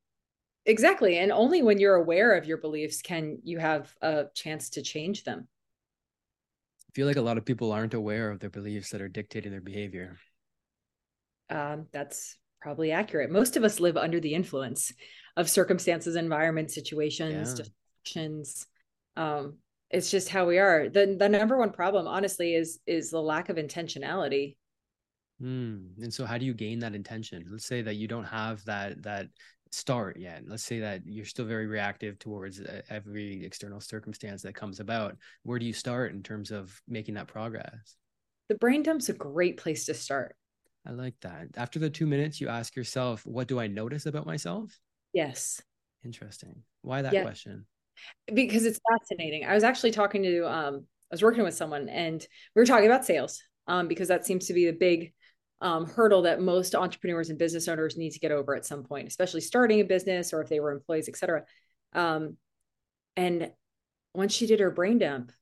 Exactly 0.65 1.19
and 1.19 1.33
only 1.33 1.63
when 1.63 1.79
you're 1.79 1.97
aware 1.97 2.35
of 2.35 2.47
your 2.47 2.59
beliefs 2.59 3.03
can 3.03 3.39
you 3.43 3.59
have 3.59 3.93
a 4.03 4.27
chance 4.35 4.71
to 4.71 4.83
change 4.83 5.25
them. 5.25 5.49
I 6.89 6.93
feel 6.95 7.07
like 7.07 7.17
a 7.17 7.23
lot 7.23 7.37
of 7.37 7.45
people 7.45 7.73
aren't 7.73 7.95
aware 7.95 8.31
of 8.31 8.39
their 8.39 8.51
beliefs 8.51 8.91
that 8.91 9.01
are 9.01 9.09
dictating 9.09 9.51
their 9.51 9.61
behavior 9.61 10.17
um, 11.51 11.87
that's 11.93 12.37
probably 12.61 12.93
accurate. 12.93 13.31
Most 13.31 13.57
of 13.57 13.65
us 13.65 13.81
live 13.81 13.97
under 13.97 14.21
the 14.21 14.35
influence 14.35 14.93
of 15.37 15.51
circumstances, 15.51 16.17
environment, 16.17 16.71
situations, 16.71 17.51
yeah. 17.51 17.65
distractions. 17.65 18.67
Um, 19.17 19.59
it's 19.91 20.11
just 20.11 20.29
how 20.29 20.47
we 20.47 20.59
are. 20.59 20.89
The 20.89 21.17
the 21.19 21.29
number 21.29 21.57
one 21.57 21.71
problem, 21.71 22.09
honestly, 22.09 22.55
is 22.55 22.81
is 22.87 23.11
the 23.11 23.23
lack 23.23 23.49
of 23.49 23.57
intentionality. 23.57 24.57
Mm. 25.41 26.03
And 26.03 26.13
so, 26.13 26.25
how 26.25 26.39
do 26.39 26.45
you 26.45 26.55
gain 26.55 26.79
that 26.81 26.95
intention? 26.95 27.45
Let's 27.51 27.67
say 27.67 27.83
that 27.83 27.95
you 27.95 28.09
don't 28.09 28.25
have 28.25 28.65
that 28.65 29.03
that 29.03 29.29
start 29.71 30.19
yet. 30.19 30.43
Let's 30.47 30.65
say 30.65 30.81
that 30.81 31.03
you're 31.05 31.25
still 31.25 31.45
very 31.45 31.67
reactive 31.67 32.19
towards 32.19 32.61
uh, 32.61 32.83
every 32.89 33.45
external 33.45 33.81
circumstance 33.81 34.43
that 34.43 34.55
comes 34.55 34.81
about. 34.81 35.17
Where 35.43 35.59
do 35.59 35.67
you 35.67 35.73
start 35.73 36.13
in 36.13 36.23
terms 36.23 36.51
of 36.51 36.81
making 36.89 37.15
that 37.15 37.29
progress? 37.29 37.97
The 38.49 38.55
brain 38.57 38.83
dump's 38.83 39.09
a 39.09 39.13
great 39.13 39.59
place 39.59 39.87
to 39.87 39.95
start. 39.95 40.37
I 40.87 40.93
like 40.93 41.15
that. 41.23 41.49
After 41.57 41.79
the 41.79 41.91
two 41.91 42.07
minutes, 42.07 42.41
you 42.41 42.49
ask 42.49 42.77
yourself, 42.77 43.27
what 43.27 43.49
do 43.49 43.59
I 43.59 43.67
notice 43.67 44.07
about 44.07 44.27
myself? 44.27 44.79
Yes. 45.13 45.61
Interesting. 46.05 46.63
Why 46.83 47.03
that 47.03 47.13
yeah. 47.13 47.23
question? 47.23 47.67
Because 48.33 48.65
it's 48.65 48.79
fascinating. 48.89 49.45
I 49.45 49.55
was 49.55 49.65
actually 49.65 49.91
talking 49.91 50.23
to, 50.23 50.47
um, 50.47 50.87
I 51.11 51.15
was 51.15 51.23
working 51.23 51.43
with 51.43 51.55
someone 51.55 51.89
and 51.89 52.25
we 52.55 52.61
were 52.61 52.67
talking 52.67 52.87
about 52.87 53.05
sales 53.05 53.43
um, 53.67 53.89
because 53.89 54.09
that 54.09 54.27
seems 54.27 54.47
to 54.47 54.55
be 54.55 54.67
the 54.67 54.73
big 54.73 55.13
um, 55.61 55.87
hurdle 55.87 56.23
that 56.23 56.41
most 56.41 56.75
entrepreneurs 56.75 57.31
and 57.31 57.39
business 57.39 57.67
owners 57.67 57.97
need 57.97 58.11
to 58.11 58.21
get 58.21 58.31
over 58.31 58.55
at 58.55 58.67
some 58.67 58.85
point, 58.85 59.09
especially 59.09 59.41
starting 59.41 59.81
a 59.81 59.85
business 59.85 60.33
or 60.33 60.43
if 60.43 60.49
they 60.49 60.61
were 60.61 60.71
employees, 60.71 61.09
et 61.09 61.17
cetera. 61.17 61.45
Um, 61.95 62.37
and 63.17 63.51
once 64.15 64.35
she 64.35 64.47
did 64.47 64.61
her 64.61 64.71
brain 64.71 64.99
dump, 64.99 65.33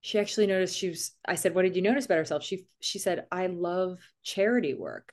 she 0.00 0.18
actually 0.18 0.46
noticed 0.46 0.76
she 0.76 0.88
was 0.88 1.12
i 1.26 1.34
said 1.34 1.54
what 1.54 1.62
did 1.62 1.76
you 1.76 1.82
notice 1.82 2.06
about 2.06 2.18
herself? 2.18 2.42
She 2.42 2.66
she 2.80 2.98
said 2.98 3.26
i 3.30 3.46
love 3.46 3.98
charity 4.22 4.74
work. 4.74 5.12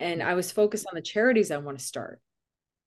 And 0.00 0.22
i 0.22 0.34
was 0.34 0.52
focused 0.52 0.86
on 0.86 0.94
the 0.94 1.02
charities 1.02 1.50
i 1.50 1.56
want 1.56 1.78
to 1.78 1.84
start. 1.84 2.20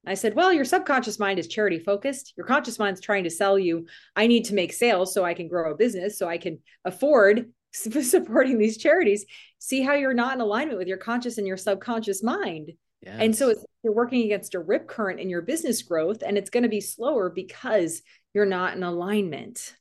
I 0.06 0.14
said 0.14 0.34
well 0.34 0.52
your 0.52 0.64
subconscious 0.64 1.18
mind 1.18 1.38
is 1.38 1.48
charity 1.48 1.78
focused. 1.78 2.34
Your 2.36 2.46
conscious 2.46 2.78
mind's 2.78 3.00
trying 3.00 3.24
to 3.24 3.30
sell 3.30 3.58
you 3.58 3.86
i 4.14 4.26
need 4.26 4.44
to 4.46 4.54
make 4.54 4.72
sales 4.72 5.12
so 5.12 5.24
i 5.24 5.34
can 5.34 5.48
grow 5.48 5.72
a 5.72 5.76
business 5.76 6.18
so 6.18 6.28
i 6.28 6.38
can 6.38 6.60
afford 6.84 7.52
supporting 7.72 8.58
these 8.58 8.78
charities 8.78 9.26
see 9.58 9.82
how 9.82 9.94
you're 9.94 10.14
not 10.14 10.34
in 10.34 10.40
alignment 10.40 10.78
with 10.78 10.88
your 10.88 10.96
conscious 10.96 11.38
and 11.38 11.46
your 11.46 11.56
subconscious 11.56 12.22
mind. 12.22 12.72
Yes. 13.00 13.16
and 13.20 13.36
so 13.36 13.54
you're 13.84 13.94
working 13.94 14.24
against 14.24 14.56
a 14.56 14.58
rip 14.58 14.88
current 14.88 15.20
in 15.20 15.30
your 15.30 15.42
business 15.42 15.82
growth 15.82 16.22
and 16.26 16.36
it's 16.36 16.50
going 16.50 16.64
to 16.64 16.68
be 16.68 16.80
slower 16.80 17.30
because 17.30 18.02
you're 18.34 18.44
not 18.44 18.76
in 18.76 18.82
alignment 18.82 19.76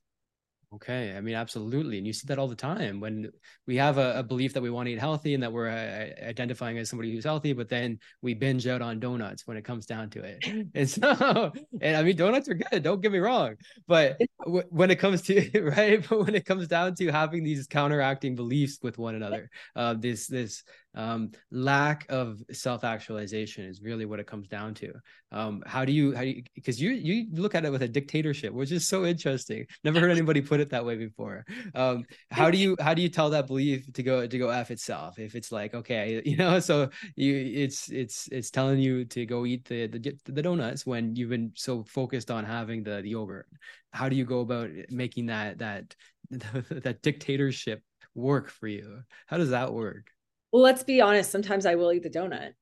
Okay. 0.73 1.15
I 1.15 1.21
mean, 1.21 1.33
absolutely. 1.33 1.97
And 1.97 2.05
you 2.05 2.11
see 2.11 2.25
that 2.27 2.37
all 2.37 2.49
the 2.49 2.55
time 2.55 2.99
when 2.99 3.31
we 3.67 3.77
have 3.77 3.97
a, 3.97 4.19
a 4.19 4.23
belief 4.23 4.53
that 4.53 4.61
we 4.61 4.69
want 4.69 4.87
to 4.87 4.91
eat 4.91 4.99
healthy 4.99 5.33
and 5.33 5.41
that 5.41 5.51
we're 5.53 5.69
uh, 5.69 6.27
identifying 6.27 6.77
as 6.77 6.89
somebody 6.89 7.13
who's 7.13 7.23
healthy, 7.23 7.53
but 7.53 7.69
then 7.69 7.99
we 8.21 8.33
binge 8.33 8.67
out 8.67 8.81
on 8.81 8.99
donuts 8.99 9.47
when 9.47 9.55
it 9.55 9.63
comes 9.63 9.85
down 9.85 10.09
to 10.11 10.23
it. 10.23 10.43
And 10.75 10.89
so, 10.89 11.53
and 11.81 11.95
I 11.95 12.03
mean, 12.03 12.17
donuts 12.17 12.49
are 12.49 12.53
good. 12.53 12.83
Don't 12.83 12.99
get 13.01 13.13
me 13.13 13.19
wrong. 13.19 13.55
But 13.87 14.19
w- 14.43 14.65
when 14.69 14.91
it 14.91 14.97
comes 14.99 15.21
to, 15.23 15.61
right. 15.61 16.05
But 16.07 16.25
when 16.25 16.35
it 16.35 16.45
comes 16.45 16.67
down 16.67 16.95
to 16.95 17.07
having 17.11 17.43
these 17.45 17.65
counteracting 17.67 18.35
beliefs 18.35 18.79
with 18.83 18.97
one 18.97 19.15
another, 19.15 19.49
uh, 19.75 19.93
this, 19.93 20.27
this, 20.27 20.63
um, 20.97 21.31
lack 21.51 22.07
of 22.09 22.41
self-actualization 22.51 23.63
is 23.65 23.81
really 23.81 24.05
what 24.05 24.19
it 24.19 24.25
comes 24.25 24.47
down 24.47 24.73
to. 24.73 24.91
Um, 25.31 25.61
how 25.67 25.85
do 25.85 25.91
you 25.91 26.15
how 26.15 26.21
do 26.21 26.29
you 26.29 26.43
because 26.55 26.81
you 26.81 26.89
you 26.91 27.27
look 27.31 27.53
at 27.53 27.65
it 27.65 27.71
with 27.71 27.83
a 27.83 27.87
dictatorship 27.87 28.51
which 28.51 28.71
is 28.71 28.87
so 28.87 29.05
interesting. 29.05 29.67
Never 29.83 29.99
heard 29.99 30.09
anybody 30.09 30.41
put 30.41 30.59
it 30.59 30.71
that 30.71 30.83
way 30.83 30.95
before. 30.95 31.45
Um, 31.75 32.05
how 32.31 32.49
do 32.49 32.57
you 32.57 32.75
how 32.79 32.95
do 32.95 33.03
you 33.03 33.09
tell 33.09 33.29
that 33.29 33.45
belief 33.45 33.93
to 33.93 34.01
go 34.01 34.25
to 34.25 34.37
go 34.39 34.49
f 34.49 34.71
itself 34.71 35.19
if 35.19 35.35
it's 35.35 35.51
like 35.51 35.75
okay 35.75 36.21
you 36.25 36.35
know 36.35 36.59
so 36.59 36.89
you 37.15 37.35
it's 37.35 37.91
it's 37.91 38.27
it's 38.31 38.49
telling 38.49 38.79
you 38.79 39.05
to 39.05 39.25
go 39.25 39.45
eat 39.45 39.65
the 39.65 39.85
the, 39.87 40.17
the 40.25 40.41
donuts 40.41 40.85
when 40.85 41.15
you've 41.15 41.29
been 41.29 41.51
so 41.55 41.83
focused 41.83 42.31
on 42.31 42.43
having 42.43 42.83
the 42.83 43.01
the 43.01 43.09
yogurt. 43.09 43.45
How 43.91 44.09
do 44.09 44.15
you 44.15 44.25
go 44.25 44.39
about 44.39 44.69
making 44.89 45.27
that 45.27 45.59
that 45.59 45.95
that 46.31 47.03
dictatorship 47.03 47.83
work 48.15 48.49
for 48.49 48.67
you? 48.67 49.03
How 49.27 49.37
does 49.37 49.51
that 49.51 49.71
work 49.71 50.09
well, 50.57 50.63
let's 50.63 50.83
be 50.83 51.01
honest. 51.01 51.29
Sometimes 51.29 51.67
I 51.67 51.75
will 51.75 51.93
eat 51.93 52.01
the 52.01 52.09
donut. 52.09 52.53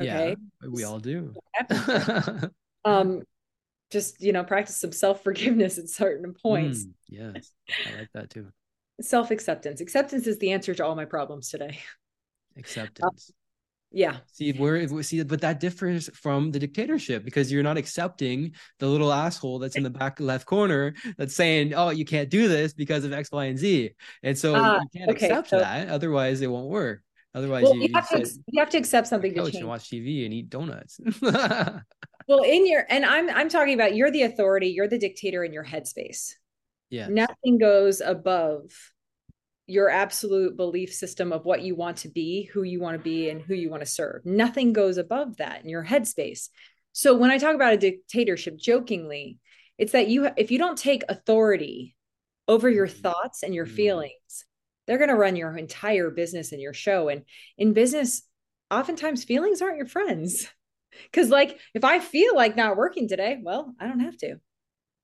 Okay. 0.00 0.34
Yeah, 0.60 0.68
we 0.68 0.82
all 0.82 0.98
do. 0.98 1.32
um, 2.84 3.22
just 3.92 4.20
you 4.20 4.32
know 4.32 4.42
practice 4.42 4.76
some 4.76 4.90
self-forgiveness 4.90 5.78
at 5.78 5.88
certain 5.88 6.34
points 6.34 6.84
mm, 6.84 6.90
yes 7.08 7.52
i 7.86 7.98
like 8.00 8.08
that 8.12 8.28
too 8.28 8.48
self-acceptance 9.00 9.80
acceptance 9.80 10.26
is 10.26 10.36
the 10.38 10.50
answer 10.50 10.74
to 10.74 10.84
all 10.84 10.96
my 10.96 11.04
problems 11.04 11.48
today 11.48 11.78
acceptance 12.56 13.30
uh, 13.30 13.32
yeah 13.92 14.16
see 14.32 14.50
where 14.54 14.88
see 15.04 15.22
but 15.22 15.42
that 15.42 15.60
differs 15.60 16.10
from 16.14 16.50
the 16.50 16.58
dictatorship 16.58 17.24
because 17.24 17.52
you're 17.52 17.62
not 17.62 17.76
accepting 17.76 18.50
the 18.80 18.86
little 18.88 19.12
asshole 19.12 19.60
that's 19.60 19.76
in 19.76 19.84
the 19.84 19.90
back 19.90 20.18
left 20.18 20.44
corner 20.44 20.92
that's 21.16 21.36
saying 21.36 21.72
oh 21.74 21.90
you 21.90 22.04
can't 22.04 22.30
do 22.30 22.48
this 22.48 22.72
because 22.72 23.04
of 23.04 23.12
x 23.12 23.30
y 23.30 23.44
and 23.44 23.58
z 23.58 23.90
and 24.24 24.36
so 24.36 24.56
uh, 24.56 24.80
you 24.80 24.98
can't 24.98 25.10
okay, 25.10 25.26
accept 25.26 25.50
so, 25.50 25.60
that 25.60 25.88
otherwise 25.88 26.40
it 26.40 26.50
won't 26.50 26.68
work 26.68 27.04
otherwise 27.34 27.64
well, 27.64 27.74
you, 27.74 27.82
you, 27.82 27.90
have 27.94 28.08
to, 28.08 28.28
you 28.48 28.60
have 28.60 28.70
to 28.70 28.78
accept 28.78 29.06
something 29.06 29.34
to 29.34 29.42
change. 29.42 29.56
and 29.56 29.68
watch 29.68 29.90
tv 29.90 30.24
and 30.24 30.34
eat 30.34 30.50
donuts 30.50 31.00
well 31.22 32.42
in 32.44 32.66
your 32.66 32.84
and 32.88 33.04
i'm 33.04 33.28
i'm 33.30 33.48
talking 33.48 33.74
about 33.74 33.94
you're 33.94 34.10
the 34.10 34.22
authority 34.22 34.68
you're 34.68 34.88
the 34.88 34.98
dictator 34.98 35.44
in 35.44 35.52
your 35.52 35.64
headspace 35.64 36.32
yeah 36.90 37.08
nothing 37.08 37.58
goes 37.58 38.00
above 38.00 38.70
your 39.66 39.88
absolute 39.88 40.56
belief 40.56 40.92
system 40.92 41.32
of 41.32 41.44
what 41.44 41.62
you 41.62 41.74
want 41.74 41.96
to 41.98 42.08
be 42.08 42.44
who 42.52 42.62
you 42.62 42.80
want 42.80 42.96
to 42.96 43.02
be 43.02 43.30
and 43.30 43.40
who 43.42 43.54
you 43.54 43.70
want 43.70 43.82
to 43.82 43.88
serve 43.88 44.24
nothing 44.24 44.72
goes 44.72 44.98
above 44.98 45.36
that 45.38 45.62
in 45.62 45.70
your 45.70 45.84
headspace 45.84 46.48
so 46.92 47.14
when 47.14 47.30
i 47.30 47.38
talk 47.38 47.54
about 47.54 47.72
a 47.72 47.78
dictatorship 47.78 48.56
jokingly 48.56 49.38
it's 49.78 49.92
that 49.92 50.08
you 50.08 50.28
if 50.36 50.50
you 50.50 50.58
don't 50.58 50.78
take 50.78 51.02
authority 51.08 51.96
over 52.46 52.68
your 52.68 52.86
mm-hmm. 52.86 53.00
thoughts 53.00 53.42
and 53.42 53.54
your 53.54 53.66
mm-hmm. 53.66 53.76
feelings 53.76 54.44
they're 54.86 54.98
going 54.98 55.10
to 55.10 55.16
run 55.16 55.36
your 55.36 55.56
entire 55.56 56.10
business 56.10 56.52
and 56.52 56.60
your 56.60 56.74
show. 56.74 57.08
And 57.08 57.22
in 57.58 57.72
business 57.72 58.22
oftentimes 58.70 59.24
feelings 59.24 59.62
aren't 59.62 59.78
your 59.78 59.86
friends. 59.86 60.46
Because 61.10 61.28
like 61.28 61.58
if 61.74 61.82
i 61.82 61.98
feel 61.98 62.36
like 62.36 62.54
not 62.54 62.76
working 62.76 63.08
today 63.08 63.40
well 63.42 63.74
i 63.80 63.88
don't 63.88 63.98
have 63.98 64.16
to 64.18 64.36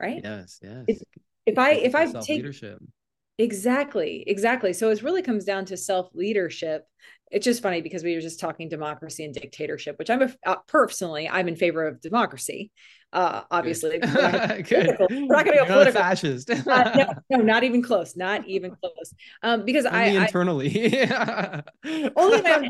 right? 0.01 0.21
Yes 0.23 0.59
yes. 0.63 0.85
If, 0.87 1.03
if 1.47 1.59
i 1.59 1.73
if 1.73 1.95
i 1.95 2.07
take 2.07 2.29
leadership. 2.29 2.79
Exactly 3.39 4.25
exactly. 4.27 4.73
So 4.73 4.91
it 4.91 5.03
really 5.03 5.23
comes 5.23 5.45
down 5.45 5.65
to 5.67 5.77
self 5.77 6.11
leadership 6.15 6.87
it's 7.31 7.45
just 7.45 7.63
funny 7.63 7.81
because 7.81 8.03
we 8.03 8.15
were 8.15 8.21
just 8.21 8.41
talking 8.41 8.69
democracy 8.69 9.25
and 9.25 9.35
dictatorship 9.35 9.99
which 9.99 10.11
i'm 10.11 10.23
a, 10.23 10.35
uh, 10.47 10.57
personally 10.67 11.29
i'm 11.29 11.49
in 11.49 11.57
favor 11.57 11.87
of 11.87 12.01
democracy 12.01 12.71
uh 13.13 13.43
obviously 13.51 13.99
Good. 13.99 14.97
we're 15.11 15.27
not 15.27 15.45
going 15.45 15.59
to 15.59 15.65
go 15.65 15.67
political 15.67 16.01
fascist 16.01 16.51
uh, 16.51 16.93
no, 16.97 17.07
no, 17.31 17.43
not 17.43 17.65
even 17.65 17.83
close 17.83 18.17
not 18.17 18.47
even 18.47 18.75
close 18.77 19.15
um 19.43 19.65
because 19.65 19.85
only 19.87 19.99
i 19.99 20.05
internally 20.07 21.09
I, 21.11 21.63
only 22.17 22.43
my 22.43 22.69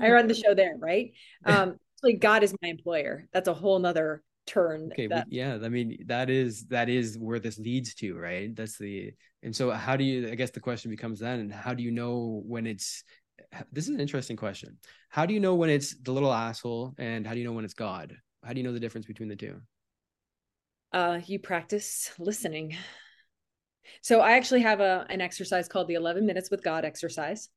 i 0.00 0.10
run 0.10 0.26
the 0.26 0.34
show 0.34 0.54
there 0.54 0.76
right 0.78 1.12
um 1.46 1.76
actually 2.02 2.18
God 2.18 2.42
is 2.42 2.54
my 2.62 2.68
employer. 2.68 3.26
That's 3.32 3.48
a 3.48 3.54
whole 3.54 3.78
nother 3.78 4.22
turn. 4.46 4.90
Okay, 4.92 5.06
that... 5.08 5.26
yeah, 5.30 5.58
I 5.62 5.68
mean 5.68 6.04
that 6.06 6.30
is 6.30 6.66
that 6.66 6.88
is 6.88 7.18
where 7.18 7.38
this 7.38 7.58
leads 7.58 7.94
to, 7.96 8.16
right? 8.16 8.54
That's 8.54 8.78
the 8.78 9.12
and 9.42 9.54
so 9.54 9.70
how 9.70 9.96
do 9.96 10.04
you? 10.04 10.28
I 10.28 10.34
guess 10.34 10.50
the 10.50 10.60
question 10.60 10.90
becomes 10.90 11.20
then, 11.20 11.40
and 11.40 11.52
how 11.52 11.74
do 11.74 11.82
you 11.82 11.90
know 11.90 12.42
when 12.46 12.66
it's? 12.66 13.04
This 13.72 13.84
is 13.84 13.94
an 13.94 14.00
interesting 14.00 14.36
question. 14.36 14.78
How 15.08 15.26
do 15.26 15.34
you 15.34 15.40
know 15.40 15.54
when 15.54 15.70
it's 15.70 15.94
the 16.00 16.12
little 16.12 16.32
asshole, 16.32 16.94
and 16.98 17.26
how 17.26 17.34
do 17.34 17.38
you 17.38 17.44
know 17.44 17.52
when 17.52 17.64
it's 17.64 17.74
God? 17.74 18.16
How 18.44 18.52
do 18.52 18.58
you 18.58 18.64
know 18.64 18.72
the 18.72 18.80
difference 18.80 19.06
between 19.06 19.28
the 19.28 19.36
two? 19.36 19.60
Uh, 20.92 21.20
you 21.26 21.38
practice 21.38 22.10
listening. 22.18 22.76
So 24.00 24.20
I 24.20 24.32
actually 24.32 24.62
have 24.62 24.80
a 24.80 25.06
an 25.10 25.20
exercise 25.20 25.68
called 25.68 25.88
the 25.88 25.94
11 25.94 26.24
minutes 26.24 26.50
with 26.50 26.62
God 26.62 26.84
exercise. 26.84 27.48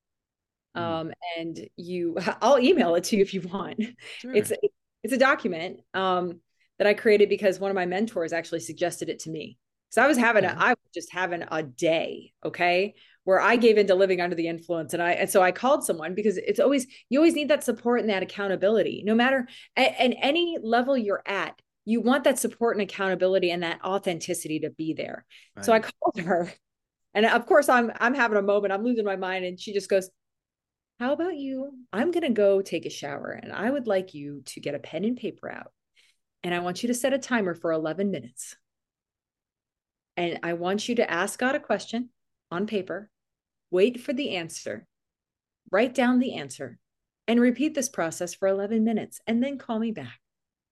Mm. 0.76 0.82
um, 0.82 1.12
and 1.38 1.70
you 1.78 2.18
i'll 2.42 2.60
email 2.60 2.96
it 2.96 3.06
to 3.06 3.16
you 3.16 3.22
if 3.22 3.34
you 3.34 3.42
want 3.42 3.82
sure. 4.20 4.34
it's 4.34 4.52
it's 5.04 5.14
a 5.14 5.18
document 5.18 5.80
um, 5.94 6.40
that 6.78 6.88
i 6.88 6.94
created 6.94 7.30
because 7.30 7.60
one 7.60 7.72
of 7.72 7.76
my 7.76 7.86
mentors 7.86 8.34
actually 8.34 8.60
suggested 8.60 9.10
it 9.10 9.20
to 9.20 9.30
me 9.30 9.58
so 9.90 10.02
i 10.02 10.08
was 10.08 10.18
having 10.18 10.44
a 10.44 10.56
i 10.58 10.70
was 10.70 10.92
just 10.94 11.12
having 11.12 11.44
a 11.50 11.64
day 11.64 12.34
okay 12.44 12.94
where 13.26 13.40
i 13.40 13.56
gave 13.56 13.78
into 13.78 13.94
living 13.94 14.22
under 14.22 14.36
the 14.36 14.48
influence 14.48 14.94
and 14.94 15.04
i 15.04 15.12
and 15.12 15.30
so 15.30 15.42
i 15.42 15.52
called 15.52 15.84
someone 15.84 16.16
because 16.16 16.38
it's 16.38 16.60
always 16.60 16.88
you 17.10 17.20
always 17.20 17.36
need 17.36 17.50
that 17.50 17.64
support 17.64 18.00
and 18.00 18.10
that 18.10 18.24
accountability 18.24 19.04
no 19.06 19.14
matter 19.14 19.48
at, 19.76 19.94
at 20.00 20.16
any 20.22 20.58
level 20.64 20.98
you're 20.98 21.24
at 21.26 21.62
you 21.84 22.02
want 22.02 22.24
that 22.24 22.40
support 22.40 22.76
and 22.76 22.82
accountability 22.82 23.52
and 23.52 23.62
that 23.62 23.84
authenticity 23.84 24.60
to 24.60 24.70
be 24.72 24.94
there 24.94 25.26
right. 25.56 25.66
so 25.66 25.74
i 25.74 25.80
called 25.80 26.20
her 26.26 26.52
and 27.14 27.26
of 27.26 27.46
course 27.46 27.70
i'm 27.70 27.92
i'm 28.00 28.14
having 28.14 28.38
a 28.38 28.42
moment 28.42 28.74
i'm 28.74 28.84
losing 28.84 29.06
my 29.06 29.18
mind 29.18 29.44
and 29.44 29.60
she 29.60 29.74
just 29.74 29.90
goes 29.90 30.10
how 31.00 31.12
about 31.12 31.36
you? 31.36 31.74
I'm 31.92 32.12
going 32.12 32.24
to 32.24 32.30
go 32.30 32.62
take 32.62 32.86
a 32.86 32.90
shower 32.90 33.32
and 33.32 33.52
I 33.52 33.70
would 33.70 33.86
like 33.86 34.14
you 34.14 34.44
to 34.46 34.62
get 34.62 34.76
a 34.76 34.80
pen 34.80 35.04
and 35.04 35.18
paper 35.18 35.52
out. 35.52 35.74
And 36.44 36.54
I 36.54 36.60
want 36.60 36.84
you 36.84 36.88
to 36.88 36.94
set 36.94 37.12
a 37.12 37.18
timer 37.18 37.54
for 37.54 37.72
11 37.72 38.12
minutes. 38.12 38.56
And 40.16 40.40
I 40.44 40.54
want 40.54 40.88
you 40.88 40.96
to 40.96 41.12
ask 41.12 41.38
God 41.38 41.56
a 41.56 41.60
question 41.60 42.10
on 42.50 42.68
paper, 42.68 43.10
wait 43.72 44.00
for 44.00 44.14
the 44.14 44.36
answer, 44.36 44.88
write 45.72 45.94
down 45.94 46.20
the 46.20 46.36
answer, 46.36 46.80
and 47.28 47.40
repeat 47.40 47.74
this 47.74 47.90
process 47.90 48.34
for 48.34 48.48
11 48.48 48.84
minutes 48.84 49.20
and 49.28 49.44
then 49.44 49.58
call 49.58 49.80
me 49.80 49.92
back. 49.92 50.20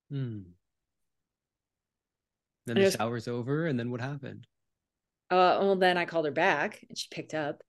Hmm. 0.09 0.41
Then 2.65 2.77
the 2.77 2.91
shower's 2.91 3.27
over, 3.27 3.65
and 3.65 3.77
then 3.77 3.91
what 3.91 3.99
happened? 3.99 4.47
Uh, 5.29 5.57
well, 5.59 5.75
then 5.75 5.97
I 5.97 6.05
called 6.05 6.25
her 6.25 6.31
back 6.31 6.85
and 6.87 6.97
she 6.97 7.07
picked 7.11 7.33
up. 7.33 7.61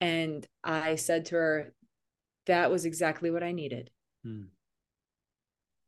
And 0.00 0.46
I 0.62 0.96
said 0.96 1.26
to 1.26 1.36
her, 1.36 1.74
that 2.46 2.70
was 2.70 2.84
exactly 2.84 3.30
what 3.30 3.42
I 3.42 3.52
needed. 3.52 3.90
Hmm. 4.24 4.44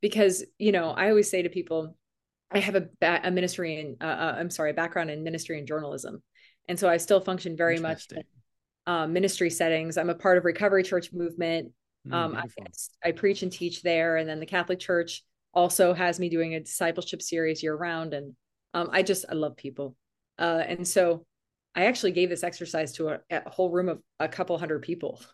Because, 0.01 0.45
you 0.57 0.71
know, 0.71 0.91
I 0.91 1.09
always 1.09 1.29
say 1.29 1.41
to 1.41 1.49
people, 1.49 1.97
I 2.51 2.59
have 2.59 2.75
a, 2.75 2.87
ba- 3.01 3.21
a 3.23 3.31
ministry 3.31 3.79
in, 3.79 3.97
uh, 3.99 4.05
uh, 4.05 4.35
I'm 4.37 4.49
sorry, 4.49 4.71
a 4.71 4.75
background 4.75 5.09
in 5.09 5.23
ministry 5.23 5.57
and 5.57 5.67
journalism. 5.67 6.21
And 6.67 6.79
so 6.79 6.87
I 6.87 6.97
still 6.97 7.19
function 7.19 7.57
very 7.57 7.79
much 7.79 8.07
uh, 8.87 9.05
ministry 9.05 9.49
settings. 9.49 9.97
I'm 9.97 10.09
a 10.09 10.15
part 10.15 10.37
of 10.37 10.45
Recovery 10.45 10.81
Church 10.81 11.11
movement. 11.11 11.73
Mm, 12.07 12.13
um, 12.13 12.35
I, 12.35 13.09
I, 13.09 13.11
preach 13.11 13.43
and 13.43 13.51
teach 13.51 13.83
there. 13.83 14.15
And 14.15 14.27
then 14.27 14.39
the 14.39 14.45
Catholic 14.45 14.79
Church 14.79 15.23
also 15.53 15.93
has 15.93 16.19
me 16.19 16.29
doing 16.29 16.55
a 16.55 16.61
discipleship 16.61 17.21
series 17.21 17.61
year 17.61 17.75
round. 17.75 18.13
And 18.13 18.33
um, 18.73 18.89
I 18.91 19.03
just, 19.03 19.25
I 19.29 19.33
love 19.33 19.57
people. 19.57 19.95
Uh, 20.39 20.63
and 20.65 20.87
so 20.87 21.25
I 21.75 21.85
actually 21.85 22.13
gave 22.13 22.29
this 22.29 22.43
exercise 22.43 22.93
to 22.93 23.09
a, 23.09 23.19
a 23.29 23.49
whole 23.49 23.71
room 23.71 23.89
of 23.89 24.01
a 24.19 24.29
couple 24.29 24.57
hundred 24.57 24.81
people. 24.81 25.21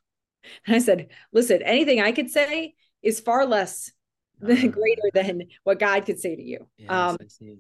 And 0.67 0.75
I 0.75 0.79
said, 0.79 1.07
listen, 1.31 1.61
anything 1.61 2.01
I 2.01 2.11
could 2.11 2.29
say 2.29 2.73
is 3.01 3.21
far 3.21 3.45
less 3.45 3.89
uh, 4.43 4.47
greater 4.47 5.09
than 5.13 5.43
what 5.63 5.79
God 5.79 6.05
could 6.05 6.19
say 6.19 6.35
to 6.35 6.43
you. 6.43 6.67
Yes, 6.77 6.91
um, 6.91 7.15
I 7.21 7.55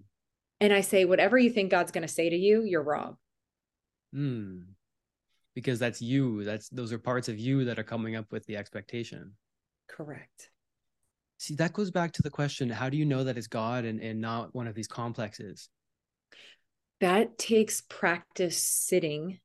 and 0.59 0.73
I 0.73 0.81
say, 0.81 1.05
whatever 1.05 1.37
you 1.37 1.49
think 1.49 1.71
God's 1.71 1.93
going 1.93 2.05
to 2.05 2.13
say 2.13 2.29
to 2.29 2.35
you, 2.35 2.63
you're 2.63 2.83
wrong. 2.83 3.15
Hmm. 4.13 4.63
Because 5.55 5.79
that's 5.79 6.01
you. 6.01 6.43
That's 6.43 6.69
those 6.69 6.91
are 6.91 6.99
parts 6.99 7.29
of 7.29 7.37
you 7.37 7.65
that 7.65 7.77
are 7.77 7.83
coming 7.83 8.15
up 8.15 8.31
with 8.31 8.45
the 8.45 8.57
expectation. 8.57 9.33
Correct. 9.87 10.49
See, 11.37 11.55
that 11.55 11.73
goes 11.73 11.91
back 11.91 12.11
to 12.13 12.23
the 12.23 12.29
question: 12.29 12.69
How 12.69 12.89
do 12.89 12.97
you 12.97 13.05
know 13.05 13.23
that 13.23 13.37
it's 13.37 13.47
God 13.47 13.85
and, 13.85 13.99
and 13.99 14.19
not 14.19 14.55
one 14.55 14.67
of 14.67 14.75
these 14.75 14.87
complexes? 14.87 15.69
That 17.01 17.37
takes 17.37 17.81
practice 17.81 18.57
sitting 18.57 19.39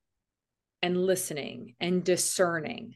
and 0.83 0.97
listening 0.97 1.75
and 1.81 2.05
discerning 2.05 2.95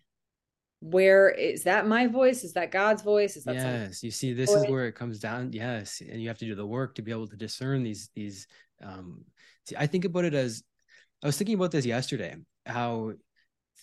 where 0.83 1.31
is 1.31 1.63
that 1.63 1.87
my 1.87 2.09
voice 2.09 2.43
is 2.43 2.55
that 2.55 2.73
god's 2.73 3.03
voice 3.03 3.37
is 3.37 3.45
that 3.45 3.55
yes 3.55 4.03
you 4.03 4.11
see 4.11 4.33
this 4.33 4.53
voice? 4.53 4.65
is 4.65 4.71
where 4.71 4.87
it 4.87 4.97
comes 4.97 5.21
down 5.21 5.53
yes 5.53 6.01
and 6.01 6.21
you 6.21 6.27
have 6.27 6.39
to 6.39 6.45
do 6.45 6.57
the 6.57 6.67
work 6.67 6.97
to 6.97 7.03
be 7.03 7.13
able 7.13 7.27
to 7.27 7.37
discern 7.37 7.85
these 7.85 8.11
these 8.17 8.49
um 8.83 9.25
see 9.65 9.77
i 9.79 9.87
think 9.87 10.05
about 10.05 10.25
it 10.25 10.35
as 10.35 10.65
i 11.23 11.27
was 11.27 11.39
thinking 11.39 11.55
about 11.55 11.71
this 11.71 11.87
yesterday 11.87 12.35
how 12.67 13.13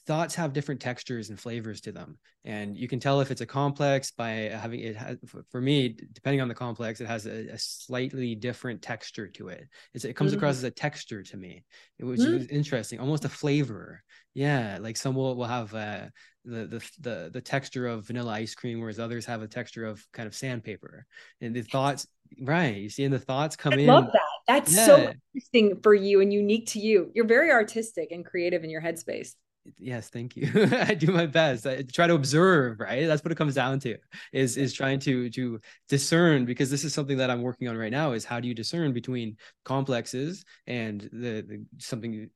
thoughts 0.10 0.34
have 0.36 0.54
different 0.54 0.82
textures 0.82 1.30
and 1.30 1.40
flavors 1.40 1.82
to 1.82 1.92
them. 1.92 2.18
And 2.44 2.76
you 2.76 2.88
can 2.88 3.00
tell 3.00 3.22
if 3.22 3.30
it's 3.30 3.42
a 3.42 3.46
complex 3.46 4.12
by 4.12 4.30
having 4.30 4.80
it 4.80 4.96
has, 4.96 5.18
for 5.52 5.62
me 5.62 5.96
depending 6.14 6.42
on 6.42 6.48
the 6.48 6.56
complex 6.56 7.00
it 7.00 7.06
has 7.08 7.28
a, 7.28 7.50
a 7.50 7.58
slightly 7.58 8.34
different 8.34 8.82
texture 8.82 9.28
to 9.28 9.50
it. 9.50 9.68
It's, 9.94 10.06
it 10.06 10.16
comes 10.16 10.32
mm-hmm. 10.32 10.40
across 10.40 10.56
as 10.56 10.64
a 10.64 10.72
texture 10.72 11.22
to 11.22 11.38
me 11.38 11.64
which 12.00 12.22
mm-hmm. 12.22 12.38
is 12.38 12.48
interesting 12.48 13.00
almost 13.00 13.26
a 13.26 13.30
flavor. 13.30 14.02
Yeah 14.34 14.80
like 14.82 14.98
some 14.98 15.16
will, 15.16 15.36
will 15.36 15.46
have 15.46 15.74
uh, 15.76 16.06
the, 16.46 16.66
the 16.66 16.92
the 17.00 17.30
the 17.34 17.42
texture 17.42 17.86
of 17.86 18.08
vanilla 18.08 18.32
ice 18.32 18.56
cream 18.56 18.80
whereas 18.80 19.00
others 19.00 19.26
have 19.26 19.44
a 19.44 19.48
texture 19.48 19.86
of 19.86 20.04
kind 20.14 20.28
of 20.28 20.34
sandpaper. 20.34 21.06
And 21.42 21.56
the 21.56 21.62
thoughts 21.62 22.08
right 22.42 22.78
you 22.78 22.90
see 22.90 23.04
and 23.04 23.14
the 23.14 23.20
thoughts 23.20 23.56
come 23.56 23.74
I 23.74 23.78
in 23.78 23.88
love 23.88 24.06
that 24.06 24.22
that's 24.50 24.76
yeah. 24.76 24.86
so 24.86 25.14
interesting 25.36 25.80
for 25.82 25.94
you 25.94 26.22
and 26.22 26.34
unique 26.34 26.68
to 26.70 26.80
you. 26.80 27.12
You're 27.14 27.28
very 27.28 27.52
artistic 27.52 28.12
and 28.12 28.26
creative 28.26 28.64
in 28.64 28.72
your 28.72 28.82
headspace. 28.82 29.36
Yes 29.78 30.10
thank 30.10 30.36
you. 30.36 30.50
I 30.72 30.96
do 30.96 31.12
my 31.12 31.28
best. 31.28 31.68
I 31.68 31.84
try 31.84 32.08
to 32.08 32.16
observe 32.16 32.80
right? 32.80 33.06
That's 33.06 33.24
what 33.24 33.32
it 33.32 33.36
comes 33.36 33.54
down 33.54 33.80
to 33.82 33.98
is 34.34 34.58
is 34.58 34.74
trying 34.74 35.00
to 35.02 35.30
to 35.30 35.60
discern 35.88 36.46
because 36.46 36.72
this 36.72 36.84
is 36.84 36.94
something 36.94 37.18
that 37.18 37.30
i'm 37.30 37.42
working 37.42 37.68
on 37.68 37.78
right 37.78 37.92
now 37.92 38.14
is 38.14 38.26
how 38.26 38.40
do 38.40 38.48
you 38.48 38.56
discern 38.56 38.94
between 38.94 39.38
complexes 39.66 40.44
and 40.66 41.02
the, 41.12 41.46
the 41.48 41.64
something 41.78 42.30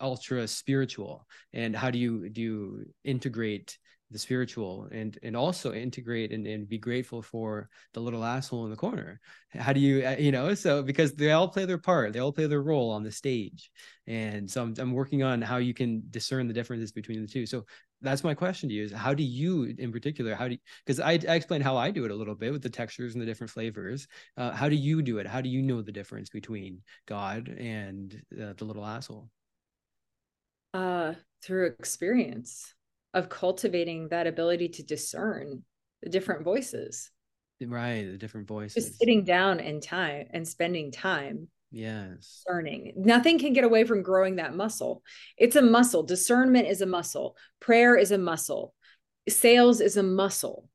ultra 0.00 0.48
spiritual? 0.48 1.26
And 1.52 1.76
how 1.76 1.90
do 1.90 1.98
you 1.98 2.28
do 2.30 2.40
you 2.40 2.86
integrate 3.04 3.78
the 4.10 4.18
spiritual 4.18 4.88
and 4.90 5.18
and 5.22 5.36
also 5.36 5.72
integrate 5.72 6.32
and, 6.32 6.46
and 6.46 6.68
be 6.68 6.78
grateful 6.78 7.22
for 7.22 7.68
the 7.94 8.00
little 8.00 8.24
asshole 8.24 8.64
in 8.64 8.70
the 8.70 8.76
corner. 8.76 9.20
How 9.50 9.72
do 9.72 9.80
you 9.80 10.06
uh, 10.06 10.16
you 10.18 10.32
know 10.32 10.54
so 10.54 10.82
because 10.82 11.14
they 11.14 11.30
all 11.32 11.48
play 11.48 11.64
their 11.64 11.78
part 11.78 12.12
they 12.12 12.18
all 12.18 12.32
play 12.32 12.46
their 12.46 12.62
role 12.62 12.90
on 12.90 13.02
the 13.02 13.12
stage. 13.12 13.70
And 14.06 14.50
so 14.50 14.62
I'm, 14.62 14.74
I'm 14.78 14.92
working 14.92 15.22
on 15.22 15.40
how 15.40 15.58
you 15.58 15.74
can 15.74 16.02
discern 16.10 16.48
the 16.48 16.54
differences 16.54 16.90
between 16.90 17.22
the 17.22 17.28
two. 17.28 17.46
So 17.46 17.64
that's 18.02 18.24
my 18.24 18.34
question 18.34 18.68
to 18.68 18.74
you 18.74 18.84
is 18.84 18.92
how 18.92 19.14
do 19.14 19.22
you 19.22 19.74
in 19.78 19.92
particular 19.92 20.34
how 20.34 20.48
do 20.48 20.56
because 20.84 21.00
I, 21.00 21.12
I 21.12 21.34
explained 21.34 21.64
how 21.64 21.76
i 21.76 21.90
do 21.90 22.04
it 22.04 22.10
a 22.10 22.14
little 22.14 22.34
bit 22.34 22.50
with 22.50 22.62
the 22.62 22.70
textures 22.70 23.14
and 23.14 23.22
the 23.22 23.26
different 23.26 23.50
flavors. 23.50 24.08
Uh, 24.36 24.50
how 24.52 24.68
do 24.68 24.74
you 24.74 25.02
do 25.02 25.18
it? 25.18 25.26
How 25.26 25.40
do 25.40 25.48
you 25.48 25.62
know 25.62 25.82
the 25.82 25.92
difference 25.92 26.30
between 26.30 26.82
god 27.06 27.48
and 27.48 28.20
uh, 28.40 28.54
the 28.56 28.64
little 28.64 28.84
asshole? 28.84 29.28
Uh 30.74 31.14
through 31.42 31.66
experience 31.78 32.74
of 33.14 33.28
cultivating 33.28 34.08
that 34.08 34.26
ability 34.26 34.68
to 34.68 34.82
discern 34.82 35.62
the 36.02 36.10
different 36.10 36.44
voices. 36.44 37.10
Right 37.62 38.10
the 38.10 38.16
different 38.16 38.48
voices. 38.48 38.86
just 38.86 38.98
sitting 38.98 39.24
down 39.24 39.60
and 39.60 39.82
time 39.82 40.28
and 40.30 40.48
spending 40.48 40.90
time 40.90 41.48
yes. 41.70 42.42
discerning. 42.46 42.94
Nothing 42.96 43.38
can 43.38 43.52
get 43.52 43.64
away 43.64 43.84
from 43.84 44.02
growing 44.02 44.36
that 44.36 44.56
muscle. 44.56 45.02
It's 45.36 45.56
a 45.56 45.62
muscle. 45.62 46.02
Discernment 46.02 46.68
is 46.68 46.80
a 46.80 46.86
muscle. 46.86 47.36
Prayer 47.60 47.96
is 47.96 48.12
a 48.12 48.18
muscle. 48.18 48.74
Sales 49.28 49.82
is 49.82 49.98
a 49.98 50.02
muscle. 50.02 50.68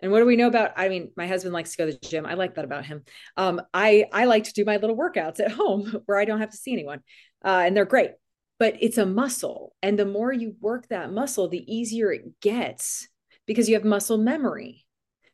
And 0.00 0.10
what 0.10 0.20
do 0.20 0.26
we 0.26 0.36
know 0.36 0.46
about 0.46 0.72
i 0.76 0.88
mean 0.88 1.10
my 1.16 1.26
husband 1.26 1.52
likes 1.52 1.72
to 1.72 1.78
go 1.78 1.86
to 1.86 1.92
the 1.92 2.08
gym. 2.08 2.26
I 2.26 2.34
like 2.34 2.54
that 2.54 2.64
about 2.64 2.84
him. 2.84 3.04
Um, 3.36 3.60
i 3.72 4.06
i 4.12 4.24
like 4.24 4.44
to 4.44 4.52
do 4.52 4.64
my 4.64 4.76
little 4.76 4.96
workouts 4.96 5.40
at 5.40 5.52
home 5.62 6.02
where 6.06 6.18
i 6.18 6.24
don't 6.24 6.40
have 6.40 6.50
to 6.50 6.56
see 6.56 6.72
anyone. 6.72 7.00
Uh, 7.44 7.62
and 7.66 7.76
they're 7.76 7.84
great 7.84 8.10
but 8.58 8.76
it's 8.80 8.98
a 8.98 9.06
muscle. 9.06 9.74
And 9.82 9.98
the 9.98 10.04
more 10.04 10.32
you 10.32 10.56
work 10.60 10.88
that 10.88 11.12
muscle, 11.12 11.48
the 11.48 11.72
easier 11.72 12.12
it 12.12 12.40
gets 12.40 13.08
because 13.46 13.68
you 13.68 13.74
have 13.74 13.84
muscle 13.84 14.18
memory. 14.18 14.84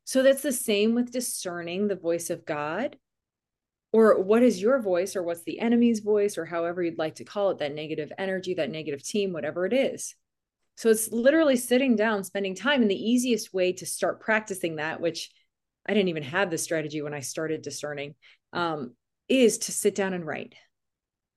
So 0.04 0.22
that's 0.22 0.42
the 0.42 0.52
same 0.52 0.94
with 0.94 1.12
discerning 1.12 1.88
the 1.88 1.96
voice 1.96 2.30
of 2.30 2.44
God 2.44 2.96
or 3.92 4.20
what 4.20 4.42
is 4.42 4.60
your 4.60 4.82
voice 4.82 5.16
or 5.16 5.22
what's 5.22 5.44
the 5.44 5.60
enemy's 5.60 6.00
voice 6.00 6.36
or 6.36 6.44
however 6.44 6.82
you'd 6.82 6.98
like 6.98 7.14
to 7.16 7.24
call 7.24 7.50
it 7.50 7.58
that 7.58 7.74
negative 7.74 8.12
energy, 8.18 8.54
that 8.54 8.70
negative 8.70 9.02
team, 9.02 9.32
whatever 9.32 9.64
it 9.66 9.72
is. 9.72 10.14
So 10.76 10.90
it's 10.90 11.12
literally 11.12 11.56
sitting 11.56 11.94
down, 11.94 12.24
spending 12.24 12.54
time. 12.54 12.82
And 12.82 12.90
the 12.90 13.10
easiest 13.10 13.54
way 13.54 13.72
to 13.74 13.86
start 13.86 14.20
practicing 14.20 14.76
that, 14.76 15.00
which 15.00 15.30
I 15.86 15.94
didn't 15.94 16.08
even 16.08 16.24
have 16.24 16.50
this 16.50 16.64
strategy 16.64 17.02
when 17.02 17.14
I 17.14 17.20
started 17.20 17.62
discerning, 17.62 18.16
um, 18.52 18.94
is 19.28 19.58
to 19.58 19.72
sit 19.72 19.94
down 19.94 20.12
and 20.12 20.26
write. 20.26 20.54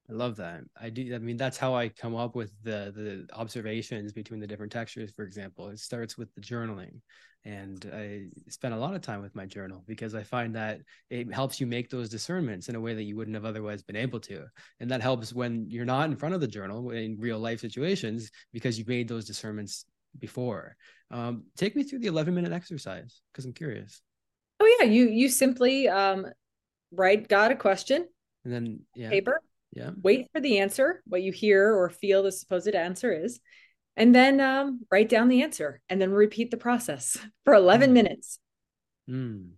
I 0.09 0.13
love 0.13 0.37
that. 0.37 0.61
I 0.79 0.89
do. 0.89 1.13
I 1.13 1.17
mean, 1.17 1.35
that's 1.35 1.57
how 1.57 1.75
I 1.75 1.89
come 1.89 2.15
up 2.15 2.33
with 2.33 2.51
the 2.63 2.93
the 2.95 3.27
observations 3.35 4.13
between 4.13 4.39
the 4.39 4.47
different 4.47 4.71
textures. 4.71 5.11
For 5.13 5.23
example, 5.23 5.67
it 5.67 5.79
starts 5.79 6.17
with 6.17 6.33
the 6.33 6.39
journaling, 6.39 7.01
and 7.43 7.91
I 7.93 8.27
spend 8.49 8.73
a 8.73 8.77
lot 8.77 8.93
of 8.93 9.01
time 9.01 9.21
with 9.21 9.35
my 9.35 9.45
journal 9.45 9.83
because 9.85 10.15
I 10.15 10.23
find 10.23 10.55
that 10.55 10.79
it 11.09 11.33
helps 11.33 11.59
you 11.59 11.67
make 11.67 11.89
those 11.89 12.07
discernments 12.07 12.69
in 12.69 12.75
a 12.75 12.79
way 12.79 12.93
that 12.93 13.03
you 13.03 13.17
wouldn't 13.17 13.35
have 13.35 13.43
otherwise 13.43 13.83
been 13.83 13.97
able 13.97 14.21
to, 14.21 14.45
and 14.79 14.89
that 14.91 15.01
helps 15.01 15.33
when 15.33 15.65
you're 15.69 15.83
not 15.83 16.09
in 16.09 16.15
front 16.15 16.35
of 16.35 16.39
the 16.39 16.47
journal 16.47 16.91
in 16.91 17.17
real 17.19 17.39
life 17.39 17.59
situations 17.59 18.31
because 18.53 18.77
you've 18.77 18.87
made 18.87 19.09
those 19.09 19.25
discernments 19.25 19.83
before. 20.19 20.77
Um, 21.11 21.43
take 21.57 21.75
me 21.75 21.83
through 21.83 21.99
the 21.99 22.07
11 22.07 22.33
minute 22.33 22.53
exercise 22.53 23.21
because 23.33 23.43
I'm 23.43 23.53
curious. 23.53 24.01
Oh 24.61 24.77
yeah, 24.79 24.85
you 24.85 25.09
you 25.09 25.27
simply 25.27 25.89
um, 25.89 26.27
write 26.93 27.27
God 27.27 27.51
a 27.51 27.55
question, 27.55 28.07
and 28.45 28.53
then 28.53 28.79
yeah. 28.95 29.09
paper 29.09 29.41
yeah 29.77 29.91
wait 30.01 30.27
for 30.33 30.41
the 30.41 30.57
answer 30.57 31.03
what 31.05 31.21
you 31.21 31.31
hear 31.31 31.73
or 31.73 31.89
feel 31.89 32.23
the 32.23 32.31
supposed 32.31 32.73
answer 32.73 33.13
is 33.13 33.39
and 33.95 34.13
then 34.13 34.39
um, 34.39 34.81
write 34.91 35.09
down 35.09 35.27
the 35.27 35.41
answer 35.41 35.81
and 35.89 36.01
then 36.01 36.11
repeat 36.11 36.51
the 36.51 36.57
process 36.57 37.17
for 37.45 37.53
11 37.53 37.89
mm. 37.89 37.93
minutes 37.93 38.39
mm. 39.09 39.49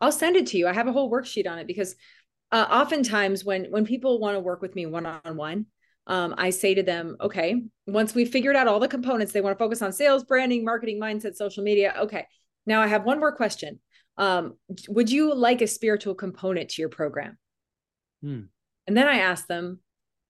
i'll 0.00 0.12
send 0.12 0.36
it 0.36 0.48
to 0.48 0.58
you 0.58 0.66
i 0.66 0.72
have 0.72 0.88
a 0.88 0.92
whole 0.92 1.10
worksheet 1.10 1.48
on 1.48 1.58
it 1.58 1.66
because 1.66 1.94
uh, 2.50 2.66
oftentimes 2.70 3.44
when 3.44 3.66
when 3.66 3.86
people 3.86 4.18
want 4.18 4.36
to 4.36 4.40
work 4.40 4.60
with 4.60 4.74
me 4.74 4.84
one-on-one 4.84 5.66
um, 6.08 6.34
i 6.36 6.50
say 6.50 6.74
to 6.74 6.82
them 6.82 7.16
okay 7.20 7.62
once 7.86 8.14
we've 8.14 8.30
figured 8.30 8.56
out 8.56 8.66
all 8.66 8.80
the 8.80 8.88
components 8.88 9.32
they 9.32 9.40
want 9.40 9.56
to 9.56 9.62
focus 9.62 9.80
on 9.80 9.92
sales 9.92 10.24
branding 10.24 10.64
marketing 10.64 11.00
mindset 11.00 11.36
social 11.36 11.62
media 11.62 11.94
okay 12.00 12.26
now 12.66 12.82
i 12.82 12.88
have 12.88 13.04
one 13.04 13.20
more 13.20 13.34
question 13.34 13.78
um, 14.18 14.58
would 14.88 15.10
you 15.10 15.34
like 15.34 15.62
a 15.62 15.66
spiritual 15.66 16.14
component 16.14 16.68
to 16.70 16.82
your 16.82 16.90
program 16.90 17.38
mm. 18.22 18.48
And 18.86 18.96
then 18.96 19.06
I 19.08 19.18
ask 19.18 19.46
them, 19.46 19.80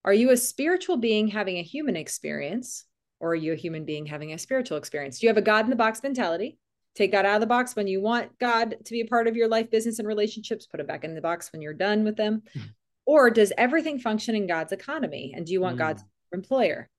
are 0.04 0.14
you 0.14 0.30
a 0.30 0.36
spiritual 0.36 0.96
being 0.96 1.28
having 1.28 1.58
a 1.58 1.62
human 1.62 1.96
experience 1.96 2.84
or 3.20 3.30
are 3.30 3.36
you 3.36 3.52
a 3.52 3.56
human 3.56 3.84
being 3.84 4.06
having 4.06 4.32
a 4.32 4.38
spiritual 4.38 4.76
experience? 4.76 5.18
Do 5.18 5.26
you 5.26 5.30
have 5.30 5.36
a 5.36 5.42
God 5.42 5.64
in 5.64 5.70
the 5.70 5.76
box 5.76 6.02
mentality? 6.02 6.58
Take 6.94 7.12
God 7.12 7.24
out 7.24 7.36
of 7.36 7.40
the 7.40 7.46
box 7.46 7.74
when 7.74 7.86
you 7.86 8.02
want 8.02 8.38
God 8.38 8.76
to 8.84 8.92
be 8.92 9.00
a 9.00 9.06
part 9.06 9.26
of 9.26 9.36
your 9.36 9.48
life, 9.48 9.70
business, 9.70 9.98
and 9.98 10.08
relationships. 10.08 10.66
Put 10.66 10.80
it 10.80 10.88
back 10.88 11.04
in 11.04 11.14
the 11.14 11.20
box 11.20 11.50
when 11.52 11.62
you're 11.62 11.72
done 11.72 12.04
with 12.04 12.16
them. 12.16 12.42
Mm. 12.54 12.62
Or 13.06 13.30
does 13.30 13.52
everything 13.56 13.98
function 13.98 14.34
in 14.34 14.46
God's 14.46 14.72
economy? 14.72 15.32
And 15.34 15.46
do 15.46 15.52
you 15.52 15.60
want 15.60 15.76
mm. 15.76 15.78
God's 15.78 16.04
employer? 16.32 16.90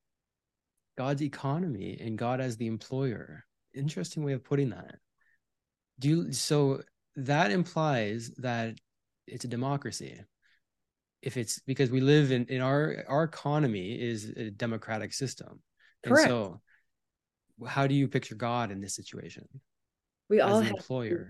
God's 0.98 1.22
economy 1.22 1.98
and 2.00 2.18
God 2.18 2.42
as 2.42 2.58
the 2.58 2.68
employer. 2.68 3.46
Interesting 3.74 4.24
way 4.24 4.34
of 4.34 4.44
putting 4.44 4.70
that. 4.72 4.96
Do 6.00 6.10
you 6.10 6.32
so 6.34 6.82
that 7.16 7.52
implies 7.52 8.32
that 8.38 8.76
it's 9.28 9.46
a 9.46 9.50
democracy 9.50 10.20
if 11.24 11.38
it's 11.38 11.60
because 11.60 11.90
we 11.90 12.02
live 12.02 12.32
in 12.32 12.46
in 12.46 12.62
our 12.62 13.04
our 13.08 13.24
economy 13.24 13.94
is 14.00 14.26
a 14.36 14.52
democratic 14.52 15.14
system. 15.14 15.62
Correct 16.06 16.24
and 16.24 16.30
so 16.30 16.62
how 17.66 17.88
do 17.88 17.96
you 17.96 18.08
picture 18.08 18.36
god 18.36 18.72
in 18.72 18.82
this 18.82 18.96
situation? 18.96 19.48
We 20.30 20.42
all 20.42 20.60
have 20.62 20.72
employer. 20.76 21.30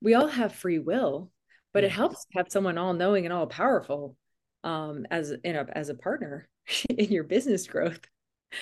we 0.00 0.14
all 0.14 0.28
have 0.28 0.52
free 0.54 0.78
will 0.78 1.30
but 1.72 1.84
it 1.84 1.90
helps 1.90 2.24
to 2.24 2.38
have 2.38 2.46
someone 2.48 2.78
all 2.78 2.94
knowing 2.94 3.26
and 3.26 3.32
all 3.32 3.46
powerful 3.46 4.16
um 4.62 5.06
as 5.10 5.32
in 5.42 5.56
a 5.56 5.66
as 5.72 5.88
a 5.88 5.94
partner 5.94 6.48
in 6.88 7.10
your 7.10 7.24
business 7.24 7.66
growth. 7.66 8.00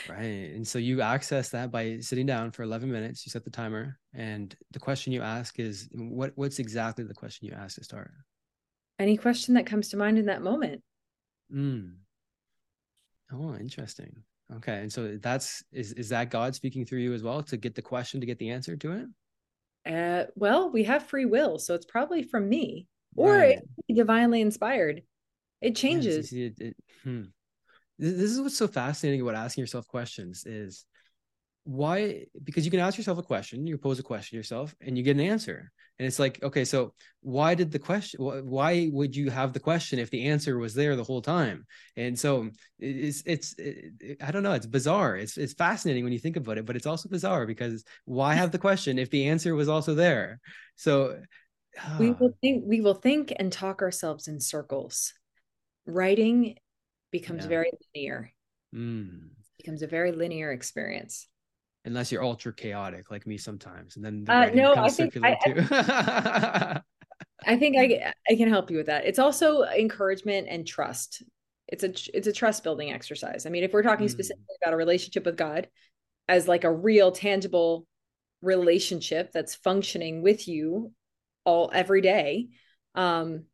Right. 0.08 0.50
And 0.54 0.66
so 0.66 0.78
you 0.78 1.02
access 1.02 1.50
that 1.50 1.70
by 1.70 1.98
sitting 2.00 2.24
down 2.24 2.50
for 2.50 2.62
11 2.62 2.90
minutes 2.90 3.26
you 3.26 3.30
set 3.30 3.44
the 3.44 3.50
timer 3.50 3.98
and 4.14 4.56
the 4.70 4.78
question 4.78 5.12
you 5.12 5.20
ask 5.20 5.58
is 5.60 5.90
what 5.92 6.32
what's 6.34 6.58
exactly 6.58 7.04
the 7.04 7.12
question 7.12 7.46
you 7.46 7.54
ask 7.54 7.76
to 7.76 7.84
start 7.84 8.10
any 9.02 9.16
question 9.16 9.54
that 9.54 9.66
comes 9.66 9.88
to 9.90 9.96
mind 9.96 10.18
in 10.18 10.26
that 10.26 10.42
moment. 10.42 10.82
Mm. 11.52 11.96
Oh, 13.32 13.54
interesting. 13.54 14.22
Okay. 14.56 14.78
And 14.78 14.92
so 14.92 15.18
that's 15.20 15.62
is 15.72 15.92
is 15.92 16.10
that 16.10 16.30
God 16.30 16.54
speaking 16.54 16.84
through 16.84 17.00
you 17.00 17.14
as 17.14 17.22
well 17.22 17.42
to 17.44 17.56
get 17.56 17.74
the 17.74 17.82
question 17.82 18.20
to 18.20 18.26
get 18.26 18.38
the 18.38 18.50
answer 18.50 18.76
to 18.76 18.92
it? 18.92 19.06
Uh 19.84 20.24
well, 20.36 20.70
we 20.70 20.84
have 20.84 21.04
free 21.04 21.24
will, 21.24 21.58
so 21.58 21.74
it's 21.74 21.86
probably 21.86 22.22
from 22.22 22.48
me. 22.48 22.86
Or 23.14 23.32
right. 23.32 23.58
divinely 23.94 24.40
inspired. 24.40 25.02
It 25.60 25.76
changes. 25.76 26.32
it, 26.32 26.54
it, 26.58 26.76
hmm. 27.04 27.24
This 27.98 28.30
is 28.30 28.40
what's 28.40 28.56
so 28.56 28.66
fascinating 28.66 29.20
about 29.20 29.34
asking 29.34 29.62
yourself 29.62 29.86
questions 29.86 30.46
is 30.46 30.86
why 31.64 32.24
because 32.42 32.64
you 32.64 32.70
can 32.70 32.80
ask 32.80 32.98
yourself 32.98 33.18
a 33.18 33.22
question 33.22 33.66
you 33.66 33.78
pose 33.78 33.98
a 33.98 34.02
question 34.02 34.30
to 34.30 34.36
yourself 34.36 34.74
and 34.80 34.98
you 34.98 35.04
get 35.04 35.16
an 35.16 35.20
answer 35.20 35.70
and 35.98 36.06
it's 36.06 36.18
like 36.18 36.42
okay 36.42 36.64
so 36.64 36.92
why 37.20 37.54
did 37.54 37.70
the 37.70 37.78
question 37.78 38.20
why 38.20 38.88
would 38.92 39.14
you 39.14 39.30
have 39.30 39.52
the 39.52 39.60
question 39.60 39.98
if 39.98 40.10
the 40.10 40.24
answer 40.24 40.58
was 40.58 40.74
there 40.74 40.96
the 40.96 41.04
whole 41.04 41.22
time 41.22 41.64
and 41.96 42.18
so 42.18 42.48
it's 42.78 43.22
it's 43.26 43.54
it, 43.58 44.16
i 44.20 44.30
don't 44.30 44.42
know 44.42 44.52
it's 44.52 44.66
bizarre 44.66 45.16
it's 45.16 45.36
it's 45.36 45.52
fascinating 45.52 46.04
when 46.04 46.12
you 46.12 46.18
think 46.18 46.36
about 46.36 46.58
it 46.58 46.66
but 46.66 46.76
it's 46.76 46.86
also 46.86 47.08
bizarre 47.08 47.46
because 47.46 47.84
why 48.04 48.34
have 48.42 48.50
the 48.50 48.58
question 48.58 48.98
if 48.98 49.10
the 49.10 49.28
answer 49.28 49.54
was 49.54 49.68
also 49.68 49.94
there 49.94 50.40
so 50.76 51.20
we 51.98 52.10
will 52.10 52.32
ah. 52.32 52.38
think 52.42 52.64
we 52.66 52.80
will 52.80 52.94
think 52.94 53.32
and 53.38 53.52
talk 53.52 53.80
ourselves 53.82 54.28
in 54.28 54.40
circles 54.40 55.12
writing 55.86 56.56
becomes 57.10 57.44
yeah. 57.44 57.48
very 57.48 57.70
linear 57.94 58.32
mm. 58.74 59.28
becomes 59.58 59.82
a 59.82 59.86
very 59.86 60.12
linear 60.12 60.52
experience 60.52 61.28
unless 61.84 62.12
you're 62.12 62.22
ultra 62.22 62.52
chaotic 62.52 63.10
like 63.10 63.26
me 63.26 63.36
sometimes 63.36 63.96
and 63.96 64.04
then 64.04 64.24
the 64.24 64.32
uh, 64.32 64.50
no 64.54 64.74
I 64.74 64.88
think 64.88 65.16
I, 65.22 65.36
I, 65.44 66.80
I, 67.46 67.56
think 67.56 67.76
I, 67.76 68.12
I 68.30 68.36
can 68.36 68.48
help 68.48 68.70
you 68.70 68.76
with 68.76 68.86
that. 68.86 69.04
It's 69.04 69.18
also 69.18 69.64
encouragement 69.64 70.46
and 70.48 70.66
trust. 70.66 71.22
It's 71.68 71.82
a 71.82 71.92
it's 72.16 72.26
a 72.28 72.32
trust 72.32 72.62
building 72.62 72.92
exercise. 72.92 73.46
I 73.46 73.50
mean 73.50 73.64
if 73.64 73.72
we're 73.72 73.82
talking 73.82 74.06
mm. 74.06 74.10
specifically 74.10 74.56
about 74.62 74.74
a 74.74 74.76
relationship 74.76 75.24
with 75.26 75.36
god 75.36 75.68
as 76.28 76.46
like 76.46 76.64
a 76.64 76.72
real 76.72 77.10
tangible 77.10 77.86
relationship 78.42 79.32
that's 79.32 79.54
functioning 79.54 80.22
with 80.22 80.48
you 80.48 80.92
all 81.44 81.70
every 81.72 82.00
day 82.00 82.48
um 82.94 83.44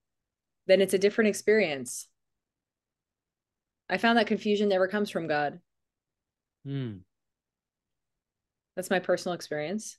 then 0.68 0.80
it's 0.82 0.94
a 0.94 0.98
different 0.98 1.28
experience. 1.28 2.06
I 3.88 3.96
found 3.96 4.18
that 4.18 4.26
confusion 4.26 4.68
never 4.68 4.86
comes 4.86 5.10
from 5.10 5.26
god. 5.26 5.60
Mm. 6.66 7.00
That's 8.78 8.90
my 8.90 9.00
personal 9.00 9.34
experience. 9.34 9.98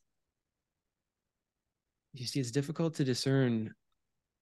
You 2.14 2.26
see, 2.26 2.40
it's 2.40 2.50
difficult 2.50 2.94
to 2.96 3.04
discern 3.04 3.74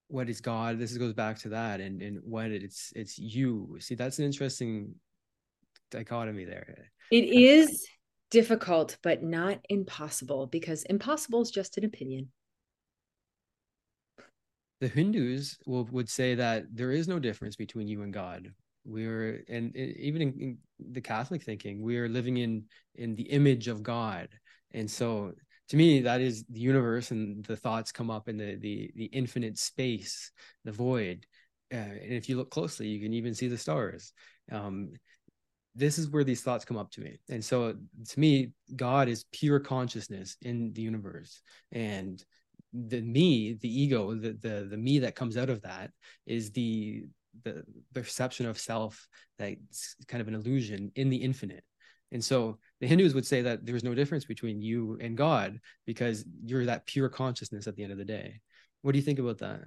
what 0.09 0.29
is 0.29 0.41
God. 0.41 0.77
This 0.77 0.95
goes 0.95 1.13
back 1.13 1.39
to 1.39 1.49
that, 1.49 1.81
and 1.81 2.03
and 2.03 2.19
what 2.23 2.51
it's 2.51 2.93
it's 2.95 3.17
you. 3.17 3.77
See, 3.79 3.95
that's 3.95 4.19
an 4.19 4.25
interesting 4.25 4.93
dichotomy 5.89 6.45
there. 6.45 6.91
It 7.09 7.23
is 7.23 7.87
difficult, 8.29 8.97
but 9.01 9.23
not 9.23 9.57
impossible 9.69 10.45
because 10.45 10.83
impossible 10.83 11.41
is 11.41 11.49
just 11.49 11.79
an 11.79 11.85
opinion. 11.85 12.31
The 14.81 14.87
Hindus 14.87 15.57
will, 15.65 15.85
would 15.85 16.09
say 16.09 16.35
that 16.35 16.65
there 16.71 16.91
is 16.91 17.07
no 17.07 17.17
difference 17.17 17.55
between 17.55 17.87
you 17.87 18.03
and 18.03 18.13
God. 18.13 18.53
We're 18.87 19.43
and 19.49 19.75
even 19.75 20.21
in, 20.21 20.33
in 20.39 20.57
the 20.93 21.01
Catholic 21.01 21.43
thinking, 21.43 21.81
we 21.81 21.97
are 21.97 22.07
living 22.07 22.37
in 22.37 22.63
in 22.95 23.15
the 23.15 23.23
image 23.23 23.67
of 23.67 23.83
God, 23.83 24.29
and 24.71 24.89
so 24.89 25.33
to 25.69 25.75
me 25.75 26.01
that 26.01 26.21
is 26.21 26.45
the 26.49 26.61
universe 26.61 27.11
and 27.11 27.43
the 27.45 27.57
thoughts 27.57 27.91
come 27.91 28.09
up 28.09 28.29
in 28.29 28.37
the 28.37 28.55
the 28.55 28.91
the 28.95 29.05
infinite 29.05 29.57
space, 29.57 30.31
the 30.63 30.71
void. 30.71 31.25
Uh, 31.71 31.75
and 31.75 32.13
if 32.13 32.29
you 32.29 32.37
look 32.37 32.49
closely, 32.49 32.87
you 32.87 33.01
can 33.01 33.13
even 33.13 33.33
see 33.33 33.49
the 33.49 33.57
stars. 33.57 34.13
Um, 34.49 34.93
this 35.75 35.99
is 35.99 36.09
where 36.09 36.23
these 36.23 36.41
thoughts 36.41 36.65
come 36.65 36.77
up 36.77 36.89
to 36.91 37.01
me 37.01 37.19
and 37.29 37.43
so 37.43 37.75
to 38.09 38.19
me 38.19 38.51
god 38.75 39.07
is 39.07 39.25
pure 39.31 39.59
consciousness 39.59 40.35
in 40.41 40.73
the 40.73 40.81
universe 40.81 41.41
and 41.71 42.23
the 42.73 43.01
me 43.01 43.57
the 43.61 43.81
ego 43.81 44.15
the 44.15 44.33
the, 44.41 44.67
the 44.69 44.77
me 44.77 44.99
that 44.99 45.15
comes 45.15 45.37
out 45.37 45.49
of 45.49 45.61
that 45.61 45.91
is 46.25 46.51
the 46.51 47.03
the, 47.43 47.63
the 47.93 48.01
perception 48.01 48.45
of 48.45 48.57
self 48.57 49.07
that's 49.37 49.95
kind 50.07 50.21
of 50.21 50.27
an 50.27 50.35
illusion 50.35 50.91
in 50.95 51.09
the 51.09 51.17
infinite 51.17 51.63
and 52.11 52.23
so 52.23 52.57
the 52.79 52.87
hindus 52.87 53.13
would 53.13 53.25
say 53.25 53.41
that 53.41 53.65
there's 53.65 53.83
no 53.83 53.93
difference 53.93 54.25
between 54.25 54.61
you 54.61 54.97
and 55.01 55.17
god 55.17 55.59
because 55.85 56.25
you're 56.45 56.65
that 56.65 56.85
pure 56.85 57.09
consciousness 57.09 57.67
at 57.67 57.75
the 57.75 57.83
end 57.83 57.91
of 57.91 57.97
the 57.97 58.05
day 58.05 58.39
what 58.81 58.91
do 58.93 58.97
you 58.97 59.05
think 59.05 59.19
about 59.19 59.39
that 59.39 59.61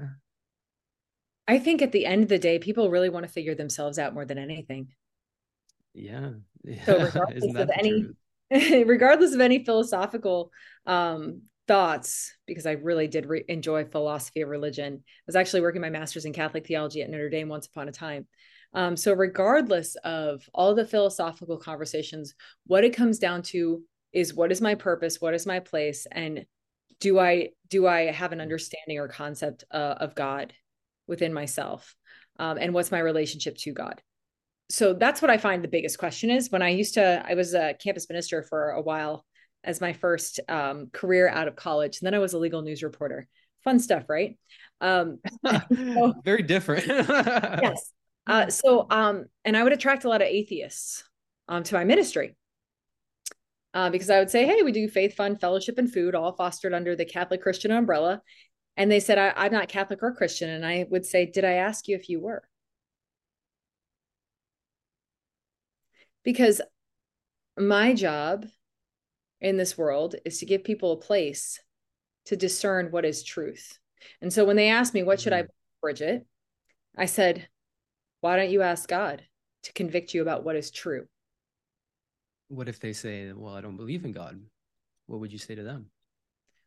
i 1.49 1.59
think 1.59 1.83
at 1.83 1.93
the 1.93 2.07
end 2.07 2.23
of 2.23 2.29
the 2.29 2.39
day 2.39 2.59
people 2.59 2.91
really 2.91 3.11
want 3.11 3.27
to 3.27 3.33
figure 3.33 3.55
themselves 3.55 3.99
out 3.99 4.15
more 4.15 4.25
than 4.25 4.39
anything 4.39 4.89
yeah. 5.95 6.31
yeah. 6.63 6.85
So 6.85 6.99
regardless 7.05 7.55
of 7.55 7.71
any 7.77 8.07
regardless 8.85 9.35
of 9.35 9.41
any 9.41 9.65
philosophical 9.65 10.51
um, 10.87 11.43
thoughts, 11.71 12.33
because 12.49 12.67
I 12.67 12.73
really 12.73 13.07
did 13.07 13.27
re- 13.27 13.45
enjoy 13.47 13.85
philosophy 13.85 14.41
of 14.41 14.49
religion. 14.49 15.05
I 15.07 15.23
was 15.29 15.37
actually 15.37 15.61
working 15.61 15.81
my 15.81 15.89
master's 15.89 16.25
in 16.25 16.33
Catholic 16.33 16.67
theology 16.67 17.01
at 17.01 17.09
Notre 17.09 17.31
Dame 17.31 17.49
once 17.49 17.69
upon 17.69 17.89
a 17.89 17.93
time. 17.93 18.27
Um, 18.75 18.97
so 18.97 19.13
regardless 19.13 19.95
of 20.03 20.43
all 20.53 20.75
the 20.75 20.85
philosophical 20.85 21.59
conversations, 21.59 22.35
what 22.67 22.83
it 22.83 22.97
comes 22.97 23.21
down 23.21 23.43
to 23.43 23.85
is 24.13 24.35
what 24.35 24.51
is 24.51 24.61
my 24.61 24.75
purpose, 24.75 25.21
what 25.21 25.33
is 25.33 25.47
my 25.47 25.61
place, 25.61 26.09
and 26.11 26.45
do 26.99 27.21
I 27.21 27.51
do 27.69 27.87
I 27.87 28.11
have 28.11 28.33
an 28.33 28.41
understanding 28.41 28.99
or 28.99 29.07
concept 29.07 29.63
uh, 29.71 29.95
of 29.99 30.17
God 30.17 30.53
within 31.07 31.33
myself, 31.33 31.95
um, 32.41 32.59
and 32.59 32.75
what's 32.75 32.91
my 32.91 32.99
relationship 32.99 33.57
to 33.59 33.73
God? 33.73 34.03
so 34.71 34.93
that's 34.93 35.21
what 35.21 35.33
I 35.33 35.37
find 35.37 35.65
the 35.65 35.69
biggest 35.69 35.99
question 35.99 36.31
is. 36.31 36.51
When 36.51 36.63
I 36.63 36.69
used 36.69 36.95
to, 36.95 37.25
I 37.29 37.35
was 37.35 37.55
a 37.55 37.75
campus 37.83 38.09
minister 38.09 38.45
for 38.45 38.71
a 38.71 38.81
while 38.81 39.25
as 39.65 39.81
my 39.81 39.93
first 39.93 40.41
um, 40.49 40.89
career 40.93 41.29
out 41.29 41.49
of 41.49 41.57
college, 41.57 42.01
and 42.01 42.07
then 42.07 42.15
I 42.15 42.19
was 42.19 42.33
a 42.33 42.39
legal 42.39 42.63
news 42.63 42.83
reporter. 42.83 43.29
Fun 43.65 43.79
stuff, 43.79 44.05
right? 44.09 44.39
Um, 44.81 45.19
so, 45.45 46.15
Very 46.25 46.43
different. 46.43 46.87
yes. 46.89 47.93
Uh, 48.27 48.49
so, 48.49 48.87
um, 48.91 49.27
and 49.45 49.57
I 49.57 49.63
would 49.63 49.73
attract 49.73 50.05
a 50.05 50.09
lot 50.09 50.23
of 50.23 50.29
atheists 50.29 51.05
um, 51.49 51.63
to 51.65 51.75
my 51.75 51.85
ministry. 51.85 52.37
Uh, 53.73 53.89
because 53.91 54.11
I 54.11 54.19
would 54.19 54.31
say, 54.31 54.47
hey, 54.47 54.63
we 54.63 54.73
do 54.73 54.89
faith, 54.89 55.15
fun, 55.15 55.37
fellowship, 55.37 55.79
and 55.79 55.93
food, 55.93 56.17
all 56.17 56.33
fostered 56.33 56.75
under 56.75 56.97
the 56.97 57.05
Catholic 57.05 57.41
Christian 57.41 57.71
umbrella. 57.71 58.21
And 58.77 58.91
they 58.91 58.99
said, 58.99 59.17
I, 59.17 59.33
I'm 59.37 59.53
not 59.53 59.69
Catholic 59.69 60.03
or 60.03 60.13
Christian. 60.13 60.51
And 60.51 60.67
I 60.67 60.87
would 60.91 61.07
say, 61.07 61.27
Did 61.27 61.45
I 61.45 61.53
ask 61.53 61.87
you 61.87 61.95
if 61.95 62.09
you 62.09 62.21
were? 62.21 62.43
because 66.25 66.61
my 67.59 67.95
job 67.95 68.47
in 69.41 69.57
this 69.57 69.79
world 69.79 70.15
is 70.25 70.39
to 70.39 70.47
give 70.47 70.65
people 70.65 70.93
a 70.93 71.01
place 71.01 71.61
to 72.27 72.37
discern 72.37 72.91
what 72.91 73.05
is 73.05 73.23
truth. 73.23 73.79
And 74.21 74.33
so 74.33 74.45
when 74.45 74.57
they 74.57 74.69
asked 74.69 74.95
me, 74.95 75.03
what 75.03 75.21
should 75.21 75.33
I, 75.33 75.43
mm-hmm. 75.43 75.51
Bridget? 75.81 76.27
I 76.97 77.07
said, 77.07 77.49
why 78.21 78.37
don't 78.37 78.51
you 78.51 78.63
ask 78.63 78.89
God 78.89 79.23
to 79.63 79.73
convict 79.73 80.15
you 80.15 80.23
about 80.23 80.45
what 80.45 80.57
is 80.57 80.71
true? 80.71 81.07
What 82.49 82.69
if 82.69 82.81
they 82.81 82.93
say, 82.93 83.33
well, 83.33 83.55
I 83.55 83.61
don't 83.61 83.77
believe 83.77 84.05
in 84.05 84.13
God? 84.13 84.41
What 85.07 85.21
would 85.21 85.33
you 85.33 85.39
say 85.39 85.55
to 85.55 85.63
them? 85.63 85.87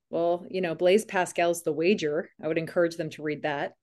Well, 0.09 0.45
you 0.49 0.61
know, 0.61 0.76
Blaise 0.76 1.05
Pascal's 1.05 1.63
The 1.63 1.74
Wager. 1.74 2.30
I 2.41 2.47
would 2.47 2.57
encourage 2.57 2.97
them 2.97 3.09
to 3.11 3.24
read 3.24 3.43
that. 3.43 3.74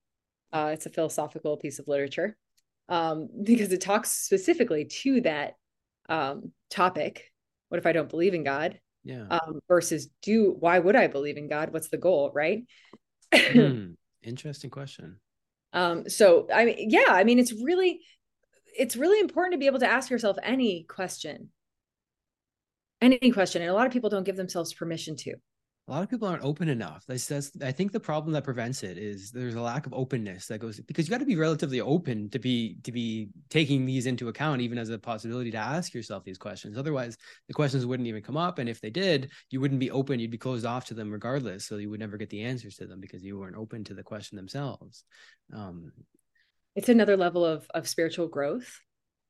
Uh, 0.53 0.71
it's 0.73 0.87
a 0.87 0.91
philosophical 0.91 1.57
piece 1.57 1.79
of 1.79 1.89
literature 1.89 2.37
um, 2.89 3.29
because 3.43 3.73
it 3.73 3.81
talks 3.81 4.11
specifically 4.11 4.85
to 4.85 5.21
that 5.23 5.55
um, 6.09 6.53
topic. 6.71 7.33
What 7.71 7.79
if 7.79 7.87
I 7.87 7.93
don't 7.93 8.11
believe 8.11 8.35
in 8.35 8.45
God? 8.45 8.79
Yeah. 9.05 9.27
Um, 9.31 9.61
versus 9.69 10.11
do 10.23 10.55
why 10.59 10.79
would 10.79 10.97
I 10.97 11.07
believe 11.07 11.39
in 11.39 11.49
God? 11.49 11.73
What's 11.73 11.89
the 11.89 11.97
goal, 11.97 12.31
right? 12.35 12.65
mm, 13.33 13.95
interesting 14.23 14.71
question. 14.71 15.19
Um, 15.73 16.09
so 16.09 16.47
I 16.53 16.67
mean, 16.67 16.91
yeah, 16.91 17.07
I 17.09 17.25
mean, 17.25 17.39
it's 17.39 17.53
really, 17.53 18.01
it's 18.79 18.97
really 18.97 19.21
important 19.21 19.55
to 19.55 19.59
be 19.59 19.67
able 19.67 19.79
to 19.79 19.91
ask 19.91 20.11
yourself 20.11 20.37
any 20.43 20.85
question, 20.89 21.51
any 23.01 23.31
question, 23.31 23.63
and 23.63 23.71
a 23.71 23.75
lot 23.75 23.87
of 23.87 23.93
people 23.93 24.11
don't 24.11 24.25
give 24.25 24.37
themselves 24.37 24.75
permission 24.75 25.17
to 25.17 25.37
a 25.91 25.93
lot 25.93 26.03
of 26.05 26.09
people 26.09 26.29
aren't 26.29 26.45
open 26.45 26.69
enough. 26.69 27.05
That's, 27.09 27.27
that's 27.27 27.51
I 27.61 27.73
think 27.73 27.91
the 27.91 27.99
problem 27.99 28.33
that 28.35 28.45
prevents 28.45 28.85
it 28.85 28.97
is 28.97 29.33
there's 29.33 29.57
a 29.57 29.61
lack 29.61 29.87
of 29.87 29.93
openness 29.93 30.47
that 30.47 30.59
goes 30.59 30.79
because 30.79 31.07
you 31.07 31.11
got 31.11 31.19
to 31.19 31.25
be 31.25 31.35
relatively 31.35 31.81
open 31.81 32.31
to 32.31 32.39
be 32.39 32.77
to 32.85 32.93
be 32.93 33.31
taking 33.49 33.85
these 33.85 34.07
into 34.07 34.29
account, 34.29 34.61
even 34.61 34.79
as 34.79 34.91
a 34.91 34.99
possibility 34.99 35.51
to 35.51 35.59
ask 35.59 35.93
yourself 35.93 36.23
these 36.23 36.39
questions. 36.39 36.79
Otherwise, 36.79 37.19
the 37.49 37.55
questions 37.55 37.87
wouldn't 37.87 38.07
even 38.07 38.23
come 38.23 38.37
up, 38.37 38.61
and 38.61 38.69
if 38.69 38.81
they 38.81 38.91
did, 38.91 39.33
you 39.51 39.61
wouldn't 39.61 39.81
be 39.81 39.91
open. 39.91 40.21
You'd 40.21 40.31
be 40.31 40.39
closed 40.39 40.65
off 40.65 40.85
to 40.87 40.95
them 40.95 41.11
regardless, 41.11 41.67
so 41.67 41.77
you 41.77 41.91
would 41.91 42.01
never 42.01 42.17
get 42.17 42.31
the 42.31 42.45
answers 42.45 42.77
to 42.77 42.87
them 42.87 43.01
because 43.01 43.25
you 43.25 43.37
weren't 43.37 43.57
open 43.57 43.83
to 43.85 43.95
the 43.95 44.05
question 44.05 44.37
themselves. 44.37 45.03
Um, 45.53 45.91
it's 46.77 46.89
another 46.89 47.17
level 47.17 47.45
of 47.45 47.67
of 47.75 47.89
spiritual 47.89 48.29
growth 48.29 48.81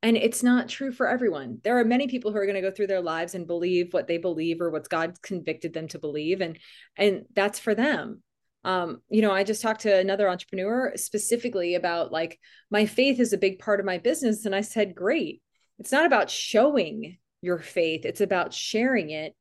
and 0.02 0.16
it's 0.16 0.42
not 0.42 0.68
true 0.68 0.92
for 0.92 1.08
everyone. 1.08 1.58
There 1.62 1.78
are 1.78 1.84
many 1.84 2.08
people 2.08 2.32
who 2.32 2.38
are 2.38 2.46
going 2.46 2.54
to 2.54 2.62
go 2.62 2.70
through 2.70 2.86
their 2.86 3.02
lives 3.02 3.34
and 3.34 3.46
believe 3.46 3.92
what 3.92 4.06
they 4.06 4.18
believe 4.18 4.60
or 4.60 4.70
what 4.70 4.88
God 4.88 5.20
convicted 5.22 5.74
them 5.74 5.88
to 5.88 5.98
believe. 5.98 6.40
And, 6.40 6.58
and 6.96 7.26
that's 7.34 7.58
for 7.58 7.74
them. 7.74 8.22
Um, 8.64 9.02
you 9.10 9.22
know, 9.22 9.32
I 9.32 9.44
just 9.44 9.62
talked 9.62 9.82
to 9.82 9.94
another 9.94 10.28
entrepreneur 10.28 10.92
specifically 10.96 11.74
about 11.74 12.12
like 12.12 12.38
my 12.70 12.86
faith 12.86 13.20
is 13.20 13.32
a 13.32 13.38
big 13.38 13.58
part 13.58 13.80
of 13.80 13.86
my 13.86 13.98
business. 13.98 14.46
And 14.46 14.54
I 14.54 14.62
said, 14.62 14.94
great. 14.94 15.42
It's 15.78 15.92
not 15.92 16.06
about 16.06 16.30
showing 16.30 17.18
your 17.42 17.58
faith. 17.58 18.04
It's 18.04 18.20
about 18.20 18.54
sharing 18.54 19.10
it 19.10 19.34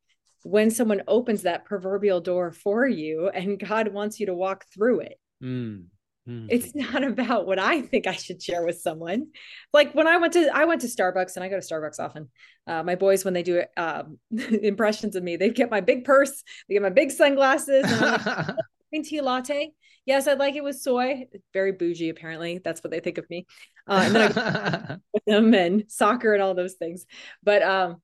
when 0.43 0.71
someone 0.71 1.03
opens 1.07 1.43
that 1.43 1.65
proverbial 1.65 2.21
door 2.21 2.51
for 2.51 2.87
you 2.87 3.29
and 3.29 3.59
God 3.59 3.89
wants 3.89 4.19
you 4.19 4.25
to 4.27 4.33
walk 4.33 4.65
through 4.73 5.01
it. 5.01 5.19
Mm. 5.43 5.85
Mm-hmm. 6.29 6.47
It's 6.49 6.75
not 6.75 7.03
about 7.03 7.47
what 7.47 7.59
I 7.59 7.81
think 7.81 8.07
I 8.07 8.13
should 8.13 8.41
share 8.41 8.63
with 8.65 8.79
someone. 8.79 9.27
Like 9.73 9.93
when 9.93 10.07
I 10.07 10.17
went 10.17 10.33
to 10.33 10.49
I 10.53 10.65
went 10.65 10.81
to 10.81 10.87
Starbucks 10.87 11.35
and 11.35 11.43
I 11.43 11.49
go 11.49 11.59
to 11.59 11.65
Starbucks 11.65 11.99
often. 11.99 12.29
Uh, 12.67 12.83
my 12.83 12.95
boys 12.95 13.25
when 13.25 13.33
they 13.33 13.43
do 13.43 13.63
um, 13.77 14.19
impressions 14.31 15.15
of 15.15 15.23
me, 15.23 15.37
they 15.37 15.49
get 15.49 15.71
my 15.71 15.81
big 15.81 16.05
purse, 16.05 16.43
they 16.67 16.75
get 16.75 16.83
my 16.83 16.89
big 16.89 17.11
sunglasses, 17.11 17.85
and 17.85 18.01
like, 18.01 18.55
green 18.89 19.03
tea 19.03 19.21
latte. 19.21 19.71
Yes, 20.05 20.27
I'd 20.27 20.39
like 20.39 20.55
it 20.55 20.63
with 20.63 20.79
soy. 20.79 21.27
Very 21.53 21.71
bougie, 21.71 22.09
apparently. 22.09 22.59
That's 22.63 22.83
what 22.83 22.89
they 22.89 22.99
think 22.99 23.17
of 23.19 23.29
me. 23.29 23.45
Uh, 23.87 24.01
and 24.05 24.15
then 24.15 24.33
I 24.35 24.97
with 25.13 25.25
them 25.25 25.53
and 25.53 25.83
soccer 25.87 26.33
and 26.33 26.41
all 26.41 26.55
those 26.55 26.73
things. 26.75 27.05
But 27.43 27.61
um, 27.61 28.01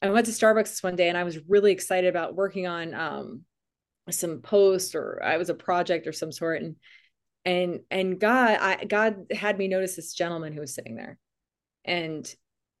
I 0.00 0.10
went 0.10 0.26
to 0.26 0.32
Starbucks 0.32 0.82
one 0.84 0.94
day 0.94 1.08
and 1.08 1.18
I 1.18 1.24
was 1.24 1.38
really 1.48 1.72
excited 1.72 2.08
about 2.08 2.36
working 2.36 2.68
on 2.68 2.94
um, 2.94 3.40
some 4.10 4.42
post 4.42 4.94
or 4.94 5.20
I 5.24 5.38
was 5.38 5.50
a 5.50 5.54
project 5.54 6.06
or 6.06 6.12
some 6.12 6.30
sort. 6.30 6.62
And 6.62 6.76
and 7.44 7.80
and 7.90 8.20
god 8.20 8.58
i 8.60 8.84
god 8.84 9.26
had 9.30 9.58
me 9.58 9.68
notice 9.68 9.96
this 9.96 10.14
gentleman 10.14 10.52
who 10.52 10.60
was 10.60 10.74
sitting 10.74 10.96
there. 10.96 11.18
And 11.84 12.32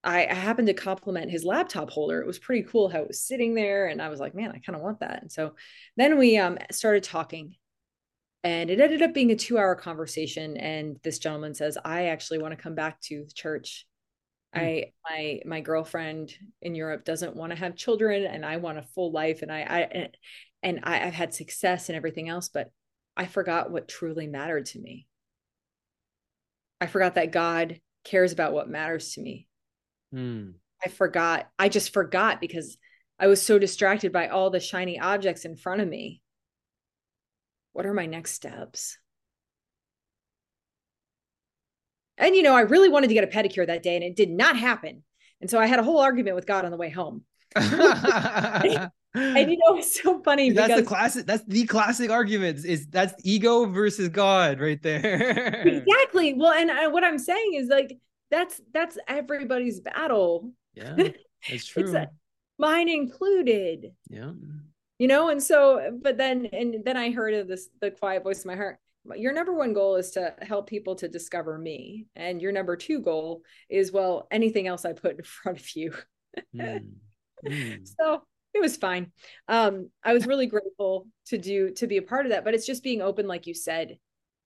I, 0.02 0.26
I 0.26 0.34
happened 0.34 0.68
to 0.68 0.74
compliment 0.74 1.30
his 1.30 1.44
laptop 1.44 1.90
holder. 1.90 2.20
It 2.20 2.26
was 2.26 2.38
pretty 2.38 2.66
cool 2.68 2.88
how 2.88 3.00
it 3.00 3.08
was 3.08 3.22
sitting 3.22 3.54
there. 3.54 3.86
And 3.86 4.00
i 4.00 4.08
was 4.08 4.20
like 4.20 4.34
man 4.34 4.50
i 4.50 4.58
kind 4.58 4.76
of 4.76 4.82
want 4.82 5.00
that. 5.00 5.22
And 5.22 5.32
so 5.32 5.54
then 5.96 6.18
we 6.18 6.36
um 6.36 6.58
started 6.70 7.04
talking. 7.04 7.54
And 8.42 8.70
it 8.70 8.80
ended 8.80 9.02
up 9.02 9.12
being 9.12 9.32
a 9.32 9.36
two 9.36 9.58
hour 9.58 9.74
conversation. 9.74 10.56
And 10.56 10.98
this 11.02 11.18
gentleman 11.18 11.54
says 11.54 11.78
i 11.84 12.06
actually 12.06 12.38
want 12.38 12.56
to 12.56 12.62
come 12.62 12.74
back 12.74 13.00
to 13.02 13.24
the 13.26 13.32
church. 13.32 13.86
Mm. 14.54 14.60
i 14.60 14.92
my 15.08 15.40
my 15.46 15.60
girlfriend 15.60 16.34
in 16.60 16.74
europe 16.74 17.04
doesn't 17.04 17.36
want 17.36 17.52
to 17.52 17.58
have 17.58 17.76
children 17.76 18.24
and 18.24 18.44
i 18.44 18.56
want 18.56 18.78
a 18.78 18.82
full 18.82 19.12
life 19.12 19.42
and 19.42 19.52
i 19.52 19.60
i 19.60 19.80
and, 19.82 20.16
and 20.64 20.80
I, 20.82 21.06
i've 21.06 21.14
had 21.14 21.32
success 21.32 21.88
and 21.88 21.94
everything 21.94 22.28
else 22.28 22.48
but 22.48 22.72
I 23.16 23.26
forgot 23.26 23.70
what 23.70 23.88
truly 23.88 24.26
mattered 24.26 24.66
to 24.66 24.78
me. 24.78 25.06
I 26.80 26.86
forgot 26.86 27.16
that 27.16 27.32
God 27.32 27.80
cares 28.04 28.32
about 28.32 28.52
what 28.52 28.68
matters 28.68 29.12
to 29.12 29.20
me. 29.20 29.46
Mm. 30.14 30.54
I 30.84 30.88
forgot. 30.88 31.48
I 31.58 31.68
just 31.68 31.92
forgot 31.92 32.40
because 32.40 32.78
I 33.18 33.26
was 33.26 33.42
so 33.42 33.58
distracted 33.58 34.12
by 34.12 34.28
all 34.28 34.50
the 34.50 34.60
shiny 34.60 34.98
objects 34.98 35.44
in 35.44 35.56
front 35.56 35.82
of 35.82 35.88
me. 35.88 36.22
What 37.72 37.86
are 37.86 37.94
my 37.94 38.06
next 38.06 38.32
steps? 38.32 38.96
And, 42.16 42.34
you 42.34 42.42
know, 42.42 42.54
I 42.54 42.62
really 42.62 42.88
wanted 42.88 43.08
to 43.08 43.14
get 43.14 43.24
a 43.24 43.26
pedicure 43.26 43.66
that 43.66 43.82
day 43.82 43.96
and 43.96 44.04
it 44.04 44.16
did 44.16 44.30
not 44.30 44.56
happen. 44.56 45.02
And 45.40 45.48
so 45.48 45.58
I 45.58 45.66
had 45.66 45.78
a 45.78 45.82
whole 45.82 46.00
argument 46.00 46.36
with 46.36 46.46
God 46.46 46.64
on 46.64 46.70
the 46.70 46.76
way 46.76 46.90
home. 46.90 47.24
and 49.14 49.50
you 49.50 49.58
know 49.58 49.76
it's 49.76 50.00
so 50.00 50.22
funny 50.22 50.50
that's 50.50 50.74
the 50.74 50.82
classic 50.82 51.26
that's 51.26 51.44
the 51.46 51.66
classic 51.66 52.10
argument 52.10 52.64
is 52.64 52.86
that's 52.88 53.14
ego 53.24 53.66
versus 53.66 54.08
god 54.08 54.60
right 54.60 54.82
there. 54.82 55.62
Exactly. 55.66 56.34
Well 56.34 56.52
and 56.52 56.70
I, 56.70 56.86
what 56.86 57.04
i'm 57.04 57.18
saying 57.18 57.54
is 57.54 57.68
like 57.68 57.98
that's 58.30 58.60
that's 58.72 58.96
everybody's 59.08 59.80
battle. 59.80 60.52
Yeah 60.74 60.94
it's 61.48 61.66
true. 61.66 61.92
it's 61.92 62.10
mine 62.58 62.88
included. 62.88 63.92
Yeah. 64.08 64.32
You 64.98 65.08
know 65.08 65.30
and 65.30 65.42
so 65.42 65.98
but 66.02 66.16
then 66.16 66.46
and 66.52 66.84
then 66.84 66.96
i 66.96 67.10
heard 67.10 67.34
of 67.34 67.48
this 67.48 67.68
the 67.80 67.90
quiet 67.90 68.22
voice 68.22 68.44
in 68.44 68.48
my 68.48 68.56
heart. 68.56 68.78
Your 69.16 69.32
number 69.32 69.54
one 69.54 69.72
goal 69.72 69.96
is 69.96 70.10
to 70.12 70.34
help 70.42 70.68
people 70.68 70.94
to 70.96 71.08
discover 71.08 71.58
me 71.58 72.06
and 72.14 72.40
your 72.40 72.52
number 72.52 72.76
two 72.76 73.00
goal 73.00 73.42
is 73.68 73.90
well 73.90 74.28
anything 74.30 74.68
else 74.68 74.84
i 74.84 74.92
put 74.92 75.16
in 75.16 75.24
front 75.24 75.58
of 75.58 75.76
you. 75.76 75.94
Mm. 76.54 76.86
Mm. 77.42 77.88
so 77.98 78.20
it 78.54 78.60
was 78.60 78.76
fine. 78.76 79.12
Um 79.48 79.90
i 80.02 80.12
was 80.12 80.26
really 80.26 80.46
grateful 80.46 81.06
to 81.26 81.38
do 81.38 81.70
to 81.74 81.86
be 81.86 81.96
a 81.96 82.02
part 82.02 82.26
of 82.26 82.32
that 82.32 82.44
but 82.44 82.54
it's 82.54 82.66
just 82.66 82.82
being 82.82 83.02
open 83.02 83.26
like 83.26 83.46
you 83.46 83.54
said. 83.54 83.98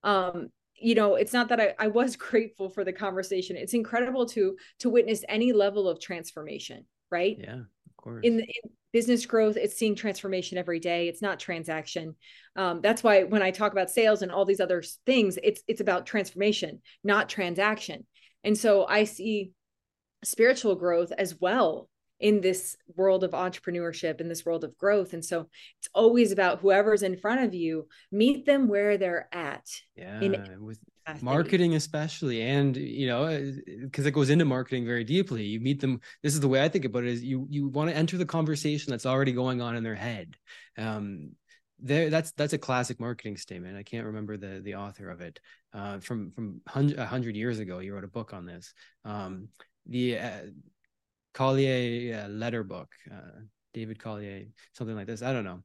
Um 0.02 0.48
you 0.76 0.94
know 0.94 1.14
it's 1.14 1.32
not 1.32 1.48
that 1.48 1.60
I, 1.60 1.74
I 1.78 1.88
was 1.88 2.16
grateful 2.28 2.68
for 2.68 2.84
the 2.84 2.92
conversation. 2.92 3.56
It's 3.56 3.74
incredible 3.74 4.26
to 4.26 4.56
to 4.80 4.90
witness 4.90 5.24
any 5.28 5.52
level 5.52 5.88
of 5.88 6.00
transformation 6.00 6.84
right? 7.10 7.36
Yeah 7.38 7.60
of 7.60 7.96
course. 7.96 8.24
In, 8.24 8.40
in 8.40 8.70
business 8.92 9.26
growth 9.26 9.56
it's 9.56 9.76
seeing 9.76 9.94
transformation 9.94 10.58
every 10.58 10.80
day. 10.80 11.08
It's 11.08 11.22
not 11.22 11.40
transaction. 11.40 12.14
Um, 12.56 12.80
that's 12.80 13.02
why 13.02 13.24
when 13.24 13.42
i 13.42 13.50
talk 13.50 13.72
about 13.72 13.90
sales 13.90 14.22
and 14.22 14.30
all 14.30 14.44
these 14.44 14.60
other 14.60 14.82
things 15.06 15.38
it's 15.42 15.62
it's 15.66 15.80
about 15.80 16.06
transformation 16.06 16.82
not 17.02 17.28
transaction. 17.28 18.06
And 18.44 18.56
so 18.56 18.86
i 18.86 19.04
see 19.04 19.52
spiritual 20.22 20.74
growth 20.74 21.12
as 21.16 21.38
well 21.40 21.88
in 22.24 22.40
this 22.40 22.78
world 22.96 23.22
of 23.22 23.32
entrepreneurship 23.32 24.18
in 24.18 24.30
this 24.30 24.46
world 24.46 24.64
of 24.64 24.78
growth. 24.78 25.12
And 25.12 25.22
so 25.22 25.46
it's 25.78 25.90
always 25.94 26.32
about 26.32 26.60
whoever's 26.60 27.02
in 27.02 27.18
front 27.18 27.44
of 27.44 27.52
you 27.52 27.86
meet 28.10 28.46
them 28.46 28.66
where 28.66 28.96
they're 28.96 29.28
at 29.30 29.66
yeah 29.94 30.56
with 30.58 30.78
marketing 31.20 31.74
especially. 31.74 32.40
And 32.40 32.74
you 32.78 33.06
know 33.08 33.26
because 33.82 34.06
uh, 34.06 34.08
it 34.08 34.14
goes 34.14 34.30
into 34.30 34.46
marketing 34.46 34.86
very 34.86 35.04
deeply. 35.04 35.44
You 35.44 35.60
meet 35.60 35.82
them 35.82 36.00
this 36.22 36.32
is 36.32 36.40
the 36.40 36.48
way 36.48 36.62
i 36.62 36.68
think 36.68 36.86
about 36.86 37.02
it 37.02 37.10
is 37.10 37.22
you 37.22 37.46
you 37.50 37.68
want 37.68 37.90
to 37.90 37.96
enter 37.96 38.16
the 38.16 38.24
conversation 38.24 38.90
that's 38.90 39.04
already 39.04 39.32
going 39.32 39.60
on 39.60 39.76
in 39.76 39.84
their 39.84 39.94
head. 39.94 40.34
Um 40.78 41.32
there 41.78 42.08
that's 42.08 42.32
that's 42.32 42.54
a 42.54 42.58
classic 42.58 42.98
marketing 43.00 43.36
statement. 43.36 43.76
I 43.76 43.82
can't 43.82 44.06
remember 44.06 44.38
the 44.38 44.62
the 44.64 44.76
author 44.76 45.10
of 45.10 45.20
it. 45.20 45.40
Uh 45.74 45.98
from 45.98 46.30
from 46.30 46.62
100, 46.72 46.96
100 46.96 47.36
years 47.36 47.58
ago 47.58 47.80
he 47.80 47.90
wrote 47.90 48.04
a 48.04 48.08
book 48.08 48.32
on 48.32 48.46
this. 48.46 48.72
Um 49.04 49.48
the 49.86 50.18
uh, 50.18 50.40
collier 51.34 52.24
uh, 52.24 52.28
letter 52.28 52.64
book 52.64 52.88
uh 53.10 53.40
david 53.74 53.98
collier 53.98 54.44
something 54.72 54.96
like 54.96 55.06
this 55.06 55.22
i 55.22 55.32
don't 55.32 55.44
know 55.44 55.60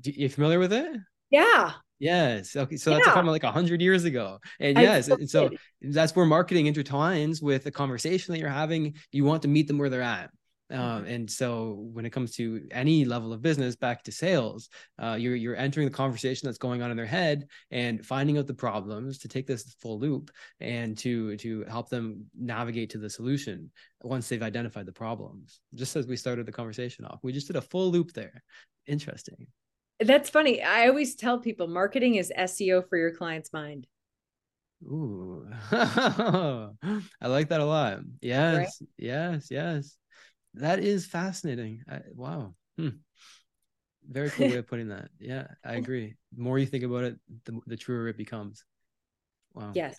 Do, 0.00 0.10
you 0.10 0.28
familiar 0.28 0.58
with 0.58 0.72
it 0.72 0.96
yeah 1.30 1.72
Yes. 1.98 2.54
Okay. 2.54 2.76
So 2.76 2.90
that's 2.90 3.06
yeah. 3.06 3.14
from 3.14 3.26
like 3.26 3.44
a 3.44 3.50
hundred 3.50 3.80
years 3.80 4.04
ago. 4.04 4.38
And 4.60 4.76
yes, 4.78 5.08
and 5.08 5.28
so 5.28 5.50
that's 5.80 6.14
where 6.14 6.26
marketing 6.26 6.66
intertwines 6.66 7.42
with 7.42 7.64
the 7.64 7.70
conversation 7.70 8.32
that 8.32 8.38
you're 8.38 8.50
having. 8.50 8.96
You 9.12 9.24
want 9.24 9.42
to 9.42 9.48
meet 9.48 9.66
them 9.66 9.78
where 9.78 9.88
they're 9.88 10.02
at. 10.02 10.30
Um, 10.68 10.78
mm-hmm. 10.78 11.06
and 11.06 11.30
so 11.30 11.86
when 11.92 12.04
it 12.04 12.10
comes 12.10 12.34
to 12.36 12.66
any 12.72 13.04
level 13.04 13.32
of 13.32 13.40
business 13.40 13.76
back 13.76 14.02
to 14.02 14.12
sales 14.12 14.68
uh, 15.00 15.16
you're 15.18 15.36
you're 15.36 15.54
entering 15.54 15.86
the 15.86 15.94
conversation 15.94 16.46
that's 16.46 16.58
going 16.58 16.82
on 16.82 16.90
in 16.90 16.96
their 16.96 17.06
head 17.06 17.46
and 17.70 18.04
finding 18.04 18.36
out 18.36 18.48
the 18.48 18.54
problems 18.54 19.18
to 19.18 19.28
take 19.28 19.46
this 19.46 19.76
full 19.80 19.98
loop 20.00 20.30
and 20.58 20.98
to 20.98 21.36
to 21.36 21.64
help 21.64 21.88
them 21.88 22.24
navigate 22.36 22.90
to 22.90 22.98
the 22.98 23.08
solution 23.08 23.70
once 24.02 24.28
they've 24.28 24.42
identified 24.42 24.86
the 24.86 24.92
problems 24.92 25.60
just 25.74 25.94
as 25.94 26.08
we 26.08 26.16
started 26.16 26.46
the 26.46 26.52
conversation 26.52 27.04
off 27.04 27.20
we 27.22 27.32
just 27.32 27.46
did 27.46 27.56
a 27.56 27.62
full 27.62 27.92
loop 27.92 28.12
there 28.12 28.42
interesting 28.88 29.46
that's 30.00 30.28
funny. 30.28 30.62
I 30.62 30.88
always 30.88 31.14
tell 31.14 31.38
people 31.38 31.68
marketing 31.68 32.16
is 32.16 32.32
SEO 32.36 32.86
for 32.88 32.98
your 32.98 33.12
client's 33.12 33.52
mind. 33.52 33.86
Ooh, 34.84 35.46
I 35.72 36.68
like 37.22 37.48
that 37.48 37.60
a 37.60 37.64
lot. 37.64 38.00
Yes, 38.20 38.56
right? 38.56 38.88
yes, 38.98 39.48
yes. 39.50 39.96
That 40.56 40.80
is 40.80 41.06
fascinating. 41.06 41.82
I, 41.88 42.00
wow. 42.14 42.54
Hmm. 42.78 42.88
Very 44.08 44.30
cool 44.30 44.48
way 44.48 44.56
of 44.56 44.66
putting 44.66 44.88
that. 44.88 45.10
Yeah, 45.20 45.46
I 45.64 45.74
agree. 45.74 46.16
The 46.34 46.42
more 46.42 46.58
you 46.58 46.66
think 46.66 46.84
about 46.84 47.04
it, 47.04 47.18
the, 47.44 47.60
the 47.66 47.76
truer 47.76 48.08
it 48.08 48.16
becomes. 48.16 48.64
Wow. 49.54 49.72
Yes. 49.74 49.96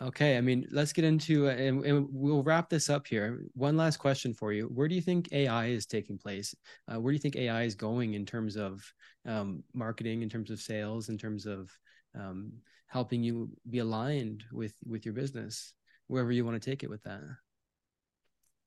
Okay, 0.00 0.38
I 0.38 0.40
mean, 0.40 0.66
let's 0.70 0.94
get 0.94 1.04
into 1.04 1.48
and, 1.48 1.84
and, 1.84 2.06
we'll 2.10 2.42
wrap 2.42 2.70
this 2.70 2.88
up 2.88 3.06
here. 3.06 3.42
One 3.52 3.76
last 3.76 3.98
question 3.98 4.32
for 4.32 4.50
you: 4.50 4.64
Where 4.66 4.88
do 4.88 4.94
you 4.94 5.02
think 5.02 5.28
AI 5.32 5.66
is 5.66 5.84
taking 5.84 6.16
place? 6.16 6.54
Uh, 6.88 6.98
where 6.98 7.12
do 7.12 7.16
you 7.16 7.20
think 7.20 7.36
AI 7.36 7.64
is 7.64 7.74
going 7.74 8.14
in 8.14 8.24
terms 8.24 8.56
of 8.56 8.82
um, 9.26 9.62
marketing, 9.74 10.22
in 10.22 10.30
terms 10.30 10.50
of 10.50 10.58
sales, 10.58 11.10
in 11.10 11.18
terms 11.18 11.44
of 11.44 11.70
um, 12.18 12.50
helping 12.86 13.22
you 13.22 13.50
be 13.68 13.80
aligned 13.80 14.42
with 14.52 14.74
with 14.86 15.04
your 15.04 15.12
business, 15.12 15.74
wherever 16.06 16.32
you 16.32 16.46
want 16.46 16.60
to 16.60 16.70
take 16.70 16.82
it 16.82 16.88
with 16.88 17.02
that? 17.02 17.20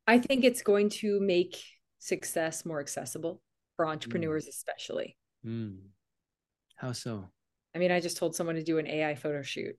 I 0.06 0.20
think 0.20 0.44
it's 0.44 0.62
going 0.62 0.90
to 0.90 1.20
make 1.20 1.62
success 2.00 2.66
more 2.66 2.80
accessible 2.80 3.42
for 3.76 3.88
entrepreneurs, 3.88 4.46
mm. 4.46 4.50
especially. 4.50 5.18
Mm. 5.46 5.78
How 6.76 6.92
so? 6.92 7.30
I 7.76 7.80
mean, 7.80 7.92
I 7.92 8.00
just 8.00 8.18
told 8.18 8.36
someone 8.36 8.56
to 8.56 8.64
do 8.64 8.78
an 8.78 8.88
AI 8.88 9.16
photo 9.16 9.42
shoot 9.42 9.76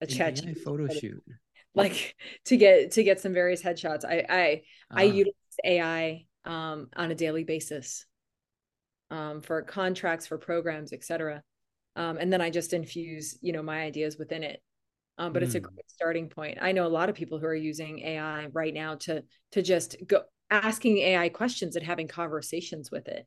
a 0.00 0.06
chat 0.06 0.44
AI 0.44 0.54
photo 0.54 0.88
shoot 0.88 1.22
like 1.74 2.16
to 2.46 2.56
get 2.56 2.92
to 2.92 3.02
get 3.02 3.20
some 3.20 3.32
various 3.32 3.62
headshots 3.62 4.04
i 4.04 4.24
i 4.28 4.62
i 4.90 5.06
ah. 5.06 5.12
utilize 5.12 5.34
ai 5.64 6.24
um 6.44 6.88
on 6.96 7.10
a 7.10 7.14
daily 7.14 7.44
basis 7.44 8.06
um 9.10 9.40
for 9.40 9.62
contracts 9.62 10.26
for 10.26 10.38
programs 10.38 10.92
etc 10.92 11.42
um 11.96 12.16
and 12.18 12.32
then 12.32 12.40
i 12.40 12.50
just 12.50 12.72
infuse 12.72 13.38
you 13.40 13.52
know 13.52 13.62
my 13.62 13.82
ideas 13.82 14.16
within 14.18 14.42
it 14.42 14.60
um, 15.20 15.32
but 15.34 15.42
mm. 15.42 15.46
it's 15.46 15.54
a 15.54 15.58
hmm. 15.58 15.66
great 15.66 15.90
starting 15.90 16.28
point 16.28 16.58
i 16.60 16.72
know 16.72 16.86
a 16.86 16.88
lot 16.88 17.08
of 17.08 17.14
people 17.14 17.38
who 17.38 17.46
are 17.46 17.54
using 17.54 18.00
ai 18.00 18.46
right 18.52 18.74
now 18.74 18.94
to 18.96 19.22
to 19.52 19.62
just 19.62 19.96
go 20.06 20.22
asking 20.50 20.98
ai 20.98 21.28
questions 21.28 21.76
and 21.76 21.86
having 21.86 22.08
conversations 22.08 22.90
with 22.90 23.06
it 23.06 23.26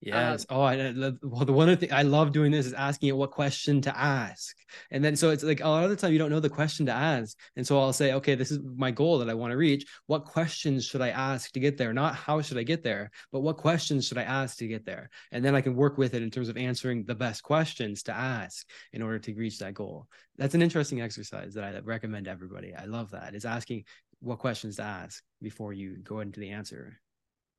Yes. 0.00 0.46
Um, 0.48 0.56
oh, 0.56 0.62
I, 0.62 0.76
well, 1.22 1.44
the 1.44 1.52
one 1.52 1.74
thing 1.76 1.92
I 1.92 2.02
love 2.02 2.32
doing 2.32 2.52
this 2.52 2.66
is 2.66 2.74
asking 2.74 3.08
it 3.08 3.16
what 3.16 3.30
question 3.30 3.80
to 3.82 3.98
ask. 3.98 4.54
And 4.90 5.02
then 5.02 5.16
so 5.16 5.30
it's 5.30 5.42
like 5.42 5.60
a 5.60 5.68
lot 5.68 5.84
of 5.84 5.90
the 5.90 5.96
time 5.96 6.12
you 6.12 6.18
don't 6.18 6.30
know 6.30 6.40
the 6.40 6.50
question 6.50 6.84
to 6.86 6.92
ask. 6.92 7.36
And 7.56 7.66
so 7.66 7.80
I'll 7.80 7.94
say, 7.94 8.12
okay, 8.12 8.34
this 8.34 8.50
is 8.50 8.58
my 8.76 8.90
goal 8.90 9.18
that 9.18 9.30
I 9.30 9.34
want 9.34 9.52
to 9.52 9.56
reach. 9.56 9.86
What 10.06 10.24
questions 10.24 10.84
should 10.84 11.00
I 11.00 11.08
ask 11.10 11.50
to 11.52 11.60
get 11.60 11.78
there? 11.78 11.94
Not 11.94 12.14
how 12.14 12.42
should 12.42 12.58
I 12.58 12.62
get 12.62 12.82
there, 12.82 13.10
but 13.32 13.40
what 13.40 13.56
questions 13.56 14.06
should 14.06 14.18
I 14.18 14.24
ask 14.24 14.58
to 14.58 14.68
get 14.68 14.84
there? 14.84 15.08
And 15.32 15.44
then 15.44 15.54
I 15.54 15.62
can 15.62 15.74
work 15.74 15.96
with 15.96 16.14
it 16.14 16.22
in 16.22 16.30
terms 16.30 16.50
of 16.50 16.58
answering 16.58 17.04
the 17.04 17.14
best 17.14 17.42
questions 17.42 18.02
to 18.04 18.12
ask 18.12 18.68
in 18.92 19.02
order 19.02 19.18
to 19.18 19.34
reach 19.34 19.58
that 19.60 19.74
goal. 19.74 20.06
That's 20.36 20.54
an 20.54 20.62
interesting 20.62 21.00
exercise 21.00 21.54
that 21.54 21.64
I 21.64 21.78
recommend 21.78 22.28
everybody. 22.28 22.74
I 22.74 22.84
love 22.84 23.12
that. 23.12 23.34
Is 23.34 23.46
asking 23.46 23.84
what 24.20 24.38
questions 24.38 24.76
to 24.76 24.82
ask 24.82 25.22
before 25.40 25.72
you 25.72 25.96
go 25.96 26.20
into 26.20 26.40
the 26.40 26.50
answer. 26.50 27.00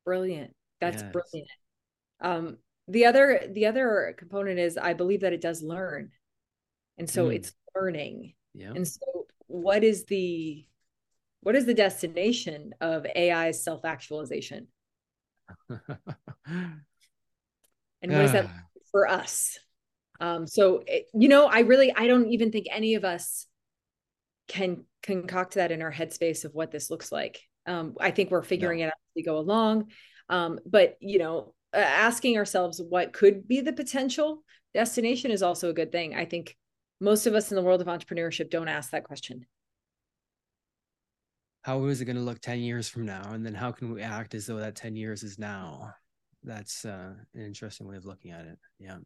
Brilliant. 0.04 0.54
That's 0.80 1.02
yes. 1.02 1.12
brilliant 1.12 1.48
um, 2.20 2.58
the 2.88 3.04
other 3.04 3.42
the 3.52 3.66
other 3.66 4.14
component 4.16 4.58
is 4.58 4.78
i 4.78 4.94
believe 4.94 5.20
that 5.20 5.32
it 5.32 5.40
does 5.40 5.62
learn. 5.62 6.10
And 6.96 7.08
so 7.08 7.28
mm. 7.28 7.36
it's 7.36 7.52
learning. 7.76 8.34
Yeah. 8.54 8.72
And 8.74 8.86
so 8.86 9.26
what 9.46 9.84
is 9.84 10.04
the 10.06 10.66
what 11.40 11.54
is 11.54 11.64
the 11.66 11.74
destination 11.74 12.74
of 12.80 13.06
ai's 13.14 13.62
self-actualization? 13.62 14.66
And 18.00 18.12
what 18.12 18.22
is 18.26 18.32
that 18.32 18.48
for 18.92 19.08
us? 19.08 19.58
Um 20.20 20.46
so 20.46 20.84
it, 20.86 21.06
you 21.14 21.28
know 21.28 21.46
i 21.46 21.60
really 21.60 21.92
i 21.94 22.06
don't 22.06 22.28
even 22.28 22.50
think 22.52 22.66
any 22.70 22.94
of 22.94 23.04
us 23.04 23.46
can 24.46 24.84
concoct 25.02 25.54
that 25.54 25.72
in 25.72 25.82
our 25.82 25.92
headspace 25.92 26.44
of 26.44 26.54
what 26.54 26.70
this 26.70 26.90
looks 26.90 27.10
like. 27.10 27.40
Um 27.66 27.96
i 28.00 28.10
think 28.10 28.30
we're 28.30 28.42
figuring 28.42 28.78
no. 28.78 28.84
it 28.84 28.88
out 28.88 28.92
as 28.92 29.12
we 29.16 29.22
go 29.24 29.38
along. 29.38 29.90
Um 30.28 30.60
but 30.64 30.96
you 31.00 31.18
know 31.18 31.54
asking 31.74 32.36
ourselves 32.36 32.80
what 32.80 33.12
could 33.12 33.46
be 33.46 33.60
the 33.60 33.72
potential 33.72 34.42
destination 34.74 35.30
is 35.30 35.42
also 35.42 35.70
a 35.70 35.74
good 35.74 35.92
thing. 35.92 36.14
I 36.14 36.24
think 36.24 36.56
most 37.00 37.26
of 37.26 37.34
us 37.34 37.50
in 37.50 37.56
the 37.56 37.62
world 37.62 37.80
of 37.80 37.86
entrepreneurship 37.86 38.50
don't 38.50 38.68
ask 38.68 38.90
that 38.90 39.04
question. 39.04 39.46
How 41.62 41.84
is 41.86 42.00
it 42.00 42.06
going 42.06 42.16
to 42.16 42.22
look 42.22 42.40
10 42.40 42.60
years 42.60 42.88
from 42.88 43.04
now? 43.04 43.32
And 43.32 43.44
then 43.44 43.54
how 43.54 43.72
can 43.72 43.92
we 43.92 44.02
act 44.02 44.34
as 44.34 44.46
though 44.46 44.56
that 44.56 44.76
10 44.76 44.96
years 44.96 45.22
is 45.22 45.38
now? 45.38 45.92
That's 46.42 46.84
uh, 46.84 47.14
an 47.34 47.44
interesting 47.44 47.86
way 47.86 47.96
of 47.96 48.06
looking 48.06 48.30
at 48.30 48.46
it. 48.46 48.58
Yeah. 48.78 48.98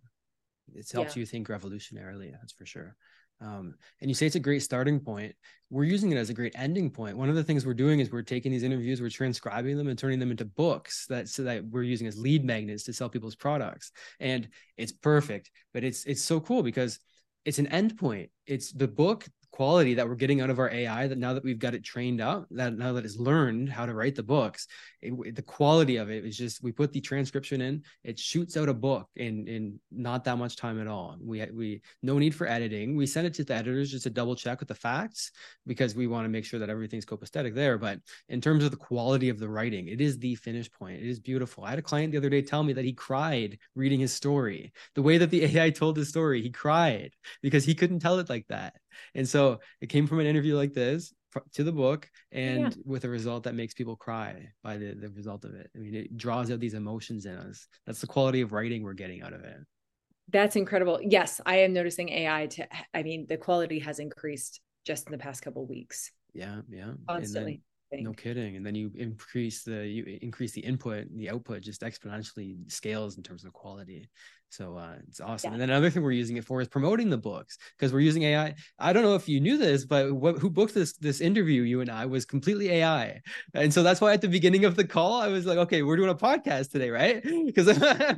It's 0.75 0.93
helped 0.93 1.17
yeah. 1.17 1.21
you 1.21 1.27
think 1.27 1.49
revolutionarily, 1.49 2.33
that's 2.33 2.53
for 2.53 2.67
sure. 2.67 2.97
Um, 3.43 3.75
and 4.01 4.09
you 4.09 4.15
say 4.15 4.27
it's 4.27 4.37
a 4.37 4.41
great 4.41 4.63
starting 4.63 5.01
point. 5.01 5.35
We're 5.69 5.85
using 5.85 6.13
it 6.13 6.17
as 6.17 6.31
a 6.31 6.35
great 6.35 6.53
ending 6.55 6.91
point. 6.91 7.17
One 7.17 7.29
of 7.29 7.35
the 7.35 7.43
things 7.43 7.67
we're 7.67 7.75
doing 7.75 8.01
is 8.01 8.11
we're 8.11 8.23
taking 8.23 8.53
these 8.53 8.63
interviews, 8.63 9.01
we're 9.01 9.11
transcribing 9.11 9.77
them 9.77 9.89
and 9.89 9.99
turning 9.99 10.19
them 10.19 10.31
into 10.31 10.45
books 10.45 11.07
that 11.09 11.29
so 11.29 11.43
that 11.45 11.65
we're 11.65 11.83
using 11.83 12.07
as 12.07 12.19
lead 12.19 12.45
magnets 12.45 12.85
to 12.85 12.93
sell 12.93 13.09
people's 13.09 13.35
products. 13.35 13.91
And 14.21 14.49
it's 14.77 14.93
perfect, 14.93 15.51
but 15.75 15.83
it's 15.83 16.05
it's 16.05 16.23
so 16.23 16.41
cool 16.41 16.63
because 16.63 16.99
it's 17.45 17.59
an 17.59 17.67
end 17.69 17.99
point. 17.99 18.31
It's 18.47 18.71
the 18.71 18.89
book 18.89 19.27
quality 19.53 19.95
that 19.95 20.09
we're 20.09 20.15
getting 20.15 20.41
out 20.41 20.51
of 20.51 20.59
our 20.59 20.71
AI 20.71 21.07
that 21.07 21.19
now 21.19 21.35
that 21.35 21.45
we've 21.45 21.59
got 21.59 21.75
it 21.75 21.85
trained 21.85 22.21
up, 22.21 22.47
that 22.51 22.77
now 22.77 22.95
that 22.95 23.05
it's 23.05 23.19
learned 23.19 23.69
how 23.69 23.87
to 23.87 23.95
write 23.95 24.15
the 24.17 24.23
books, 24.23 24.67
it, 25.03 25.37
the 25.37 25.43
quality 25.43 25.97
of 25.97 26.11
it 26.11 26.25
is 26.25 26.37
just 26.37 26.63
we 26.63 26.73
put 26.73 26.93
the 26.93 27.01
transcription 27.01 27.61
in, 27.61 27.83
it 28.03 28.19
shoots 28.19 28.57
out 28.57 28.69
a 28.69 28.75
book 28.75 29.09
in 29.15 29.47
in 29.47 29.79
not 29.91 30.25
that 30.25 30.39
much 30.39 30.57
time 30.57 30.81
at 30.81 30.87
all. 30.87 31.17
We 31.21 31.45
we 31.53 31.83
no 32.03 32.19
need 32.19 32.35
for 32.35 32.47
editing. 32.47 32.97
We 32.97 33.07
send 33.07 33.27
it 33.27 33.35
to 33.35 33.45
the 33.45 33.55
editors 33.55 33.91
just 33.91 34.05
to 34.05 34.11
double 34.11 34.35
check 34.35 34.59
with 34.59 34.69
the 34.69 34.75
facts 34.75 35.31
because 35.67 35.95
we 35.95 36.07
want 36.07 36.25
to 36.25 36.31
make 36.31 36.45
sure 36.45 36.59
that 36.59 36.71
everything's 36.71 37.07
copacetic 37.07 37.55
there. 37.55 37.77
But 37.77 38.01
in 38.29 38.41
terms 38.41 38.65
of 38.65 38.71
the 38.71 38.77
quality 38.77 39.29
of 39.29 39.39
the 39.39 39.49
writing, 39.49 39.89
it 39.89 40.01
is 40.01 40.19
the 40.19 40.35
finish 40.37 40.71
point. 40.71 41.03
It 41.03 41.09
is 41.09 41.21
beautiful. 41.21 41.65
I 41.65 41.71
had 41.71 41.79
a 41.79 41.83
client 41.83 42.13
the 42.13 42.19
other 42.19 42.31
day 42.31 42.43
tell 42.43 42.63
me 42.63 42.73
that 42.73 42.85
he 42.85 42.95
cried 42.95 43.59
reading 43.75 44.01
his 44.01 44.15
story. 44.15 44.73
The 44.95 45.03
way 45.03 45.19
that 45.19 45.31
the 45.31 45.45
AI 45.59 45.71
told 45.71 45.99
his 45.99 46.09
story, 46.09 46.41
he 46.41 46.51
cried 46.51 47.13
because 47.43 47.65
he 47.65 47.75
couldn't 47.75 48.01
tell 48.01 48.19
it 48.19 48.31
like 48.31 48.47
that. 48.49 48.75
And 49.15 49.29
so 49.29 49.61
it 49.81 49.89
came 49.89 50.07
from 50.07 50.21
an 50.21 50.27
interview 50.27 50.57
like 50.57 50.73
this 50.73 51.13
to 51.55 51.65
the 51.65 51.73
book 51.73 52.11
and 52.31 52.61
yeah. 52.61 52.71
with 52.85 53.05
a 53.05 53.09
result 53.09 53.45
that 53.45 53.55
makes 53.55 53.75
people 53.75 53.97
cry 53.97 54.49
by 54.63 54.77
the, 54.77 54.95
the 54.95 55.09
result 55.11 55.45
of 55.45 55.55
it. 55.55 55.71
I 55.75 55.79
mean, 55.79 55.95
it 55.95 56.17
draws 56.17 56.51
out 56.51 56.61
these 56.61 56.75
emotions 56.75 57.27
in 57.27 57.37
us. 57.37 57.67
That's 57.87 58.01
the 58.01 58.07
quality 58.07 58.41
of 58.43 58.53
writing 58.53 58.83
we're 58.83 58.93
getting 58.93 59.23
out 59.23 59.33
of 59.33 59.43
it. 59.43 59.57
That's 60.29 60.57
incredible. 60.57 61.01
Yes, 61.03 61.41
I 61.45 61.57
am 61.57 61.73
noticing 61.73 62.09
AI 62.11 62.47
to 62.49 62.67
I 62.95 63.03
mean, 63.03 63.27
the 63.29 63.37
quality 63.37 63.79
has 63.81 63.99
increased 63.99 64.61
just 64.85 65.07
in 65.07 65.13
the 65.13 65.19
past 65.19 65.43
couple 65.43 65.67
weeks. 65.67 66.11
Yeah, 66.33 66.61
yeah. 66.69 66.93
Constantly. 67.09 67.63
No 67.93 68.13
kidding. 68.15 68.57
And 68.57 68.65
then 68.65 68.75
you 68.75 68.91
increase 68.95 69.65
the 69.65 69.87
you 69.87 70.19
increase 70.23 70.53
the 70.53 70.63
input, 70.63 71.09
the 71.15 71.29
output 71.29 71.61
just 71.61 71.83
exponentially 71.83 72.71
scales 72.73 73.19
in 73.19 73.23
terms 73.23 73.45
of 73.45 73.53
quality. 73.53 74.09
So 74.53 74.77
uh, 74.77 74.97
it's 75.09 75.19
awesome. 75.19 75.49
Yeah. 75.49 75.53
And 75.55 75.63
then 75.63 75.71
another 75.71 75.89
thing 75.89 76.03
we're 76.03 76.13
using 76.13 76.37
it 76.37 76.45
for 76.45 76.61
is 76.61 76.69
promoting 76.69 77.09
the 77.09 77.17
books 77.17 77.57
because 77.79 77.91
we're 77.91 78.01
using 78.01 78.25
AI. 78.25 78.55
I 78.79 78.93
don't 78.93 79.03
know 79.03 79.15
if 79.15 79.27
you 79.27 79.41
knew 79.41 79.57
this, 79.57 79.87
but 79.87 80.13
what, 80.13 80.39
who 80.41 80.51
booked 80.51 80.75
this 80.75 80.93
this 80.99 81.23
interview, 81.23 81.63
you 81.63 81.81
and 81.81 81.91
I, 81.91 82.05
was 82.05 82.27
completely 82.27 82.69
AI. 82.69 83.23
And 83.55 83.73
so 83.73 83.83
that's 83.83 84.03
why 84.03 84.13
at 84.13 84.21
the 84.21 84.29
beginning 84.29 84.67
of 84.67 84.77
the 84.77 84.85
call, 84.85 85.23
I 85.23 85.29
was 85.29 85.47
like, 85.47 85.57
okay, 85.57 85.81
we're 85.83 85.97
doing 85.97 86.11
a 86.11 86.15
podcast 86.15 86.71
today, 86.71 86.91
right? 86.91 87.25
Because 87.53 87.67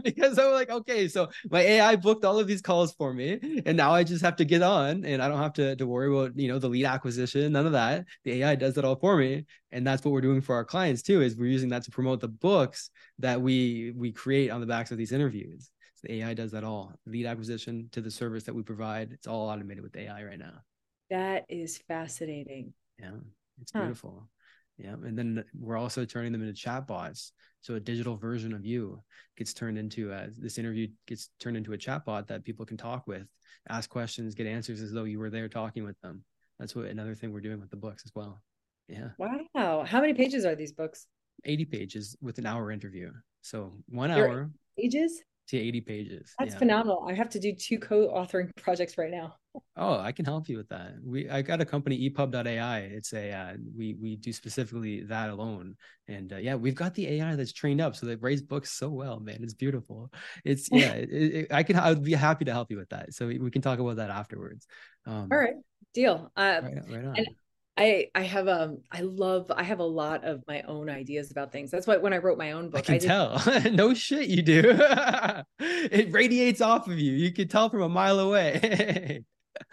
because 0.02 0.38
I 0.38 0.44
was 0.46 0.54
like, 0.54 0.70
okay, 0.70 1.08
so 1.08 1.28
my 1.50 1.60
AI 1.60 1.96
booked 1.96 2.24
all 2.24 2.38
of 2.38 2.46
these 2.46 2.60
calls 2.60 2.94
for 2.94 3.12
me, 3.12 3.62
and 3.64 3.76
now 3.76 3.92
I 3.92 4.02
just 4.02 4.22
have 4.22 4.36
to 4.36 4.44
get 4.44 4.62
on, 4.62 5.04
and 5.04 5.22
I 5.22 5.28
don't 5.28 5.38
have 5.38 5.52
to 5.54 5.76
to 5.76 5.86
worry 5.86 6.08
about 6.08 6.36
you 6.38 6.48
know 6.48 6.58
the 6.58 6.68
lead 6.68 6.84
acquisition, 6.84 7.52
none 7.52 7.66
of 7.66 7.72
that. 7.72 8.06
The 8.24 8.42
AI 8.42 8.56
does 8.56 8.76
it 8.76 8.84
all 8.84 8.96
for 8.96 9.16
me, 9.16 9.44
and 9.70 9.86
that's 9.86 10.04
what 10.04 10.12
we're 10.12 10.20
doing 10.20 10.40
for 10.40 10.56
our 10.56 10.64
clients 10.64 11.02
too. 11.02 11.22
Is 11.22 11.36
we're 11.36 11.46
using 11.46 11.70
that 11.70 11.84
to 11.84 11.90
promote 11.90 12.20
the 12.20 12.28
books 12.28 12.90
that 13.20 13.40
we 13.40 13.92
we 13.96 14.12
create 14.12 14.50
on 14.50 14.60
the 14.60 14.66
backs 14.66 14.90
of 14.90 14.98
these 14.98 15.12
interviews. 15.12 15.70
The 16.04 16.20
AI 16.20 16.34
does 16.34 16.52
that 16.52 16.64
all. 16.64 16.92
Lead 17.06 17.24
acquisition 17.24 17.88
to 17.92 18.02
the 18.02 18.10
service 18.10 18.44
that 18.44 18.54
we 18.54 18.62
provide. 18.62 19.12
It's 19.12 19.26
all 19.26 19.48
automated 19.48 19.82
with 19.82 19.96
AI 19.96 20.22
right 20.22 20.38
now. 20.38 20.60
That 21.08 21.44
is 21.48 21.78
fascinating. 21.88 22.74
Yeah, 22.98 23.12
it's 23.60 23.72
huh. 23.72 23.80
beautiful. 23.80 24.28
Yeah, 24.76 24.94
and 24.94 25.16
then 25.16 25.44
we're 25.58 25.78
also 25.78 26.04
turning 26.04 26.32
them 26.32 26.42
into 26.42 26.52
chatbots. 26.52 27.30
So 27.62 27.76
a 27.76 27.80
digital 27.80 28.16
version 28.16 28.52
of 28.52 28.66
you 28.66 29.00
gets 29.38 29.54
turned 29.54 29.78
into 29.78 30.12
a, 30.12 30.28
this 30.36 30.58
interview 30.58 30.88
gets 31.06 31.30
turned 31.40 31.56
into 31.56 31.72
a 31.72 31.78
chatbot 31.78 32.26
that 32.26 32.44
people 32.44 32.66
can 32.66 32.76
talk 32.76 33.06
with, 33.06 33.26
ask 33.70 33.88
questions, 33.88 34.34
get 34.34 34.46
answers 34.46 34.82
as 34.82 34.92
though 34.92 35.04
you 35.04 35.18
were 35.18 35.30
there 35.30 35.48
talking 35.48 35.84
with 35.84 35.98
them. 36.00 36.22
That's 36.58 36.74
what 36.74 36.86
another 36.86 37.14
thing 37.14 37.32
we're 37.32 37.40
doing 37.40 37.60
with 37.60 37.70
the 37.70 37.76
books 37.76 38.02
as 38.04 38.12
well. 38.14 38.42
Yeah. 38.88 39.10
Wow. 39.16 39.84
How 39.86 40.00
many 40.00 40.12
pages 40.12 40.44
are 40.44 40.54
these 40.54 40.72
books? 40.72 41.06
80 41.44 41.64
pages 41.64 42.16
with 42.20 42.38
an 42.38 42.46
hour 42.46 42.70
interview. 42.70 43.12
So 43.42 43.72
one 43.88 44.10
hour. 44.10 44.50
Pages? 44.78 45.22
To 45.48 45.58
80 45.58 45.80
pages. 45.82 46.34
That's 46.38 46.52
yeah. 46.52 46.58
phenomenal. 46.58 47.06
I 47.08 47.14
have 47.14 47.28
to 47.30 47.40
do 47.40 47.54
two 47.54 47.78
co-authoring 47.78 48.50
projects 48.62 48.96
right 48.96 49.10
now. 49.10 49.34
Oh, 49.76 49.98
I 49.98 50.10
can 50.10 50.24
help 50.24 50.48
you 50.48 50.56
with 50.56 50.68
that. 50.70 50.94
We 51.04 51.28
I 51.28 51.42
got 51.42 51.60
a 51.60 51.64
company 51.64 52.10
epub.ai. 52.10 52.78
It's 52.80 53.12
a 53.12 53.30
uh, 53.30 53.52
we 53.76 53.94
we 53.94 54.16
do 54.16 54.32
specifically 54.32 55.04
that 55.04 55.30
alone. 55.30 55.76
And 56.08 56.32
uh, 56.32 56.36
yeah, 56.38 56.56
we've 56.56 56.74
got 56.74 56.94
the 56.94 57.06
AI 57.06 57.36
that's 57.36 57.52
trained 57.52 57.80
up 57.80 57.94
so 57.94 58.06
they 58.06 58.16
raise 58.16 58.42
books 58.42 58.72
so 58.72 58.88
well, 58.88 59.20
man. 59.20 59.38
It's 59.42 59.54
beautiful. 59.54 60.10
It's 60.44 60.68
yeah, 60.72 60.92
it, 60.94 61.10
it, 61.10 61.52
I 61.52 61.62
can 61.62 61.76
I 61.76 61.90
would 61.90 62.02
be 62.02 62.14
happy 62.14 62.44
to 62.46 62.52
help 62.52 62.70
you 62.70 62.78
with 62.78 62.88
that. 62.90 63.14
So 63.14 63.28
we, 63.28 63.38
we 63.38 63.50
can 63.50 63.62
talk 63.62 63.78
about 63.78 63.96
that 63.96 64.10
afterwards. 64.10 64.66
Um, 65.06 65.28
All 65.30 65.38
right. 65.38 65.54
Deal. 65.92 66.32
Uh, 66.36 66.60
right, 66.62 66.74
right 66.88 67.04
on. 67.04 67.16
And 67.16 67.28
I 67.76 68.06
I 68.14 68.22
have 68.22 68.46
um 68.46 68.78
I 68.90 69.00
love 69.00 69.50
I 69.54 69.64
have 69.64 69.80
a 69.80 69.84
lot 69.84 70.24
of 70.24 70.44
my 70.46 70.62
own 70.62 70.88
ideas 70.88 71.30
about 71.32 71.50
things. 71.50 71.70
That's 71.70 71.86
why 71.86 71.96
when 71.96 72.12
I 72.12 72.18
wrote 72.18 72.38
my 72.38 72.52
own 72.52 72.70
book, 72.70 72.80
I 72.80 72.82
can 72.82 72.94
I 72.94 72.98
tell. 72.98 73.42
no 73.72 73.94
shit, 73.94 74.28
you 74.28 74.42
do. 74.42 74.62
it 75.58 76.12
radiates 76.12 76.60
off 76.60 76.86
of 76.88 76.98
you. 76.98 77.12
You 77.12 77.32
can 77.32 77.48
tell 77.48 77.68
from 77.70 77.82
a 77.82 77.88
mile 77.88 78.20
away. 78.20 79.24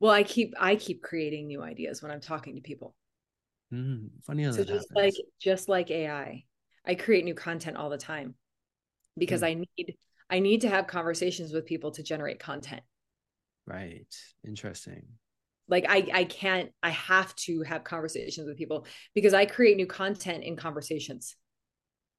well, 0.00 0.12
I 0.12 0.22
keep 0.22 0.54
I 0.58 0.76
keep 0.76 1.02
creating 1.02 1.48
new 1.48 1.62
ideas 1.62 2.02
when 2.02 2.10
I'm 2.10 2.20
talking 2.20 2.54
to 2.54 2.62
people. 2.62 2.94
Mm, 3.72 4.08
funny 4.22 4.44
how 4.44 4.52
so 4.52 4.64
just 4.64 4.88
happens. 4.90 4.90
like 4.94 5.14
just 5.38 5.68
like 5.68 5.90
AI, 5.90 6.44
I 6.86 6.94
create 6.94 7.26
new 7.26 7.34
content 7.34 7.76
all 7.76 7.90
the 7.90 7.98
time 7.98 8.36
because 9.18 9.42
mm. 9.42 9.48
I 9.48 9.54
need 9.54 9.96
I 10.30 10.38
need 10.38 10.62
to 10.62 10.70
have 10.70 10.86
conversations 10.86 11.52
with 11.52 11.66
people 11.66 11.90
to 11.90 12.02
generate 12.02 12.38
content. 12.38 12.82
Right. 13.66 14.14
Interesting 14.46 15.04
like 15.68 15.86
i 15.88 16.06
i 16.12 16.24
can't 16.24 16.70
i 16.82 16.90
have 16.90 17.34
to 17.36 17.62
have 17.62 17.84
conversations 17.84 18.46
with 18.46 18.56
people 18.56 18.86
because 19.14 19.34
i 19.34 19.44
create 19.44 19.76
new 19.76 19.86
content 19.86 20.44
in 20.44 20.56
conversations 20.56 21.36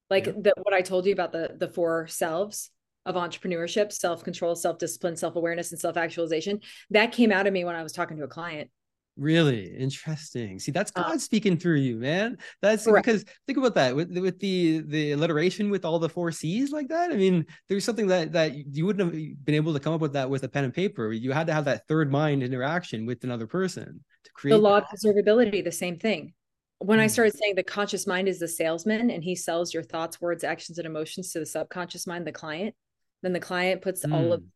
like 0.09 0.27
yeah. 0.27 0.33
the, 0.37 0.53
what 0.63 0.73
i 0.73 0.81
told 0.81 1.05
you 1.05 1.13
about 1.13 1.31
the 1.31 1.55
the 1.57 1.67
four 1.67 2.07
selves 2.07 2.71
of 3.05 3.15
entrepreneurship 3.15 3.91
self-control 3.91 4.55
self-discipline 4.55 5.15
self-awareness 5.15 5.71
and 5.71 5.79
self-actualization 5.79 6.59
that 6.89 7.11
came 7.11 7.31
out 7.31 7.47
of 7.47 7.53
me 7.53 7.63
when 7.63 7.75
i 7.75 7.83
was 7.83 7.93
talking 7.93 8.17
to 8.17 8.23
a 8.23 8.27
client 8.27 8.69
Really 9.17 9.73
interesting. 9.77 10.59
See, 10.59 10.71
that's 10.71 10.91
uh, 10.95 11.03
God 11.03 11.15
uh, 11.15 11.17
speaking 11.17 11.57
through 11.57 11.77
you, 11.77 11.95
man. 11.95 12.37
That's 12.61 12.85
correct. 12.85 13.05
because 13.05 13.23
think 13.47 13.57
about 13.57 13.73
that 13.75 13.95
with 13.95 14.15
with 14.17 14.39
the 14.39 14.83
the 14.87 15.13
alliteration 15.13 15.69
with 15.69 15.85
all 15.85 15.99
the 15.99 16.09
four 16.09 16.31
C's 16.33 16.71
like 16.71 16.89
that. 16.89 17.11
I 17.11 17.15
mean, 17.15 17.45
there's 17.69 17.85
something 17.85 18.07
that 18.07 18.33
that 18.33 18.53
you 18.75 18.85
wouldn't 18.85 19.13
have 19.13 19.45
been 19.45 19.55
able 19.55 19.73
to 19.73 19.79
come 19.79 19.93
up 19.93 20.01
with 20.01 20.13
that 20.13 20.29
with 20.29 20.43
a 20.43 20.49
pen 20.49 20.65
and 20.65 20.73
paper. 20.73 21.13
You 21.13 21.31
had 21.31 21.47
to 21.47 21.53
have 21.53 21.65
that 21.65 21.87
third 21.87 22.11
mind 22.11 22.43
interaction 22.43 23.05
with 23.05 23.23
another 23.23 23.47
person 23.47 24.03
to 24.25 24.31
create 24.33 24.53
the 24.53 24.57
law 24.57 24.81
that. 24.81 24.91
of 24.91 24.99
observability. 24.99 25.63
The 25.63 25.71
same 25.71 25.97
thing. 25.97 26.33
When 26.79 26.99
mm. 26.99 27.03
I 27.03 27.05
hmm. 27.05 27.09
started 27.09 27.37
saying 27.37 27.55
the 27.55 27.63
conscious 27.63 28.05
mind 28.05 28.27
is 28.27 28.39
the 28.39 28.49
salesman 28.49 29.09
and 29.09 29.23
he 29.23 29.33
sells 29.33 29.73
your 29.73 29.83
thoughts, 29.83 30.19
words, 30.19 30.43
actions, 30.43 30.77
and 30.77 30.85
emotions 30.85 31.31
to 31.31 31.39
the 31.39 31.45
subconscious 31.45 32.05
mind, 32.05 32.27
the 32.27 32.33
client, 32.33 32.75
then 33.23 33.31
the 33.31 33.39
client 33.39 33.81
puts 33.81 34.05
mm. 34.05 34.13
all 34.13 34.33
of 34.33 34.41
hmm 34.41 34.47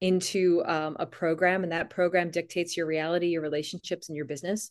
into 0.00 0.62
um, 0.66 0.96
a 1.00 1.06
program 1.06 1.62
and 1.62 1.72
that 1.72 1.90
program 1.90 2.30
dictates 2.30 2.76
your 2.76 2.86
reality 2.86 3.28
your 3.28 3.42
relationships 3.42 4.08
and 4.08 4.16
your 4.16 4.26
business. 4.26 4.70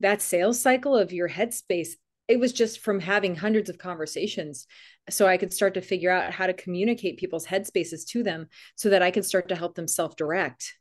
That 0.00 0.20
sales 0.20 0.60
cycle 0.60 0.96
of 0.96 1.12
your 1.12 1.28
headspace 1.28 1.90
it 2.28 2.40
was 2.40 2.52
just 2.52 2.80
from 2.80 3.00
having 3.00 3.36
hundreds 3.36 3.70
of 3.70 3.78
conversations 3.78 4.66
so 5.08 5.26
i 5.26 5.36
could 5.36 5.52
start 5.52 5.74
to 5.74 5.80
figure 5.80 6.10
out 6.10 6.32
how 6.32 6.46
to 6.46 6.52
communicate 6.52 7.18
people's 7.18 7.46
headspaces 7.46 8.06
to 8.06 8.22
them 8.22 8.48
so 8.74 8.90
that 8.90 9.02
i 9.02 9.10
could 9.10 9.24
start 9.24 9.48
to 9.48 9.56
help 9.56 9.74
them 9.74 9.88
self-direct. 9.88 10.74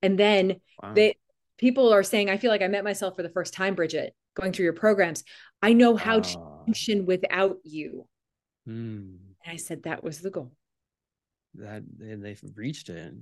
And 0.00 0.16
then 0.16 0.60
wow. 0.80 0.92
they 0.94 1.16
people 1.56 1.92
are 1.92 2.04
saying 2.04 2.30
i 2.30 2.36
feel 2.36 2.50
like 2.50 2.62
i 2.62 2.68
met 2.68 2.84
myself 2.84 3.16
for 3.16 3.22
the 3.22 3.30
first 3.30 3.52
time 3.52 3.74
bridget 3.74 4.14
going 4.34 4.52
through 4.52 4.64
your 4.64 4.72
programs. 4.72 5.24
I 5.60 5.72
know 5.72 5.96
how 5.96 6.18
uh, 6.18 6.22
to 6.22 6.38
function 6.66 7.06
without 7.06 7.58
you. 7.64 8.06
Mm. 8.68 9.16
and 9.44 9.52
i 9.52 9.56
said 9.56 9.84
that 9.84 10.04
was 10.04 10.20
the 10.20 10.30
goal 10.30 10.52
that 11.54 11.82
they've 11.98 12.42
reached 12.54 12.88
it. 12.88 13.14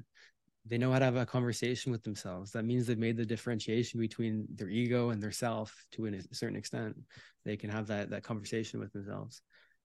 They 0.68 0.78
know 0.78 0.90
how 0.90 0.98
to 0.98 1.04
have 1.04 1.16
a 1.16 1.26
conversation 1.26 1.92
with 1.92 2.02
themselves. 2.02 2.50
That 2.52 2.64
means 2.64 2.86
they've 2.86 2.98
made 2.98 3.16
the 3.16 3.24
differentiation 3.24 4.00
between 4.00 4.46
their 4.52 4.68
ego 4.68 5.10
and 5.10 5.22
their 5.22 5.30
self 5.30 5.74
to 5.92 6.06
a 6.06 6.34
certain 6.34 6.56
extent. 6.56 6.96
They 7.44 7.56
can 7.56 7.70
have 7.70 7.86
that 7.86 8.10
that 8.10 8.24
conversation 8.24 8.80
with 8.80 8.92
themselves. 8.92 9.42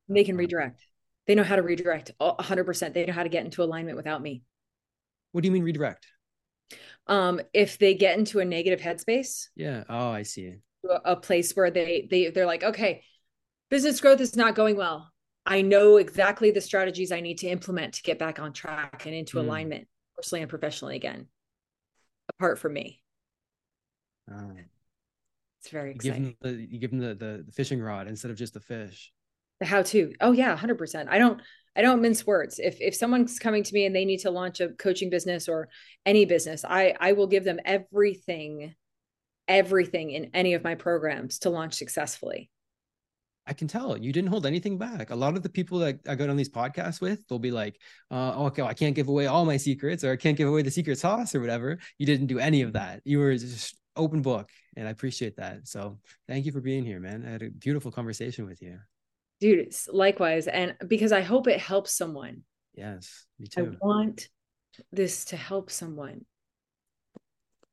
They 0.10 0.24
can 0.24 0.36
um, 0.36 0.40
redirect. 0.40 0.82
They 1.28 1.36
know 1.36 1.44
how 1.44 1.56
to 1.56 1.62
redirect 1.62 2.12
100% 2.20 2.94
they 2.94 3.06
know 3.06 3.14
how 3.14 3.24
to 3.24 3.30
get 3.30 3.46
into 3.46 3.64
alignment 3.64 3.96
without 3.96 4.22
me. 4.22 4.44
What 5.32 5.42
do 5.42 5.48
you 5.48 5.52
mean 5.52 5.64
redirect? 5.64 6.08
Um 7.08 7.42
if 7.54 7.78
they 7.78 7.94
get 7.94 8.18
into 8.18 8.40
a 8.40 8.46
negative 8.46 8.80
headspace. 8.80 9.50
Yeah. 9.56 9.84
Oh 9.88 10.10
i 10.10 10.24
see. 10.24 10.56
A 11.06 11.16
place 11.16 11.56
where 11.56 11.70
they 11.70 12.08
they 12.10 12.32
they're 12.32 12.48
like 12.48 12.64
okay 12.64 13.04
business 13.70 14.02
growth 14.02 14.20
is 14.20 14.36
not 14.36 14.56
going 14.56 14.76
well 14.76 15.12
I 15.46 15.62
know 15.62 15.98
exactly 15.98 16.52
the 16.52 16.62
strategies 16.62 17.12
I 17.12 17.22
need 17.22 17.40
to 17.40 17.48
implement 17.48 17.96
to 17.96 18.04
get 18.04 18.20
back 18.20 18.40
on 18.40 18.54
track 18.54 19.04
and 19.06 19.16
into 19.16 19.38
mm. 19.38 19.42
alignment 19.42 19.88
personally 20.16 20.42
and 20.42 20.50
professionally 20.50 20.96
again, 20.96 21.28
apart 22.30 22.60
from 22.60 22.74
me. 22.74 23.02
Um, 24.32 24.58
it's 25.60 25.70
very 25.70 25.92
exciting. 25.92 26.24
Give 26.24 26.40
them 26.40 26.58
the, 26.58 26.64
you 26.64 26.80
give 26.80 26.92
them 26.92 27.00
the, 27.00 27.16
the, 27.16 27.44
the 27.46 27.52
fishing 27.52 27.82
rod 27.82 28.08
instead 28.08 28.32
of 28.32 28.38
just 28.38 28.54
the 28.54 28.60
fish. 28.60 29.12
The 29.60 29.66
how 29.66 29.82
to. 29.84 30.14
Oh 30.22 30.32
yeah, 30.32 30.56
hundred 30.56 30.78
percent. 30.78 31.10
I 31.12 31.18
don't 31.18 31.42
I 31.76 31.82
don't 31.82 32.02
mince 32.02 32.26
words. 32.26 32.60
If 32.60 32.80
if 32.80 32.96
someone's 32.96 33.40
coming 33.40 33.64
to 33.64 33.74
me 33.74 33.86
and 33.86 33.96
they 33.96 34.06
need 34.06 34.20
to 34.20 34.32
launch 34.32 34.60
a 34.60 34.70
coaching 34.70 35.10
business 35.10 35.48
or 35.48 35.70
any 36.06 36.26
business, 36.26 36.64
I 36.66 36.96
I 37.00 37.14
will 37.14 37.28
give 37.28 37.44
them 37.44 37.60
everything, 37.66 38.76
everything 39.48 40.12
in 40.12 40.32
any 40.34 40.54
of 40.54 40.64
my 40.64 40.76
programs 40.76 41.40
to 41.40 41.50
launch 41.50 41.74
successfully 41.76 42.50
I 43.48 43.54
can 43.54 43.68
tell 43.68 43.98
you 43.98 44.14
didn't 44.14 44.30
hold 44.30 44.46
anything 44.46 44.78
back. 44.78 45.10
A 45.10 45.16
lot 45.16 45.36
of 45.36 45.42
the 45.42 45.50
people 45.50 45.80
that 45.80 46.00
I 46.08 46.16
go 46.16 46.30
on 46.30 46.38
these 46.38 46.50
podcasts 46.50 47.02
with, 47.02 47.28
they'll 47.28 47.40
be 47.40 47.52
like, 47.52 47.80
uh, 48.12 48.34
oh, 48.36 48.46
okay, 48.48 48.62
well, 48.62 48.70
I 48.70 48.76
can't 48.76 48.96
give 48.96 49.08
away 49.08 49.26
all 49.26 49.46
my 49.46 49.58
secrets 49.58 50.04
or 50.04 50.12
I 50.12 50.16
can't 50.16 50.38
give 50.38 50.48
away 50.48 50.62
the 50.62 50.72
secret 50.72 51.00
sauce 51.00 51.34
or 51.34 51.42
whatever. 51.42 51.80
You 51.98 52.06
didn't 52.06 52.28
do 52.28 52.40
any 52.40 52.62
of 52.62 52.74
that. 52.74 53.02
You 53.04 53.20
were 53.20 53.36
just 53.36 53.76
open 53.96 54.22
book. 54.22 54.50
And 54.78 54.88
I 54.88 54.92
appreciate 54.92 55.38
that. 55.38 55.68
So 55.68 56.00
thank 56.28 56.46
you 56.46 56.52
for 56.52 56.62
being 56.62 56.86
here, 56.86 57.00
man. 57.00 57.26
I 57.28 57.32
had 57.32 57.42
a 57.42 57.50
beautiful 57.50 57.92
conversation 57.92 58.46
with 58.46 58.62
you. 58.62 58.80
Dude, 59.40 59.74
likewise. 59.90 60.48
And 60.48 60.76
because 60.88 61.12
I 61.12 61.22
hope 61.22 61.48
it 61.48 61.60
helps 61.60 61.92
someone. 61.92 62.44
Yes, 62.74 63.26
me 63.40 63.48
too. 63.48 63.76
I 63.82 63.86
want 63.86 64.30
this 64.92 65.26
to 65.26 65.36
help 65.36 65.72
someone. 65.72 66.26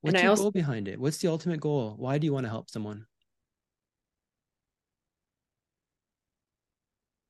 What's 0.01 0.14
and 0.14 0.23
your 0.23 0.31
also, 0.31 0.45
goal 0.45 0.51
behind 0.51 0.89
it? 0.89 0.99
What's 0.99 1.19
the 1.19 1.29
ultimate 1.29 1.61
goal? 1.61 1.95
Why 1.97 2.19
do 2.19 2.25
you 2.25 2.33
want 2.33 2.47
to 2.47 2.51
help 2.51 2.71
someone? 2.71 3.05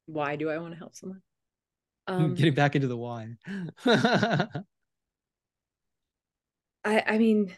Why 0.09 0.37
do 0.37 0.49
I 0.51 0.59
want 0.59 0.73
to 0.73 0.79
help 0.79 0.97
someone? 0.97 1.23
Um, 2.11 2.35
Getting 2.35 2.55
back 2.55 2.75
into 2.75 2.89
the 2.89 2.97
why. 2.97 3.35
I 3.85 4.55
I 6.85 7.19
mean, 7.19 7.55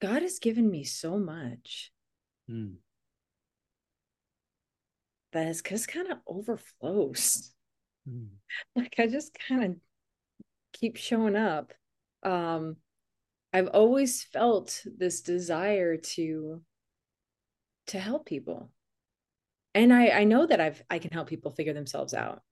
God 0.00 0.22
has 0.22 0.38
given 0.38 0.70
me 0.70 0.84
so 0.84 1.18
much 1.18 1.90
mm. 2.48 2.74
that 5.32 5.48
has 5.48 5.60
just 5.60 5.88
kind 5.88 6.06
of 6.06 6.18
overflows. 6.24 7.52
Mm. 8.08 8.28
Like 8.76 8.94
I 8.98 9.08
just 9.08 9.36
kind 9.48 9.64
of 9.64 9.74
keep 10.72 10.96
showing 10.96 11.34
up. 11.34 11.72
Um, 12.22 12.76
I've 13.52 13.68
always 13.68 14.22
felt 14.22 14.84
this 14.84 15.20
desire 15.20 15.96
to 15.96 16.62
to 17.88 17.98
help 17.98 18.26
people 18.26 18.70
and 19.74 19.92
I 19.92 20.08
I 20.08 20.24
know 20.24 20.46
that 20.46 20.60
I've 20.60 20.82
I 20.88 20.98
can 20.98 21.10
help 21.10 21.28
people 21.28 21.50
figure 21.50 21.74
themselves 21.74 22.14
out. 22.14 22.42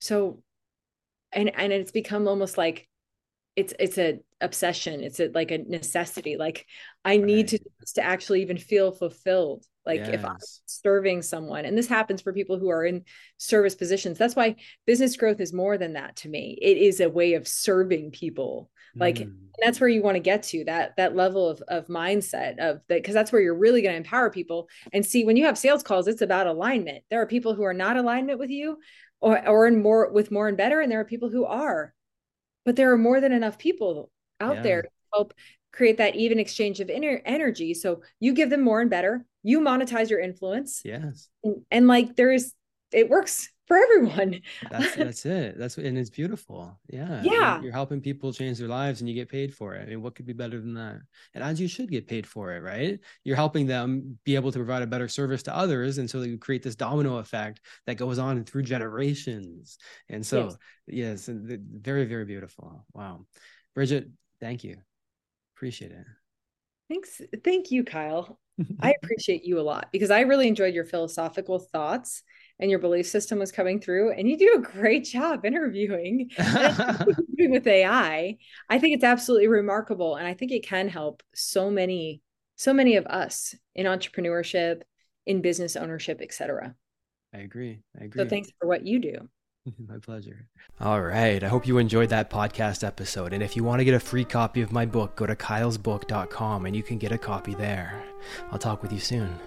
So 0.00 0.42
and 1.32 1.50
and 1.56 1.72
it's 1.72 1.92
become 1.92 2.28
almost 2.28 2.58
like 2.58 2.88
it's 3.56 3.74
it's 3.78 3.98
a 3.98 4.20
obsession 4.40 5.02
it's 5.02 5.18
a 5.18 5.28
like 5.34 5.50
a 5.50 5.58
necessity 5.58 6.36
like 6.36 6.64
i 7.04 7.16
right. 7.16 7.24
need 7.24 7.48
to 7.48 7.58
to 7.94 8.02
actually 8.02 8.40
even 8.42 8.56
feel 8.56 8.92
fulfilled 8.92 9.64
like 9.84 9.98
yes. 10.00 10.10
if 10.10 10.24
i'm 10.24 10.36
serving 10.66 11.22
someone 11.22 11.64
and 11.64 11.76
this 11.76 11.88
happens 11.88 12.22
for 12.22 12.32
people 12.32 12.56
who 12.56 12.70
are 12.70 12.84
in 12.84 13.02
service 13.36 13.74
positions 13.74 14.16
that's 14.16 14.36
why 14.36 14.54
business 14.86 15.16
growth 15.16 15.40
is 15.40 15.52
more 15.52 15.76
than 15.76 15.94
that 15.94 16.14
to 16.14 16.28
me 16.28 16.56
it 16.62 16.76
is 16.76 17.00
a 17.00 17.10
way 17.10 17.34
of 17.34 17.48
serving 17.48 18.12
people 18.12 18.70
like 18.98 19.16
mm. 19.16 19.32
that's 19.62 19.80
where 19.80 19.88
you 19.88 20.02
want 20.02 20.16
to 20.16 20.20
get 20.20 20.42
to 20.44 20.64
that 20.64 20.96
that 20.96 21.16
level 21.16 21.48
of 21.48 21.62
of 21.68 21.86
mindset 21.86 22.58
of 22.58 22.80
that 22.88 23.02
because 23.02 23.14
that's 23.14 23.32
where 23.32 23.40
you're 23.40 23.54
really 23.54 23.82
going 23.82 23.92
to 23.92 23.98
empower 23.98 24.30
people. 24.30 24.68
And 24.92 25.04
see 25.04 25.24
when 25.24 25.36
you 25.36 25.46
have 25.46 25.58
sales 25.58 25.82
calls 25.82 26.08
it's 26.08 26.22
about 26.22 26.46
alignment. 26.46 27.04
There 27.10 27.20
are 27.20 27.26
people 27.26 27.54
who 27.54 27.64
are 27.64 27.74
not 27.74 27.96
alignment 27.96 28.38
with 28.38 28.50
you 28.50 28.78
or 29.20 29.46
or 29.48 29.66
in 29.66 29.82
more 29.82 30.10
with 30.10 30.30
more 30.30 30.48
and 30.48 30.56
better 30.56 30.80
and 30.80 30.90
there 30.90 31.00
are 31.00 31.04
people 31.04 31.30
who 31.30 31.44
are. 31.44 31.94
But 32.64 32.76
there 32.76 32.92
are 32.92 32.98
more 32.98 33.20
than 33.20 33.32
enough 33.32 33.58
people 33.58 34.10
out 34.40 34.56
yeah. 34.56 34.62
there 34.62 34.82
to 34.82 34.88
help 35.12 35.34
create 35.72 35.98
that 35.98 36.16
even 36.16 36.38
exchange 36.38 36.80
of 36.80 36.90
inner 36.90 37.20
energy. 37.24 37.74
So 37.74 38.02
you 38.20 38.32
give 38.32 38.50
them 38.50 38.62
more 38.62 38.80
and 38.80 38.90
better. 38.90 39.24
You 39.42 39.60
monetize 39.60 40.10
your 40.10 40.20
influence. 40.20 40.82
Yes. 40.84 41.28
And, 41.44 41.62
and 41.70 41.86
like 41.86 42.16
there 42.16 42.32
is 42.32 42.52
it 42.92 43.08
works 43.08 43.50
for 43.68 43.76
everyone. 43.76 44.40
That's 44.70 44.96
that's 44.96 45.26
it. 45.26 45.58
That's 45.58 45.76
and 45.76 45.98
it's 45.98 46.08
beautiful. 46.08 46.80
Yeah 46.88 47.22
yeah. 47.22 47.54
you're, 47.56 47.64
you're, 47.64 47.72
helping 47.72 48.00
people 48.00 48.32
change 48.32 48.58
their 48.58 48.66
lives 48.66 49.00
and 49.00 49.08
you 49.08 49.14
get 49.14 49.28
paid 49.28 49.54
for 49.54 49.74
it. 49.74 49.82
I 49.82 49.90
mean 49.90 50.02
what 50.02 50.14
could 50.14 50.26
be 50.26 50.32
better 50.32 50.58
than 50.58 50.74
that? 50.74 51.00
And 51.34 51.44
as 51.44 51.60
you 51.60 51.68
should 51.68 51.90
get 51.90 52.08
paid 52.08 52.26
for 52.26 52.54
it 52.54 52.62
right? 52.62 52.98
You're 53.24 53.36
helping 53.36 53.66
them 53.66 54.18
be 54.24 54.34
able 54.34 54.50
to 54.50 54.58
provide 54.58 54.82
a 54.82 54.86
better 54.86 55.06
service 55.06 55.42
to 55.44 55.54
others 55.54 55.98
and 55.98 56.08
so 56.08 56.22
you 56.22 56.38
create 56.38 56.62
this 56.62 56.74
domino 56.74 57.18
effect 57.18 57.60
that 57.86 57.98
goes 57.98 58.18
on 58.18 58.42
through 58.44 58.62
generations. 58.62 59.76
And 60.08 60.24
so 60.24 60.56
yes. 60.86 61.28
yes 61.28 61.30
very 61.30 62.06
very 62.06 62.24
beautiful. 62.24 62.86
Wow. 62.94 63.26
Bridget 63.74 64.08
thank 64.40 64.64
you. 64.64 64.78
Appreciate 65.56 65.92
it. 65.92 66.06
Thanks 66.88 67.20
thank 67.44 67.70
you 67.70 67.84
kyle. 67.84 68.40
I 68.80 68.94
appreciate 69.02 69.44
you 69.44 69.60
a 69.60 69.62
lot 69.62 69.86
because 69.92 70.10
i 70.10 70.22
really 70.22 70.48
enjoyed 70.48 70.74
your 70.74 70.84
philosophical 70.84 71.60
thoughts 71.60 72.24
and 72.60 72.70
your 72.70 72.78
belief 72.78 73.06
system 73.06 73.38
was 73.38 73.52
coming 73.52 73.80
through 73.80 74.12
and 74.12 74.28
you 74.28 74.36
do 74.36 74.54
a 74.56 74.60
great 74.60 75.04
job 75.04 75.44
interviewing 75.44 76.30
with 77.38 77.66
ai 77.66 78.36
i 78.68 78.78
think 78.78 78.94
it's 78.94 79.04
absolutely 79.04 79.48
remarkable 79.48 80.16
and 80.16 80.26
i 80.26 80.34
think 80.34 80.52
it 80.52 80.66
can 80.66 80.88
help 80.88 81.22
so 81.34 81.70
many 81.70 82.22
so 82.56 82.72
many 82.72 82.96
of 82.96 83.06
us 83.06 83.54
in 83.74 83.86
entrepreneurship 83.86 84.82
in 85.26 85.40
business 85.42 85.76
ownership 85.76 86.20
etc 86.20 86.74
i 87.34 87.38
agree 87.38 87.80
i 88.00 88.04
agree 88.04 88.22
so 88.22 88.28
thanks 88.28 88.50
for 88.58 88.66
what 88.66 88.86
you 88.86 88.98
do 88.98 89.28
My 89.88 89.98
pleasure. 89.98 90.46
All 90.80 91.02
right. 91.02 91.42
I 91.42 91.48
hope 91.48 91.66
you 91.66 91.78
enjoyed 91.78 92.10
that 92.10 92.30
podcast 92.30 92.86
episode. 92.86 93.32
And 93.32 93.42
if 93.42 93.56
you 93.56 93.64
want 93.64 93.80
to 93.80 93.84
get 93.84 93.94
a 93.94 94.00
free 94.00 94.24
copy 94.24 94.62
of 94.62 94.72
my 94.72 94.86
book, 94.86 95.16
go 95.16 95.26
to 95.26 95.36
kylesbook.com 95.36 96.66
and 96.66 96.76
you 96.76 96.82
can 96.82 96.98
get 96.98 97.12
a 97.12 97.18
copy 97.18 97.54
there. 97.54 98.02
I'll 98.50 98.58
talk 98.58 98.82
with 98.82 98.92
you 98.92 99.00
soon. 99.00 99.38